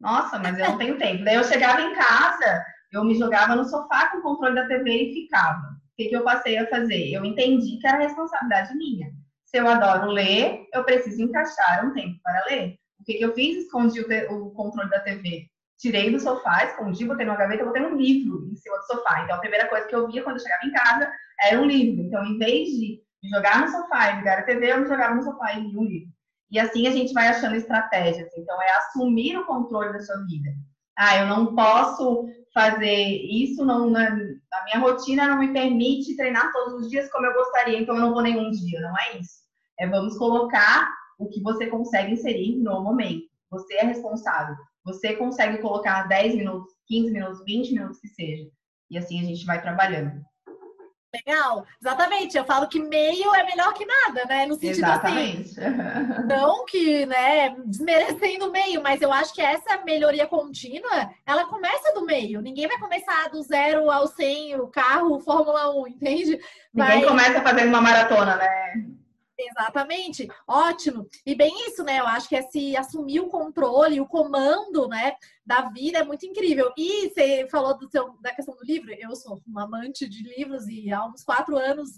Nossa, 0.00 0.38
mas 0.38 0.56
eu 0.56 0.66
não 0.66 0.78
tenho 0.78 0.96
tempo. 0.98 1.24
Daí 1.24 1.34
eu 1.34 1.44
chegava 1.44 1.82
em 1.82 1.94
casa, 1.94 2.64
eu 2.92 3.04
me 3.04 3.14
jogava 3.14 3.54
no 3.54 3.64
sofá 3.64 4.08
com 4.08 4.18
o 4.18 4.22
controle 4.22 4.54
da 4.54 4.66
TV 4.66 4.90
e 4.90 5.14
ficava. 5.14 5.58
O 5.58 5.96
que, 5.96 6.08
que 6.08 6.16
eu 6.16 6.24
passei 6.24 6.56
a 6.58 6.68
fazer? 6.68 7.12
Eu 7.12 7.24
entendi 7.24 7.78
que 7.78 7.86
era 7.86 7.98
responsabilidade 7.98 8.76
minha. 8.76 9.10
Se 9.44 9.58
eu 9.58 9.68
adoro 9.68 10.10
ler, 10.10 10.66
eu 10.72 10.84
preciso 10.84 11.22
encaixar 11.22 11.86
um 11.86 11.92
tempo 11.92 12.18
para 12.22 12.44
ler. 12.46 12.78
O 13.00 13.04
que, 13.04 13.14
que 13.14 13.24
eu 13.24 13.34
fiz? 13.34 13.64
Escondi 13.64 14.00
o, 14.00 14.46
o 14.46 14.50
controle 14.52 14.90
da 14.90 15.00
TV. 15.00 15.46
Tirei 15.78 16.10
do 16.10 16.18
sofá, 16.18 16.64
escondi, 16.64 17.04
botei 17.04 17.24
numa 17.24 17.36
gaveta, 17.36 17.64
botei 17.64 17.82
um 17.82 17.96
livro 17.96 18.48
em 18.50 18.56
cima 18.56 18.76
do 18.78 18.84
sofá. 18.84 19.22
Então, 19.22 19.36
a 19.36 19.40
primeira 19.40 19.68
coisa 19.68 19.86
que 19.86 19.94
eu 19.94 20.06
via 20.08 20.22
quando 20.22 20.36
eu 20.36 20.42
chegava 20.42 20.66
em 20.66 20.72
casa 20.72 21.12
era 21.40 21.60
um 21.60 21.66
livro. 21.66 22.04
Então, 22.04 22.24
em 22.24 22.36
vez 22.36 22.68
de 22.68 23.00
me 23.22 23.28
jogar 23.30 23.60
no 23.60 23.68
sofá 23.68 24.10
e 24.10 24.16
ligar 24.16 24.40
a 24.40 24.42
TV, 24.42 24.72
eu 24.72 24.80
me 24.80 24.88
jogava 24.88 25.14
no 25.14 25.22
sofá 25.22 25.52
e 25.52 25.60
lia 25.60 25.78
um 25.78 25.84
livro. 25.84 26.12
E 26.50 26.58
assim 26.58 26.86
a 26.86 26.90
gente 26.90 27.12
vai 27.12 27.28
achando 27.28 27.54
estratégias. 27.54 28.30
Então, 28.36 28.60
é 28.60 28.70
assumir 28.76 29.36
o 29.36 29.46
controle 29.46 29.92
da 29.92 30.00
sua 30.00 30.16
vida. 30.26 30.50
Ah, 30.96 31.18
eu 31.18 31.26
não 31.26 31.54
posso 31.54 32.26
fazer 32.52 32.96
isso, 32.96 33.64
não, 33.64 33.90
na, 33.90 34.08
a 34.08 34.64
minha 34.64 34.78
rotina 34.78 35.28
não 35.28 35.38
me 35.38 35.52
permite 35.52 36.16
treinar 36.16 36.52
todos 36.52 36.74
os 36.82 36.90
dias 36.90 37.10
como 37.10 37.26
eu 37.26 37.34
gostaria, 37.34 37.78
então 37.78 37.94
eu 37.94 38.00
não 38.00 38.12
vou 38.12 38.22
nenhum 38.22 38.50
dia, 38.50 38.80
não 38.80 38.94
é 38.98 39.18
isso. 39.18 39.38
É 39.78 39.86
vamos 39.86 40.16
colocar 40.18 40.92
o 41.18 41.28
que 41.28 41.42
você 41.42 41.66
consegue 41.66 42.12
inserir 42.12 42.56
no 42.56 42.82
momento. 42.82 43.26
Você 43.50 43.74
é 43.74 43.84
responsável. 43.84 44.56
Você 44.84 45.14
consegue 45.14 45.58
colocar 45.58 46.08
10 46.08 46.36
minutos, 46.36 46.72
15 46.86 47.12
minutos, 47.12 47.44
20 47.44 47.72
minutos 47.72 48.00
que 48.00 48.08
seja. 48.08 48.48
E 48.90 48.98
assim 48.98 49.20
a 49.20 49.24
gente 49.24 49.44
vai 49.44 49.60
trabalhando. 49.60 50.22
Legal, 51.14 51.64
exatamente. 51.80 52.36
Eu 52.36 52.44
falo 52.44 52.68
que 52.68 52.78
meio 52.78 53.34
é 53.34 53.42
melhor 53.44 53.72
que 53.72 53.86
nada, 53.86 54.26
né? 54.26 54.44
No 54.46 54.54
sentido 54.54 54.84
assim, 54.84 55.48
Exatamente. 55.48 55.60
assim. 55.60 56.22
Não 56.28 56.66
que, 56.66 57.06
né, 57.06 57.56
desmerecendo 57.64 58.48
o 58.48 58.52
meio, 58.52 58.82
mas 58.82 59.00
eu 59.00 59.10
acho 59.10 59.32
que 59.32 59.40
essa 59.40 59.82
melhoria 59.84 60.26
contínua, 60.26 61.10
ela 61.26 61.46
começa 61.46 61.94
do 61.94 62.04
meio. 62.04 62.42
Ninguém 62.42 62.68
vai 62.68 62.78
começar 62.78 63.30
do 63.30 63.42
zero 63.42 63.90
ao 63.90 64.06
100 64.06 64.56
o 64.60 64.66
carro 64.68 65.18
Fórmula 65.20 65.74
1, 65.82 65.88
entende? 65.88 66.38
Ninguém 66.74 67.06
começa 67.06 67.40
fazendo 67.40 67.68
uma 67.68 67.80
maratona, 67.80 68.36
né? 68.36 68.97
Exatamente, 69.38 70.28
ótimo. 70.48 71.08
E 71.24 71.34
bem 71.34 71.68
isso, 71.68 71.84
né? 71.84 72.00
Eu 72.00 72.06
acho 72.08 72.28
que 72.28 72.34
é 72.34 72.42
se 72.42 72.76
assumir 72.76 73.20
o 73.20 73.28
controle, 73.28 74.00
o 74.00 74.06
comando, 74.06 74.88
né, 74.88 75.14
da 75.46 75.68
vida 75.68 75.98
é 75.98 76.04
muito 76.04 76.26
incrível. 76.26 76.72
E 76.76 77.08
você 77.08 77.46
falou 77.48 77.78
do 77.78 77.88
seu, 77.88 78.18
da 78.20 78.34
questão 78.34 78.56
do 78.56 78.64
livro. 78.64 78.92
Eu 78.92 79.14
sou 79.14 79.40
uma 79.46 79.62
amante 79.62 80.08
de 80.08 80.22
livros 80.24 80.66
e 80.66 80.92
há 80.92 81.06
uns 81.06 81.22
quatro 81.22 81.56
anos 81.56 81.90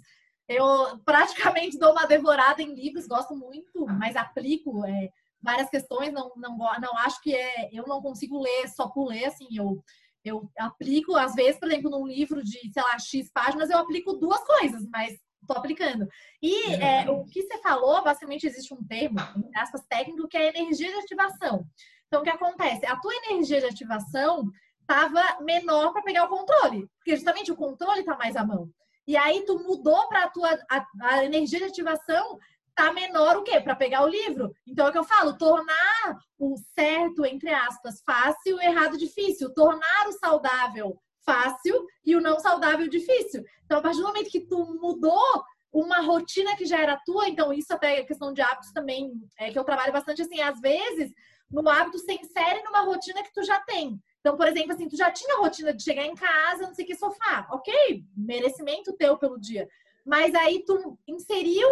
eu 0.46 0.98
praticamente 1.04 1.78
dou 1.78 1.92
uma 1.92 2.06
devorada 2.06 2.60
em 2.60 2.74
livros, 2.74 3.06
gosto 3.06 3.36
muito, 3.36 3.86
mas 3.86 4.16
aplico 4.16 4.84
é, 4.84 5.08
várias 5.40 5.70
questões. 5.70 6.12
Não, 6.12 6.32
não, 6.36 6.58
não 6.58 6.98
acho 6.98 7.22
que 7.22 7.34
é. 7.34 7.70
Eu 7.72 7.86
não 7.86 8.02
consigo 8.02 8.40
ler 8.42 8.68
só 8.68 8.88
por 8.88 9.06
ler, 9.08 9.26
assim. 9.26 9.46
Eu 9.52 9.82
eu 10.22 10.50
aplico, 10.58 11.16
às 11.16 11.34
vezes, 11.34 11.58
por 11.58 11.66
exemplo, 11.70 11.90
num 11.90 12.06
livro 12.06 12.42
de, 12.42 12.70
sei 12.70 12.82
lá, 12.82 12.98
X 12.98 13.30
páginas, 13.32 13.70
eu 13.70 13.78
aplico 13.78 14.12
duas 14.12 14.44
coisas, 14.44 14.86
mas 14.90 15.18
estou 15.42 15.56
aplicando. 15.56 16.08
E 16.42 16.74
é, 16.74 17.10
o 17.10 17.24
que 17.24 17.42
você 17.42 17.58
falou, 17.58 18.02
basicamente 18.02 18.46
existe 18.46 18.72
um 18.72 18.84
termo, 18.84 19.18
aspas, 19.56 19.82
técnico, 19.88 20.28
que 20.28 20.36
é 20.36 20.48
energia 20.48 20.88
de 20.88 20.98
ativação. 20.98 21.66
Então, 22.06 22.20
o 22.20 22.24
que 22.24 22.30
acontece? 22.30 22.86
A 22.86 22.96
tua 22.96 23.14
energia 23.26 23.60
de 23.60 23.66
ativação 23.66 24.50
estava 24.80 25.40
menor 25.40 25.92
para 25.92 26.02
pegar 26.02 26.24
o 26.24 26.28
controle, 26.28 26.88
porque 26.96 27.14
justamente 27.14 27.52
o 27.52 27.56
controle 27.56 28.00
está 28.00 28.16
mais 28.16 28.34
à 28.34 28.44
mão. 28.44 28.68
E 29.06 29.16
aí 29.16 29.44
tu 29.44 29.58
mudou 29.60 30.08
para 30.08 30.24
a 30.24 30.28
tua 30.28 30.58
a, 30.68 30.86
a, 31.02 31.24
energia 31.24 31.60
de 31.60 31.66
ativação 31.66 32.38
tá 32.74 32.92
menor 32.92 33.36
o 33.36 33.42
quê? 33.42 33.60
Para 33.60 33.76
pegar 33.76 34.02
o 34.02 34.08
livro. 34.08 34.52
Então 34.66 34.86
é 34.86 34.88
o 34.88 34.92
que 34.92 34.98
eu 34.98 35.04
falo, 35.04 35.38
tornar 35.38 36.18
o 36.38 36.56
certo 36.74 37.24
entre 37.24 37.50
aspas 37.50 38.02
fácil, 38.04 38.56
o 38.56 38.60
errado 38.60 38.96
difícil, 38.96 39.52
tornar 39.54 40.08
o 40.08 40.12
saudável 40.12 41.00
fácil 41.24 41.86
e 42.04 42.16
o 42.16 42.20
não 42.20 42.38
saudável 42.38 42.88
difícil. 42.88 43.44
Então, 43.64 43.78
a 43.78 43.82
partir 43.82 43.98
do 43.98 44.06
momento 44.06 44.30
que 44.30 44.40
tu 44.40 44.64
mudou 44.80 45.44
uma 45.72 46.00
rotina 46.00 46.56
que 46.56 46.66
já 46.66 46.80
era 46.80 47.00
tua, 47.04 47.28
então 47.28 47.52
isso 47.52 47.72
até 47.72 48.00
é 48.00 48.04
questão 48.04 48.32
de 48.32 48.42
hábitos 48.42 48.72
também, 48.72 49.12
é 49.38 49.50
que 49.50 49.58
eu 49.58 49.64
trabalho 49.64 49.92
bastante 49.92 50.22
assim, 50.22 50.40
às 50.40 50.60
vezes, 50.60 51.12
no 51.50 51.68
hábito 51.68 51.98
se 51.98 52.12
insere 52.12 52.62
numa 52.62 52.80
rotina 52.80 53.22
que 53.22 53.32
tu 53.32 53.42
já 53.44 53.60
tem. 53.60 54.00
Então, 54.20 54.36
por 54.36 54.46
exemplo, 54.46 54.72
assim, 54.72 54.88
tu 54.88 54.96
já 54.96 55.10
tinha 55.10 55.36
a 55.36 55.40
rotina 55.40 55.72
de 55.72 55.82
chegar 55.82 56.04
em 56.04 56.14
casa, 56.14 56.66
não 56.66 56.74
sei 56.74 56.84
que 56.84 56.94
sofá. 56.94 57.48
Ok, 57.50 58.04
merecimento 58.16 58.92
teu 58.96 59.16
pelo 59.16 59.38
dia. 59.38 59.68
Mas 60.04 60.34
aí 60.34 60.64
tu 60.64 60.98
inseriu, 61.06 61.68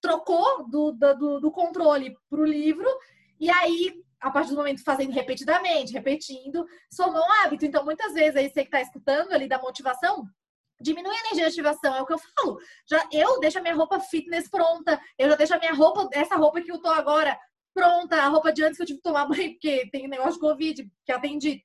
trocou 0.00 0.68
do, 0.68 0.92
do, 0.92 1.40
do 1.40 1.50
controle 1.50 2.16
pro 2.28 2.44
livro, 2.44 2.88
e 3.38 3.50
aí 3.50 4.03
a 4.24 4.30
partir 4.30 4.50
do 4.52 4.56
momento 4.56 4.82
fazendo 4.82 5.12
repetidamente, 5.12 5.92
repetindo, 5.92 6.64
somou 6.90 7.20
um 7.20 7.32
hábito. 7.42 7.66
Então, 7.66 7.84
muitas 7.84 8.14
vezes, 8.14 8.36
aí 8.36 8.48
você 8.48 8.62
que 8.62 8.68
está 8.68 8.80
escutando 8.80 9.32
ali 9.32 9.46
da 9.46 9.60
motivação, 9.60 10.24
diminui 10.80 11.14
a 11.14 11.20
energia 11.20 11.44
de 11.44 11.60
ativação, 11.60 11.94
é 11.94 12.00
o 12.00 12.06
que 12.06 12.14
eu 12.14 12.18
falo. 12.18 12.58
Já 12.88 13.06
eu 13.12 13.38
deixo 13.38 13.58
a 13.58 13.60
minha 13.60 13.74
roupa 13.74 14.00
fitness 14.00 14.48
pronta, 14.48 14.98
eu 15.18 15.28
já 15.28 15.36
deixo 15.36 15.54
a 15.54 15.58
minha 15.58 15.74
roupa, 15.74 16.08
essa 16.14 16.36
roupa 16.36 16.62
que 16.62 16.72
eu 16.72 16.80
tô 16.80 16.88
agora 16.88 17.38
pronta, 17.74 18.16
a 18.16 18.28
roupa 18.28 18.50
de 18.50 18.64
antes 18.64 18.78
que 18.78 18.82
eu 18.82 18.86
tive 18.86 18.98
que 19.00 19.02
tomar 19.02 19.26
banho, 19.28 19.52
porque 19.52 19.90
tem 19.92 20.08
negócio 20.08 20.34
de 20.34 20.40
Covid 20.40 20.90
que 21.04 21.12
atendi 21.12 21.62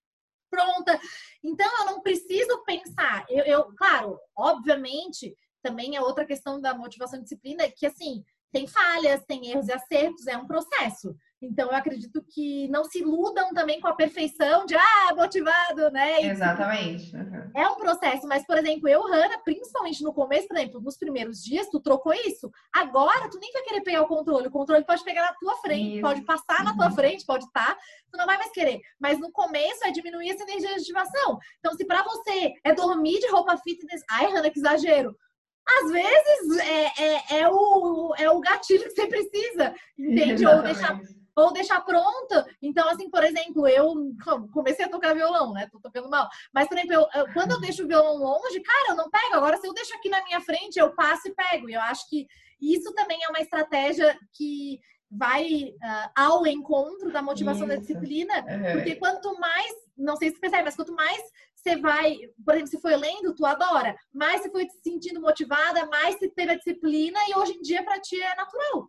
pronta. 0.52 1.00
Então, 1.42 1.80
eu 1.80 1.86
não 1.86 2.02
preciso 2.02 2.62
pensar. 2.66 3.26
Eu, 3.30 3.46
eu, 3.46 3.76
claro, 3.78 4.20
obviamente, 4.36 5.34
também 5.64 5.96
é 5.96 6.02
outra 6.02 6.26
questão 6.26 6.60
da 6.60 6.74
motivação 6.74 7.20
e 7.20 7.24
disciplina, 7.24 7.72
que 7.72 7.86
assim, 7.86 8.22
tem 8.52 8.68
falhas, 8.68 9.24
tem 9.26 9.50
erros 9.50 9.70
e 9.70 9.72
acertos, 9.72 10.28
é 10.28 10.36
um 10.36 10.46
processo. 10.46 11.16
Então, 11.42 11.70
eu 11.70 11.76
acredito 11.76 12.22
que 12.22 12.68
não 12.68 12.84
se 12.84 13.00
iludam 13.00 13.54
também 13.54 13.80
com 13.80 13.88
a 13.88 13.96
perfeição 13.96 14.66
de, 14.66 14.76
ah, 14.76 15.16
motivado, 15.16 15.90
né? 15.90 16.22
Exatamente. 16.24 17.16
Uhum. 17.16 17.52
É 17.56 17.68
um 17.70 17.76
processo, 17.76 18.28
mas, 18.28 18.46
por 18.46 18.58
exemplo, 18.58 18.90
eu, 18.90 19.02
Hanna, 19.04 19.40
principalmente 19.46 20.04
no 20.04 20.14
começo, 20.14 20.48
por 20.48 20.58
exemplo, 20.58 20.82
nos 20.82 20.98
primeiros 20.98 21.42
dias, 21.42 21.70
tu 21.70 21.80
trocou 21.80 22.14
isso. 22.14 22.52
Agora, 22.74 23.30
tu 23.30 23.40
nem 23.40 23.54
vai 23.54 23.64
querer 23.64 23.82
pegar 23.82 24.02
o 24.02 24.08
controle. 24.08 24.48
O 24.48 24.52
controle 24.52 24.84
pode 24.84 25.04
pegar 25.04 25.22
na 25.22 25.34
tua 25.34 25.56
frente, 25.58 25.94
isso. 25.94 26.02
pode 26.02 26.22
passar 26.24 26.64
na 26.64 26.76
tua 26.76 26.88
uhum. 26.88 26.96
frente, 26.96 27.26
pode 27.26 27.46
estar. 27.46 27.60
Tá, 27.60 27.78
tu 28.12 28.18
não 28.18 28.26
vai 28.26 28.38
mais 28.38 28.52
querer. 28.52 28.80
Mas 29.00 29.20
no 29.20 29.32
começo 29.32 29.86
é 29.86 29.92
diminuir 29.92 30.30
essa 30.30 30.44
energia 30.44 30.76
de 30.76 30.82
ativação. 30.82 31.38
Então, 31.60 31.74
se 31.74 31.86
para 31.86 32.04
você 32.04 32.54
é 32.64 32.74
dormir 32.74 33.20
de 33.20 33.28
roupa 33.28 33.58
fitness, 33.58 34.02
ai, 34.12 34.32
Hanna, 34.32 34.50
que 34.50 34.60
exagero 34.60 35.16
às 35.70 35.92
vezes 35.92 36.58
é, 36.58 36.86
é, 36.98 37.40
é, 37.42 37.48
o, 37.48 38.14
é 38.18 38.30
o 38.30 38.40
gatilho 38.40 38.84
que 38.86 38.90
você 38.90 39.08
precisa, 39.08 39.76
entende? 39.98 40.46
Ou 40.46 40.64
deixar, 40.64 41.00
ou 41.40 41.54
deixar 41.54 41.82
pronta. 41.82 42.46
Então, 42.62 42.88
assim, 42.90 43.10
por 43.10 43.24
exemplo, 43.24 43.68
eu 43.68 43.94
comecei 44.52 44.86
a 44.86 44.90
tocar 44.90 45.14
violão, 45.14 45.54
né? 45.54 45.68
Tô 45.72 45.80
tocando 45.80 46.10
mal. 46.10 46.28
Mas, 46.54 46.68
por 46.68 46.78
exemplo, 46.78 47.08
eu, 47.14 47.34
quando 47.34 47.52
eu 47.52 47.60
deixo 47.60 47.84
o 47.84 47.88
violão 47.88 48.18
longe, 48.18 48.62
cara, 48.62 48.90
eu 48.90 48.96
não 48.96 49.10
pego. 49.10 49.36
Agora, 49.36 49.58
se 49.58 49.68
eu 49.68 49.74
deixo 49.74 49.96
aqui 49.96 50.10
na 50.10 50.24
minha 50.24 50.42
frente, 50.42 50.78
eu 50.78 50.94
passo 50.96 51.28
e 51.28 51.34
pego. 51.34 51.70
E 51.70 51.74
eu 51.74 51.82
acho 51.82 52.08
que 52.10 52.28
isso 52.62 52.94
também 52.94 53.24
é 53.24 53.30
uma 53.30 53.40
estratégia 53.40 54.18
que 54.34 54.80
vai 55.10 55.74
uh, 55.74 56.10
ao 56.16 56.46
encontro 56.46 57.12
da 57.12 57.22
motivação 57.22 57.66
isso. 57.66 57.76
da 57.76 57.82
disciplina, 57.82 58.34
uhum. 58.42 58.74
porque 58.74 58.96
quanto 58.96 59.34
mais, 59.40 59.72
não 59.98 60.16
sei 60.16 60.30
se 60.30 60.36
você 60.36 60.42
percebe, 60.42 60.64
mas 60.66 60.76
quanto 60.76 60.94
mais 60.94 61.20
você 61.56 61.76
vai, 61.78 62.16
por 62.46 62.54
exemplo, 62.54 62.70
se 62.70 62.82
foi 62.82 62.96
lendo, 62.96 63.34
tu 63.36 63.46
adora, 63.46 63.96
mais 64.14 64.42
você 64.42 64.52
foi 64.52 64.70
se 64.70 64.82
sentindo 64.82 65.20
motivada, 65.20 65.88
mais 65.88 66.18
você 66.18 66.30
teve 66.30 66.52
a 66.52 66.58
disciplina 66.58 67.20
e 67.28 67.36
hoje 67.36 67.54
em 67.54 67.62
dia 67.62 67.84
para 67.84 68.00
ti 68.00 68.22
é 68.22 68.36
natural. 68.36 68.88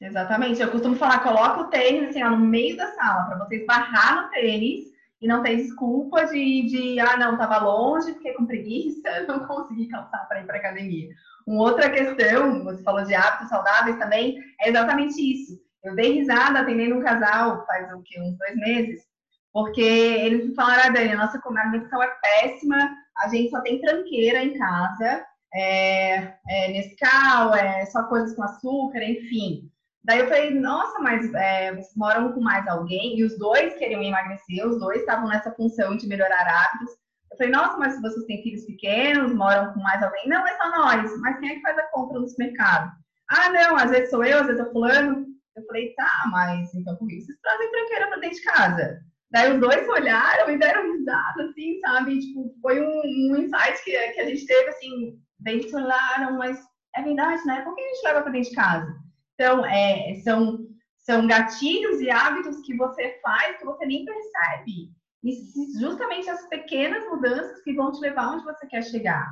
Exatamente. 0.00 0.60
Eu 0.60 0.70
costumo 0.70 0.96
falar, 0.96 1.20
coloca 1.20 1.60
o 1.60 1.70
tênis 1.70 2.10
assim, 2.10 2.22
ó, 2.22 2.30
no 2.30 2.38
meio 2.38 2.76
da 2.76 2.86
sala, 2.92 3.24
para 3.24 3.38
você 3.38 3.56
esbarrar 3.56 4.22
no 4.24 4.30
tênis 4.30 4.84
e 5.20 5.26
não 5.26 5.42
ter 5.42 5.56
desculpa 5.56 6.26
de, 6.26 6.66
de 6.66 7.00
ah, 7.00 7.16
não, 7.16 7.38
tava 7.38 7.58
longe, 7.58 8.12
fiquei 8.14 8.34
com 8.34 8.46
preguiça, 8.46 9.08
não 9.26 9.46
consegui 9.46 9.88
calçar 9.88 10.26
para 10.28 10.40
ir 10.40 10.46
para 10.46 10.58
academia. 10.58 11.08
Uma 11.46 11.62
outra 11.62 11.90
questão, 11.90 12.64
você 12.64 12.82
falou 12.82 13.04
de 13.04 13.14
hábitos 13.14 13.48
saudáveis 13.48 13.98
também, 13.98 14.36
é 14.60 14.68
exatamente 14.68 15.14
isso. 15.20 15.58
Eu 15.82 15.94
dei 15.94 16.12
risada 16.12 16.60
atendendo 16.60 16.96
um 16.96 17.02
casal 17.02 17.64
faz 17.66 17.90
o 17.92 18.02
quê? 18.02 18.20
Uns 18.20 18.36
dois 18.36 18.56
meses, 18.56 19.04
porque 19.52 19.80
eles 19.80 20.46
me 20.46 20.54
falaram, 20.54 20.82
ah, 20.86 20.90
Dani, 20.90 21.12
a 21.12 21.16
nossa 21.16 21.40
alimentação 21.42 22.02
é 22.02 22.08
péssima, 22.20 22.90
a 23.16 23.28
gente 23.28 23.50
só 23.50 23.60
tem 23.62 23.80
tranqueira 23.80 24.42
em 24.42 24.58
casa, 24.58 25.24
é, 25.54 26.34
é 26.48 26.68
Nescau, 26.72 27.54
é 27.54 27.86
só 27.86 28.02
coisas 28.02 28.34
com 28.34 28.42
açúcar, 28.42 29.02
enfim. 29.02 29.70
Daí 30.06 30.20
eu 30.20 30.28
falei, 30.28 30.54
nossa, 30.54 31.00
mas 31.00 31.34
é, 31.34 31.74
vocês 31.74 31.96
moram 31.96 32.32
com 32.32 32.40
mais 32.40 32.66
alguém? 32.68 33.18
E 33.18 33.24
os 33.24 33.36
dois 33.36 33.74
queriam 33.74 34.00
emagrecer, 34.00 34.64
os 34.64 34.78
dois 34.78 35.00
estavam 35.00 35.28
nessa 35.28 35.50
função 35.50 35.96
de 35.96 36.06
melhorar 36.06 36.46
hábitos. 36.46 36.94
Eu 37.32 37.36
falei, 37.36 37.52
nossa, 37.52 37.76
mas 37.76 38.00
vocês 38.00 38.24
têm 38.26 38.40
filhos 38.40 38.64
pequenos, 38.66 39.34
moram 39.34 39.72
com 39.72 39.80
mais 39.80 40.00
alguém? 40.00 40.28
Não, 40.28 40.46
é 40.46 40.56
só 40.56 40.70
nós. 40.70 41.10
Mas 41.20 41.40
quem 41.40 41.50
é 41.50 41.54
que 41.56 41.60
faz 41.60 41.76
a 41.76 41.90
compra 41.90 42.20
no 42.20 42.28
supermercado? 42.28 42.92
Ah, 43.28 43.50
não, 43.50 43.76
às 43.76 43.90
vezes 43.90 44.10
sou 44.10 44.24
eu, 44.24 44.38
às 44.38 44.46
vezes 44.46 44.64
é 44.64 44.70
fulano. 44.70 45.26
Eu 45.56 45.66
falei, 45.66 45.92
tá, 45.94 46.28
mas 46.30 46.72
então 46.72 46.94
por 46.94 47.08
que 47.08 47.20
vocês 47.20 47.38
trazem 47.42 47.70
tranqueira 47.72 48.06
pra 48.06 48.18
dentro 48.18 48.36
de 48.36 48.42
casa? 48.44 49.00
Daí 49.32 49.52
os 49.54 49.60
dois 49.60 49.88
olharam 49.88 50.50
e 50.50 50.58
deram 50.58 50.92
risada, 50.92 51.42
assim, 51.50 51.80
sabe? 51.80 52.20
Tipo, 52.20 52.54
foi 52.62 52.80
um, 52.80 53.00
um 53.32 53.36
insight 53.38 53.82
que, 53.82 53.90
que 53.90 54.20
a 54.20 54.26
gente 54.26 54.46
teve, 54.46 54.68
assim, 54.68 55.18
eles 55.44 55.74
olharam, 55.74 56.38
mas 56.38 56.60
é 56.94 57.02
verdade, 57.02 57.44
né? 57.44 57.62
Por 57.62 57.74
que 57.74 57.80
a 57.80 57.88
gente 57.88 58.04
leva 58.04 58.22
pra 58.22 58.30
dentro 58.30 58.50
de 58.50 58.54
casa? 58.54 59.05
Então, 59.36 59.64
é, 59.66 60.14
são, 60.24 60.66
são 60.96 61.26
gatilhos 61.26 62.00
e 62.00 62.10
hábitos 62.10 62.62
que 62.62 62.74
você 62.74 63.20
faz 63.22 63.58
que 63.58 63.66
você 63.66 63.84
nem 63.84 64.04
percebe. 64.04 64.90
E 65.22 65.78
justamente 65.78 66.30
as 66.30 66.48
pequenas 66.48 67.04
mudanças 67.08 67.60
que 67.62 67.74
vão 67.74 67.92
te 67.92 68.00
levar 68.00 68.32
onde 68.32 68.44
você 68.44 68.66
quer 68.66 68.82
chegar. 68.82 69.26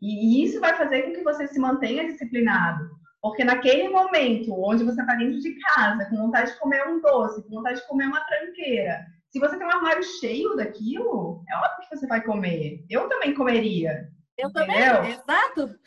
E 0.00 0.42
isso 0.42 0.58
vai 0.58 0.74
fazer 0.74 1.02
com 1.02 1.12
que 1.12 1.22
você 1.22 1.46
se 1.46 1.58
mantenha 1.58 2.06
disciplinado. 2.06 2.90
Porque 3.20 3.44
naquele 3.44 3.88
momento 3.88 4.52
onde 4.64 4.84
você 4.84 5.00
está 5.00 5.14
dentro 5.14 5.38
de 5.38 5.54
casa, 5.60 6.06
com 6.06 6.16
vontade 6.16 6.52
de 6.52 6.58
comer 6.58 6.88
um 6.88 7.00
doce, 7.00 7.42
com 7.42 7.56
vontade 7.56 7.80
de 7.80 7.86
comer 7.86 8.06
uma 8.06 8.24
tranqueira, 8.24 9.04
se 9.28 9.38
você 9.38 9.56
tem 9.56 9.66
um 9.66 9.70
armário 9.70 10.02
cheio 10.02 10.56
daquilo, 10.56 11.44
é 11.48 11.56
óbvio 11.56 11.88
que 11.88 11.96
você 11.96 12.06
vai 12.06 12.22
comer. 12.22 12.84
Eu 12.90 13.08
também 13.08 13.34
comeria. 13.34 14.08
Eu 14.36 14.48
entendeu? 14.48 14.96
também, 14.96 15.12
exato 15.12 15.78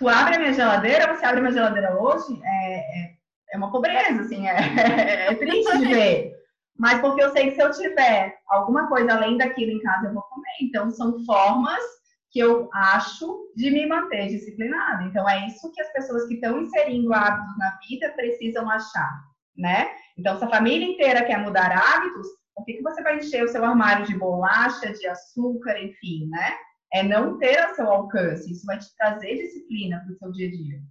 tu 0.00 0.08
abre 0.08 0.36
a 0.36 0.38
minha 0.38 0.54
geladeira, 0.54 1.14
você 1.14 1.26
abre 1.26 1.40
a 1.40 1.42
minha 1.42 1.52
geladeira 1.52 1.94
hoje, 2.00 2.40
é, 2.42 2.76
é, 2.78 3.14
é 3.52 3.56
uma 3.58 3.70
pobreza, 3.70 4.22
assim, 4.22 4.48
é, 4.48 4.56
é 5.28 5.34
triste 5.34 5.78
de 5.78 5.86
ver. 5.94 6.32
Mas 6.78 6.98
porque 7.02 7.22
eu 7.22 7.30
sei 7.32 7.50
que 7.50 7.56
se 7.56 7.62
eu 7.62 7.70
tiver 7.70 8.34
alguma 8.48 8.88
coisa 8.88 9.12
além 9.12 9.36
daquilo 9.36 9.72
em 9.72 9.80
casa, 9.80 10.08
eu 10.08 10.14
vou 10.14 10.22
comer. 10.22 10.56
Então, 10.62 10.90
são 10.90 11.22
formas 11.26 11.82
que 12.30 12.38
eu 12.38 12.70
acho 12.72 13.52
de 13.54 13.70
me 13.70 13.86
manter 13.86 14.28
disciplinada. 14.28 15.02
Então, 15.02 15.28
é 15.28 15.46
isso 15.46 15.70
que 15.70 15.82
as 15.82 15.92
pessoas 15.92 16.26
que 16.26 16.34
estão 16.34 16.62
inserindo 16.62 17.12
hábitos 17.12 17.58
na 17.58 17.78
vida 17.86 18.08
precisam 18.16 18.70
achar, 18.70 19.20
né? 19.54 19.90
Então, 20.16 20.38
se 20.38 20.44
a 20.44 20.48
família 20.48 20.86
inteira 20.86 21.24
quer 21.26 21.36
mudar 21.38 21.70
hábitos, 21.70 22.26
por 22.54 22.64
que, 22.64 22.74
que 22.74 22.82
você 22.82 23.02
vai 23.02 23.18
encher 23.18 23.44
o 23.44 23.48
seu 23.48 23.62
armário 23.62 24.06
de 24.06 24.16
bolacha, 24.16 24.94
de 24.94 25.06
açúcar, 25.06 25.78
enfim, 25.78 26.26
né? 26.30 26.56
É 26.92 27.02
não 27.02 27.38
ter 27.38 27.58
a 27.58 27.74
seu 27.74 27.90
alcance. 27.90 28.50
Isso 28.50 28.66
vai 28.66 28.78
te 28.78 28.94
trazer 28.96 29.36
disciplina 29.36 30.00
para 30.00 30.12
o 30.12 30.18
seu 30.18 30.32
dia 30.32 30.48
a 30.48 30.50
dia. 30.50 30.82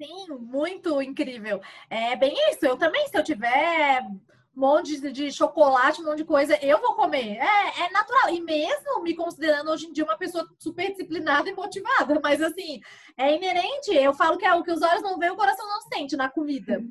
Sim, 0.00 0.28
muito 0.38 1.00
incrível. 1.00 1.60
É 1.88 2.14
bem 2.16 2.34
isso. 2.50 2.64
Eu 2.66 2.76
também, 2.76 3.08
se 3.08 3.16
eu 3.16 3.24
tiver 3.24 4.02
um 4.02 4.20
monte 4.54 5.00
de 5.10 5.32
chocolate, 5.32 6.00
um 6.00 6.04
monte 6.04 6.18
de 6.18 6.24
coisa, 6.24 6.58
eu 6.62 6.80
vou 6.80 6.94
comer. 6.94 7.38
É, 7.38 7.84
é 7.84 7.90
natural. 7.90 8.30
E 8.30 8.40
mesmo 8.40 9.02
me 9.02 9.14
considerando 9.14 9.70
hoje 9.70 9.86
em 9.86 9.92
dia 9.92 10.04
uma 10.04 10.18
pessoa 10.18 10.46
super 10.58 10.90
disciplinada 10.90 11.48
e 11.48 11.54
motivada, 11.54 12.20
mas 12.22 12.42
assim, 12.42 12.80
é 13.16 13.34
inerente. 13.34 13.94
Eu 13.94 14.12
falo 14.12 14.36
que 14.36 14.44
é 14.44 14.54
o 14.54 14.62
que 14.62 14.72
os 14.72 14.82
olhos 14.82 15.02
não 15.02 15.18
veem, 15.18 15.32
o 15.32 15.36
coração 15.36 15.66
não 15.66 15.80
sente 15.82 16.16
na 16.16 16.28
comida. 16.28 16.82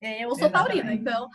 É, 0.00 0.24
eu 0.24 0.30
sou 0.30 0.46
Exatamente. 0.46 0.52
taurina, 0.52 0.94
então. 0.94 1.28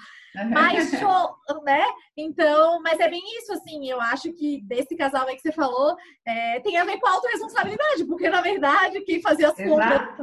Mas 0.52 0.90
show, 1.00 1.36
né? 1.64 1.86
Então, 2.16 2.82
mas 2.82 3.00
é 3.00 3.10
bem 3.10 3.22
isso, 3.38 3.54
assim. 3.54 3.90
Eu 3.90 4.00
acho 4.00 4.32
que 4.34 4.62
desse 4.64 4.96
casal 4.96 5.28
aí 5.28 5.36
que 5.36 5.42
você 5.42 5.52
falou 5.52 5.96
é, 6.26 6.60
tem 6.62 6.78
a 6.78 6.86
ver 6.86 7.00
com 7.00 7.08
a 7.08 7.12
autorresponsabilidade, 7.12 8.06
porque 8.06 8.30
na 8.30 8.42
verdade 8.42 9.02
quem 9.02 9.22
fazia 9.22 9.50
as 9.50 9.56
compras 9.56 10.18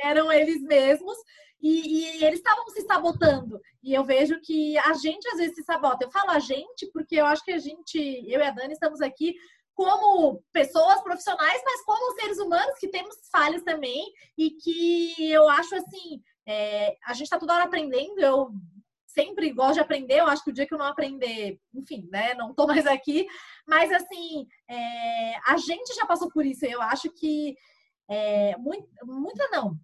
eram 0.00 0.32
eles 0.32 0.62
mesmos. 0.62 1.16
E, 1.60 2.18
e, 2.18 2.24
eles 2.24 2.40
estavam 2.40 2.68
se 2.70 2.82
sabotando. 2.82 3.60
E 3.84 3.94
eu 3.94 4.02
vejo 4.02 4.40
que 4.40 4.76
a 4.78 4.94
gente 4.94 5.28
às 5.28 5.38
vezes 5.38 5.54
se 5.54 5.62
sabota. 5.62 6.04
Eu 6.04 6.10
falo 6.10 6.32
a 6.32 6.40
gente 6.40 6.90
porque 6.92 7.14
eu 7.14 7.26
acho 7.26 7.44
que 7.44 7.52
a 7.52 7.58
gente, 7.58 7.98
eu 8.26 8.40
e 8.40 8.42
a 8.42 8.50
Dani, 8.50 8.72
estamos 8.72 9.00
aqui 9.00 9.36
como 9.72 10.42
pessoas 10.52 11.00
profissionais, 11.02 11.62
mas 11.64 11.84
como 11.84 12.20
seres 12.20 12.38
humanos 12.38 12.78
que 12.78 12.88
temos 12.88 13.16
falhas 13.30 13.62
também 13.62 14.04
e 14.36 14.50
que 14.50 15.30
eu 15.30 15.48
acho 15.48 15.76
assim 15.76 16.20
é, 16.46 16.96
a 17.04 17.12
gente 17.12 17.24
está 17.24 17.38
toda 17.38 17.54
hora 17.54 17.64
aprendendo, 17.64 18.18
eu 18.18 18.50
sempre 19.06 19.52
gosto 19.52 19.74
de 19.74 19.80
aprender, 19.80 20.20
eu 20.20 20.26
acho 20.26 20.42
que 20.42 20.50
o 20.50 20.52
dia 20.52 20.66
que 20.66 20.72
eu 20.72 20.78
não 20.78 20.86
aprender, 20.86 21.60
enfim, 21.74 22.08
né, 22.10 22.34
não 22.34 22.54
tô 22.54 22.66
mais 22.66 22.86
aqui, 22.86 23.26
mas 23.66 23.92
assim, 23.92 24.46
é, 24.68 25.36
a 25.46 25.56
gente 25.56 25.94
já 25.94 26.06
passou 26.06 26.30
por 26.30 26.44
isso, 26.46 26.64
eu 26.64 26.80
acho 26.82 27.10
que 27.12 27.54
é, 28.10 28.56
muito, 28.56 28.88
muita 29.04 29.48
não, 29.50 29.76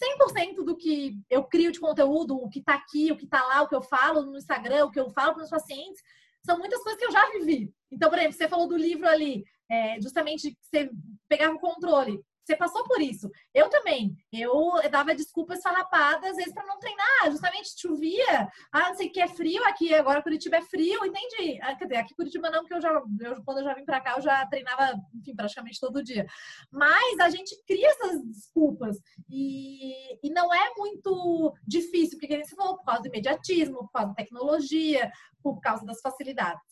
100% 0.00 0.64
do 0.64 0.76
que 0.76 1.18
eu 1.28 1.44
crio 1.44 1.70
de 1.70 1.80
conteúdo, 1.80 2.36
o 2.36 2.48
que 2.48 2.62
tá 2.62 2.74
aqui, 2.74 3.12
o 3.12 3.16
que 3.16 3.26
tá 3.26 3.42
lá, 3.44 3.62
o 3.62 3.68
que 3.68 3.74
eu 3.74 3.82
falo 3.82 4.22
no 4.22 4.38
Instagram, 4.38 4.86
o 4.86 4.90
que 4.90 4.98
eu 4.98 5.10
falo 5.10 5.34
para 5.34 5.44
os 5.44 5.50
pacientes, 5.50 6.00
são 6.44 6.58
muitas 6.58 6.82
coisas 6.82 6.98
que 6.98 7.06
eu 7.06 7.12
já 7.12 7.30
vivi. 7.30 7.72
Então, 7.92 8.08
por 8.08 8.18
exemplo, 8.18 8.36
você 8.36 8.48
falou 8.48 8.66
do 8.66 8.76
livro 8.76 9.06
ali, 9.06 9.44
é, 9.70 10.00
justamente 10.00 10.56
você 10.62 10.90
pegava 11.28 11.54
o 11.54 11.60
controle. 11.60 12.20
Você 12.44 12.56
passou 12.56 12.84
por 12.84 13.00
isso. 13.00 13.30
Eu 13.54 13.68
também. 13.68 14.16
Eu 14.32 14.54
dava 14.90 15.14
desculpas 15.14 15.62
farrapadas, 15.62 16.30
às 16.30 16.36
vezes, 16.36 16.52
para 16.52 16.66
não 16.66 16.78
treinar. 16.78 17.30
Justamente 17.30 17.78
chovia. 17.78 18.48
Ah, 18.72 18.88
não 18.88 18.94
sei 18.94 19.08
que 19.08 19.20
é 19.20 19.28
frio 19.28 19.62
aqui. 19.64 19.94
Agora 19.94 20.22
Curitiba 20.22 20.56
é 20.56 20.62
frio, 20.62 21.04
entendi. 21.04 21.60
Ah, 21.62 21.74
quer 21.76 21.84
dizer, 21.84 21.96
aqui 21.98 22.14
Curitiba 22.14 22.50
não, 22.50 22.60
porque 22.60 22.74
eu 22.74 22.80
já, 22.80 22.90
eu, 22.90 23.44
quando 23.44 23.58
eu 23.58 23.64
já 23.64 23.74
vim 23.74 23.84
para 23.84 24.00
cá, 24.00 24.14
eu 24.16 24.22
já 24.22 24.46
treinava, 24.46 24.94
enfim, 25.14 25.34
praticamente 25.34 25.80
todo 25.80 26.02
dia. 26.02 26.26
Mas 26.72 27.18
a 27.20 27.30
gente 27.30 27.56
cria 27.66 27.88
essas 27.88 28.24
desculpas. 28.24 28.96
E, 29.28 30.26
e 30.26 30.30
não 30.30 30.52
é 30.52 30.72
muito 30.76 31.54
difícil, 31.66 32.18
porque 32.18 32.44
você 32.44 32.56
falou, 32.56 32.78
por 32.78 32.84
causa 32.84 33.02
do 33.02 33.08
imediatismo, 33.08 33.78
por 33.78 33.92
causa 33.92 34.08
da 34.08 34.14
tecnologia, 34.14 35.10
por 35.42 35.60
causa 35.60 35.84
das 35.84 36.00
facilidades. 36.00 36.69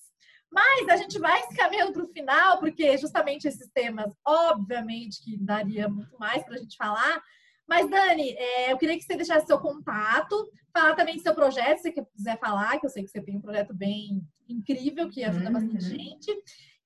Mas 0.51 0.88
a 0.88 0.96
gente 0.96 1.18
vai 1.18 1.46
caminhando 1.49 1.92
para 1.92 2.05
o 2.05 2.09
final, 2.09 2.59
porque 2.59 2.96
justamente 2.96 3.46
esses 3.46 3.68
temas, 3.70 4.11
obviamente, 4.24 5.22
que 5.22 5.36
daria 5.36 5.88
muito 5.88 6.18
mais 6.18 6.42
para 6.42 6.55
a 6.55 6.59
gente 6.59 6.76
falar. 6.76 7.22
Mas, 7.68 7.88
Dani, 7.90 8.30
é, 8.30 8.72
eu 8.72 8.78
queria 8.78 8.96
que 8.96 9.05
você 9.05 9.14
deixasse 9.14 9.46
seu 9.46 9.59
contato, 9.59 10.51
falar 10.72 10.94
também 10.94 11.16
do 11.16 11.22
seu 11.22 11.34
projeto, 11.34 11.78
se 11.78 11.92
você 11.92 12.07
quiser 12.16 12.38
falar, 12.38 12.78
que 12.80 12.86
eu 12.86 12.90
sei 12.90 13.05
que 13.05 13.11
você 13.11 13.20
tem 13.20 13.36
um 13.36 13.42
projeto 13.42 13.74
bem 13.74 14.22
incrível, 14.49 15.11
que 15.11 15.22
ajuda 15.22 15.46
uhum. 15.46 15.53
bastante 15.53 15.84
gente. 15.84 16.34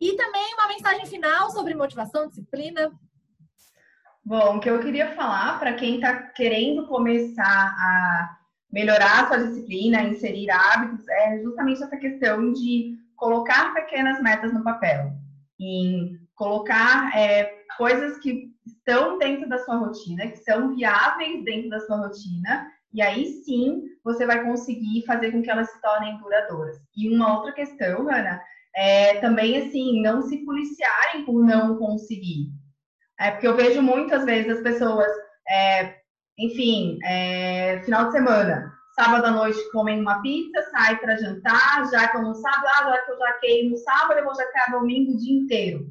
E 0.01 0.17
também 0.17 0.55
uma 0.55 0.67
mensagem 0.67 1.07
final 1.07 1.51
sobre 1.51 1.75
motivação, 1.75 2.27
disciplina. 2.27 2.91
Bom, 4.25 4.57
o 4.57 4.61
que 4.61 4.69
eu 4.69 4.81
queria 4.81 5.15
falar 5.15 5.61
para 5.61 5.75
quem 5.75 5.97
está 5.97 6.17
querendo 6.31 6.89
começar 6.89 7.45
a 7.45 8.39
melhorar 8.73 9.25
a 9.25 9.29
sua 9.29 9.47
disciplina, 9.47 10.03
inserir 10.03 10.51
hábitos, 10.51 11.07
é 11.09 11.41
justamente 11.43 11.83
essa 11.83 11.97
questão 11.97 12.53
de 12.53 12.97
colocar 13.17 13.75
pequenas 13.75 14.21
metas 14.21 14.53
no 14.53 14.65
papel, 14.65 15.13
em 15.61 16.19
colocar 16.35 17.17
é, 17.17 17.63
coisas 17.77 18.19
que 18.19 18.53
estão 18.67 19.19
dentro 19.19 19.49
da 19.49 19.59
sua 19.59 19.77
rotina, 19.77 20.27
que 20.29 20.39
são 20.39 20.75
viáveis 20.75 21.45
dentro 21.45 21.71
da 21.71 21.81
sua 21.81 21.99
rotina, 21.99 22.67
e 22.93 23.01
aí 23.01 23.27
sim 23.45 23.83
você 24.05 24.27
vai 24.27 24.45
conseguir 24.45 25.05
fazer 25.07 25.33
com 25.33 25.43
que 25.43 25.51
elas 25.51 25.71
se 25.71 25.81
tornem 25.81 26.19
duradouras. 26.19 26.77
E 26.97 27.15
uma 27.15 27.37
outra 27.37 27.53
questão, 27.53 28.09
Ana, 28.09 28.41
é 28.75 29.15
também 29.21 29.57
assim, 29.59 30.03
não 30.03 30.23
se 30.23 30.45
policiarem 30.45 31.25
por 31.25 31.45
não 31.45 31.77
conseguir. 31.77 32.51
É 33.19 33.31
porque 33.31 33.47
eu 33.47 33.57
vejo 33.57 33.81
muitas 33.83 34.25
vezes 34.25 34.51
as 34.57 34.63
pessoas, 34.63 35.11
é, 35.49 35.97
enfim, 36.39 36.99
é, 37.05 37.81
final 37.85 38.07
de 38.07 38.13
semana, 38.13 38.72
sábado 38.95 39.25
à 39.25 39.31
noite 39.31 39.71
comem 39.71 40.01
uma 40.01 40.21
pizza, 40.21 40.63
sai 40.71 40.99
para 40.99 41.17
jantar, 41.17 41.91
já 41.91 42.09
que 42.09 42.17
eu 42.17 42.23
no 42.23 42.35
sábado, 42.35 42.67
ah, 42.67 42.91
já 42.91 42.99
que 43.03 43.13
eu 43.13 43.19
jaquei 43.19 43.71
no 43.71 43.77
sábado, 43.79 44.19
eu 44.19 44.25
vou 44.25 44.35
jaquear 44.35 44.71
domingo 44.71 45.13
o 45.13 45.19
dia 45.19 45.39
inteiro. 45.39 45.87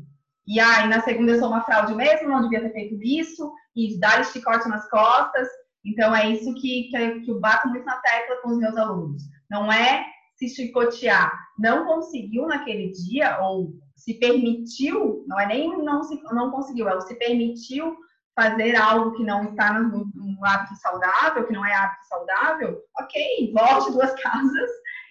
E 0.48 0.60
aí, 0.60 0.88
na 0.88 1.02
segunda 1.02 1.32
eu 1.32 1.40
sou 1.40 1.50
uma 1.50 1.64
fraude 1.64 1.94
mesmo, 1.96 2.30
não 2.30 2.42
devia 2.42 2.62
ter 2.62 2.74
feito 2.74 3.00
isso, 3.04 3.52
e 3.76 4.00
dar 4.00 4.24
chicote 4.26 4.68
nas 4.68 4.90
costas. 4.90 5.48
Então, 5.86 6.16
é 6.16 6.30
isso 6.30 6.54
que, 6.56 6.90
que, 6.90 7.20
que 7.22 7.32
eu 7.32 7.40
bato 7.40 7.70
muito 7.70 7.86
na 7.86 7.98
tecla 7.98 8.38
com 8.38 8.50
os 8.50 8.58
meus 8.58 8.76
alunos. 8.78 9.24
Não 9.50 9.72
é 9.72 10.06
se 10.36 10.50
chicotear. 10.50 11.32
Não 11.58 11.86
conseguiu 11.86 12.48
naquele 12.48 12.92
dia, 12.92 13.40
ou 13.42 13.74
se 13.96 14.16
permitiu, 14.16 15.24
não 15.28 15.40
é 15.40 15.46
nem 15.48 15.78
não, 15.84 16.04
se, 16.04 16.20
não 16.34 16.50
conseguiu, 16.50 16.90
é 16.90 16.96
o 16.96 17.02
se 17.02 17.14
permitiu 17.16 17.96
fazer 18.36 18.76
algo 18.76 19.16
que 19.16 19.24
não 19.24 19.52
está 19.52 19.80
no, 19.80 20.11
hábito 20.46 20.76
saudável, 20.76 21.46
que 21.46 21.54
não 21.54 21.66
é 21.66 21.74
hábito 21.74 22.06
saudável, 22.08 22.82
ok, 23.00 23.52
volte 23.54 23.92
duas 23.92 24.14
casas 24.22 24.70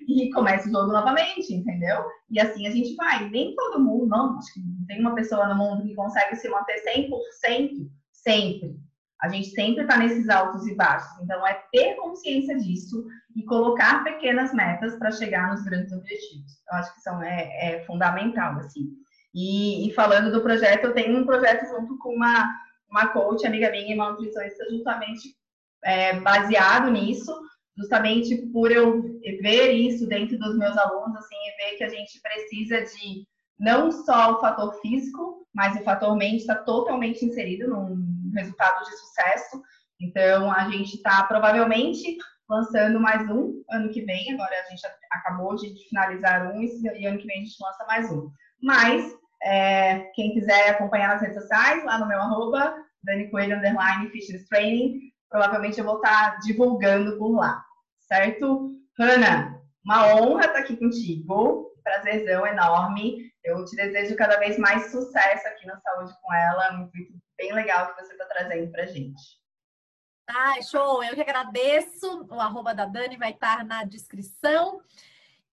e 0.08 0.30
comece 0.32 0.68
o 0.68 0.72
jogo 0.72 0.92
novamente, 0.92 1.54
entendeu? 1.54 2.04
E 2.30 2.40
assim 2.40 2.66
a 2.66 2.70
gente 2.70 2.94
vai. 2.96 3.28
Nem 3.28 3.54
todo 3.54 3.82
mundo, 3.82 4.06
não, 4.06 4.38
acho 4.38 4.52
que 4.54 4.60
tem 4.86 5.00
uma 5.00 5.14
pessoa 5.14 5.48
no 5.48 5.56
mundo 5.56 5.84
que 5.84 5.94
consegue 5.94 6.36
se 6.36 6.48
manter 6.48 6.82
100% 6.82 7.90
sempre. 8.12 8.76
A 9.22 9.28
gente 9.28 9.50
sempre 9.50 9.82
está 9.82 9.98
nesses 9.98 10.28
altos 10.30 10.66
e 10.66 10.74
baixos. 10.74 11.10
Então, 11.22 11.46
é 11.46 11.62
ter 11.70 11.94
consciência 11.96 12.56
disso 12.58 13.04
e 13.36 13.44
colocar 13.44 14.02
pequenas 14.02 14.52
metas 14.54 14.96
para 14.96 15.10
chegar 15.10 15.50
nos 15.50 15.62
grandes 15.62 15.92
objetivos. 15.92 16.52
Eu 16.70 16.78
acho 16.78 16.94
que 16.94 17.00
são, 17.02 17.22
é, 17.22 17.74
é 17.74 17.84
fundamental, 17.84 18.56
assim. 18.56 18.88
E, 19.34 19.88
e, 19.88 19.94
falando 19.94 20.32
do 20.32 20.42
projeto, 20.42 20.84
eu 20.84 20.94
tenho 20.94 21.18
um 21.18 21.26
projeto 21.26 21.66
junto 21.68 21.98
com 21.98 22.14
uma, 22.14 22.50
uma 22.90 23.08
coach, 23.08 23.46
amiga 23.46 23.70
minha 23.70 23.94
uma 23.94 24.10
nutricionista, 24.10 24.68
justamente 24.70 25.34
é, 25.84 26.18
baseado 26.20 26.90
nisso, 26.90 27.34
justamente 27.76 28.36
por 28.52 28.70
eu 28.70 29.02
ver 29.40 29.72
isso 29.72 30.06
dentro 30.06 30.38
dos 30.38 30.56
meus 30.58 30.76
alunos, 30.76 31.16
assim, 31.16 31.36
e 31.36 31.64
ver 31.64 31.76
que 31.76 31.84
a 31.84 31.88
gente 31.88 32.20
precisa 32.20 32.82
de 32.82 33.26
não 33.58 33.90
só 33.92 34.34
o 34.34 34.40
fator 34.40 34.74
físico, 34.80 35.46
mas 35.54 35.78
o 35.78 35.84
fator 35.84 36.16
mente 36.16 36.38
está 36.38 36.54
totalmente 36.54 37.24
inserido 37.24 37.68
num 37.68 38.32
resultado 38.34 38.84
de 38.84 38.96
sucesso. 38.96 39.62
Então, 40.00 40.50
a 40.50 40.70
gente 40.70 40.96
está 40.96 41.22
provavelmente 41.24 42.16
lançando 42.48 42.98
mais 42.98 43.30
um 43.30 43.62
ano 43.70 43.90
que 43.90 44.02
vem. 44.02 44.32
Agora 44.32 44.50
a 44.66 44.70
gente 44.70 44.82
acabou 45.12 45.54
de 45.56 45.72
finalizar 45.88 46.52
um 46.54 46.62
e 46.62 47.06
ano 47.06 47.18
que 47.18 47.26
vem 47.26 47.36
a 47.36 47.44
gente 47.44 47.62
lança 47.62 47.84
mais 47.86 48.10
um. 48.10 48.30
Mas, 48.62 49.14
é, 49.42 50.00
quem 50.14 50.32
quiser 50.32 50.70
acompanhar 50.70 51.08
nas 51.08 51.22
redes 51.22 51.40
sociais, 51.40 51.84
lá 51.84 51.98
no 51.98 52.06
meu 52.06 52.20
arroba, 52.20 52.74
Dani 53.02 53.30
Coelho, 53.30 53.56
underline, 53.56 54.10
Fitness 54.10 54.46
Training, 54.48 55.12
provavelmente 55.28 55.78
eu 55.78 55.84
vou 55.84 55.96
estar 55.96 56.38
divulgando 56.40 57.16
por 57.18 57.34
lá, 57.36 57.64
certo? 58.00 58.76
Hanna, 58.98 59.60
uma 59.84 60.14
honra 60.14 60.46
estar 60.46 60.58
aqui 60.58 60.76
contigo, 60.76 61.70
prazerzão 61.82 62.46
enorme. 62.46 63.30
Eu 63.42 63.64
te 63.64 63.74
desejo 63.74 64.16
cada 64.16 64.38
vez 64.38 64.58
mais 64.58 64.90
sucesso 64.90 65.48
aqui 65.48 65.66
na 65.66 65.80
Saúde 65.80 66.12
com 66.20 66.34
ela, 66.34 66.74
intuito 66.74 67.14
bem 67.38 67.52
legal 67.54 67.94
que 67.94 68.02
você 68.02 68.12
está 68.12 68.26
trazendo 68.26 68.70
para 68.70 68.86
gente. 68.86 69.40
Ah, 70.28 70.60
show! 70.62 71.02
Eu 71.02 71.14
que 71.14 71.22
agradeço. 71.22 72.26
O 72.30 72.38
arroba 72.38 72.74
da 72.74 72.84
Dani 72.84 73.16
vai 73.16 73.30
estar 73.30 73.64
na 73.64 73.84
descrição. 73.84 74.80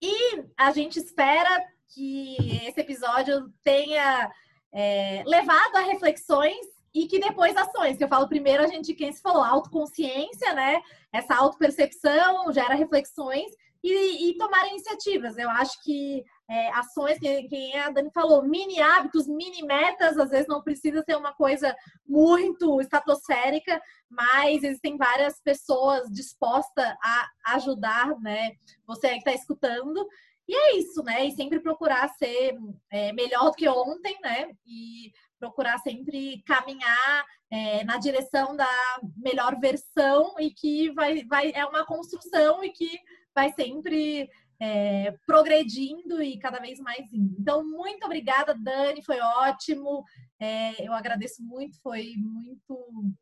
E 0.00 0.44
a 0.56 0.70
gente 0.70 0.98
espera 0.98 1.48
que 1.94 2.36
esse 2.66 2.80
episódio 2.80 3.52
tenha 3.62 4.30
é, 4.72 5.22
levado 5.26 5.76
a 5.76 5.80
reflexões 5.80 6.66
e 6.94 7.06
que 7.06 7.18
depois 7.18 7.56
ações. 7.56 8.00
Eu 8.00 8.08
falo 8.08 8.28
primeiro, 8.28 8.62
a 8.62 8.66
gente, 8.66 8.94
quem 8.94 9.12
se 9.12 9.20
falou, 9.20 9.42
autoconsciência, 9.42 10.52
né? 10.54 10.80
Essa 11.12 11.34
autopercepção 11.36 12.52
gera 12.52 12.74
reflexões 12.74 13.50
e, 13.82 14.30
e 14.30 14.36
tomar 14.36 14.68
iniciativas. 14.68 15.36
Eu 15.38 15.48
acho 15.50 15.82
que 15.82 16.24
é, 16.50 16.70
ações, 16.70 17.18
que, 17.18 17.42
que 17.44 17.76
a 17.76 17.90
Dani 17.90 18.10
falou, 18.12 18.42
mini 18.42 18.80
hábitos, 18.80 19.28
mini 19.28 19.62
metas, 19.62 20.16
às 20.16 20.30
vezes 20.30 20.48
não 20.48 20.62
precisa 20.62 21.02
ser 21.02 21.16
uma 21.16 21.32
coisa 21.32 21.74
muito 22.06 22.80
estratosférica, 22.80 23.80
mas 24.08 24.62
existem 24.64 24.96
várias 24.96 25.40
pessoas 25.40 26.08
dispostas 26.10 26.86
a 27.02 27.28
ajudar, 27.54 28.18
né? 28.20 28.52
Você 28.86 29.10
que 29.10 29.18
está 29.18 29.32
escutando. 29.32 30.06
E 30.48 30.54
é 30.56 30.76
isso, 30.78 31.02
né? 31.02 31.26
E 31.26 31.32
sempre 31.32 31.60
procurar 31.60 32.08
ser 32.14 32.56
é, 32.90 33.12
melhor 33.12 33.50
do 33.50 33.56
que 33.56 33.68
ontem, 33.68 34.18
né? 34.22 34.50
E 34.66 35.12
procurar 35.38 35.78
sempre 35.78 36.42
caminhar 36.46 37.24
é, 37.50 37.84
na 37.84 37.98
direção 37.98 38.56
da 38.56 38.68
melhor 39.16 39.58
versão 39.60 40.34
e 40.38 40.50
que 40.50 40.90
vai, 40.92 41.24
vai 41.24 41.52
é 41.54 41.64
uma 41.66 41.84
construção 41.84 42.64
e 42.64 42.70
que 42.70 42.98
vai 43.34 43.52
sempre 43.52 44.28
é, 44.60 45.12
progredindo 45.26 46.22
e 46.22 46.38
cada 46.38 46.58
vez 46.58 46.80
mais 46.80 47.12
indo. 47.12 47.36
Então, 47.38 47.64
muito 47.64 48.04
obrigada, 48.04 48.54
Dani, 48.54 49.04
foi 49.04 49.20
ótimo. 49.20 50.02
É, 50.40 50.86
eu 50.86 50.92
agradeço 50.92 51.42
muito, 51.42 51.80
foi 51.80 52.14
muito 52.16 53.12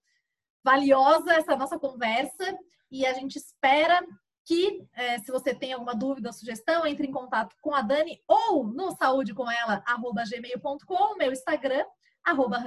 valiosa 0.65 1.35
essa 1.35 1.57
nossa 1.57 1.79
conversa 1.79 2.57
e 2.91 3.05
a 3.05 3.13
gente 3.13 3.37
espera 3.37 4.05
que, 4.47 4.87
é, 4.95 5.19
se 5.19 5.33
você 5.33 5.53
tem 5.53 5.73
alguma 5.73 5.95
dúvida 5.95 6.29
ou 6.29 6.33
sugestão, 6.33 6.87
entre 6.87 7.09
em 7.09 7.13
contato 7.13 7.57
com 7.61 7.75
a 7.75 7.83
Dani 7.83 8.23
ou 8.29 8.65
no 8.65 8.93
saúde 8.93 9.35
com 9.35 9.51
ela, 9.51 9.83
arroba 9.85 10.23
gmail.com, 10.23 11.17
meu 11.17 11.33
Instagram, 11.33 11.85
arroba 12.25 12.63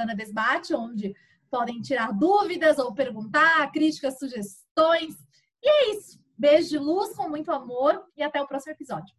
onde 0.75 1.15
podem 1.49 1.82
tirar 1.82 2.11
dúvidas 2.11 2.77
ou 2.77 2.93
perguntar, 2.93 3.71
críticas, 3.71 4.19
sugestões. 4.19 5.15
E 5.63 5.69
é 5.69 5.95
isso. 5.95 6.19
Beijo 6.38 6.69
de 6.69 6.77
luz, 6.77 7.15
com 7.15 7.30
muito 7.30 7.49
amor 7.49 8.05
e 8.15 8.21
até 8.21 8.41
o 8.41 8.47
próximo 8.47 8.73
episódio. 8.73 9.15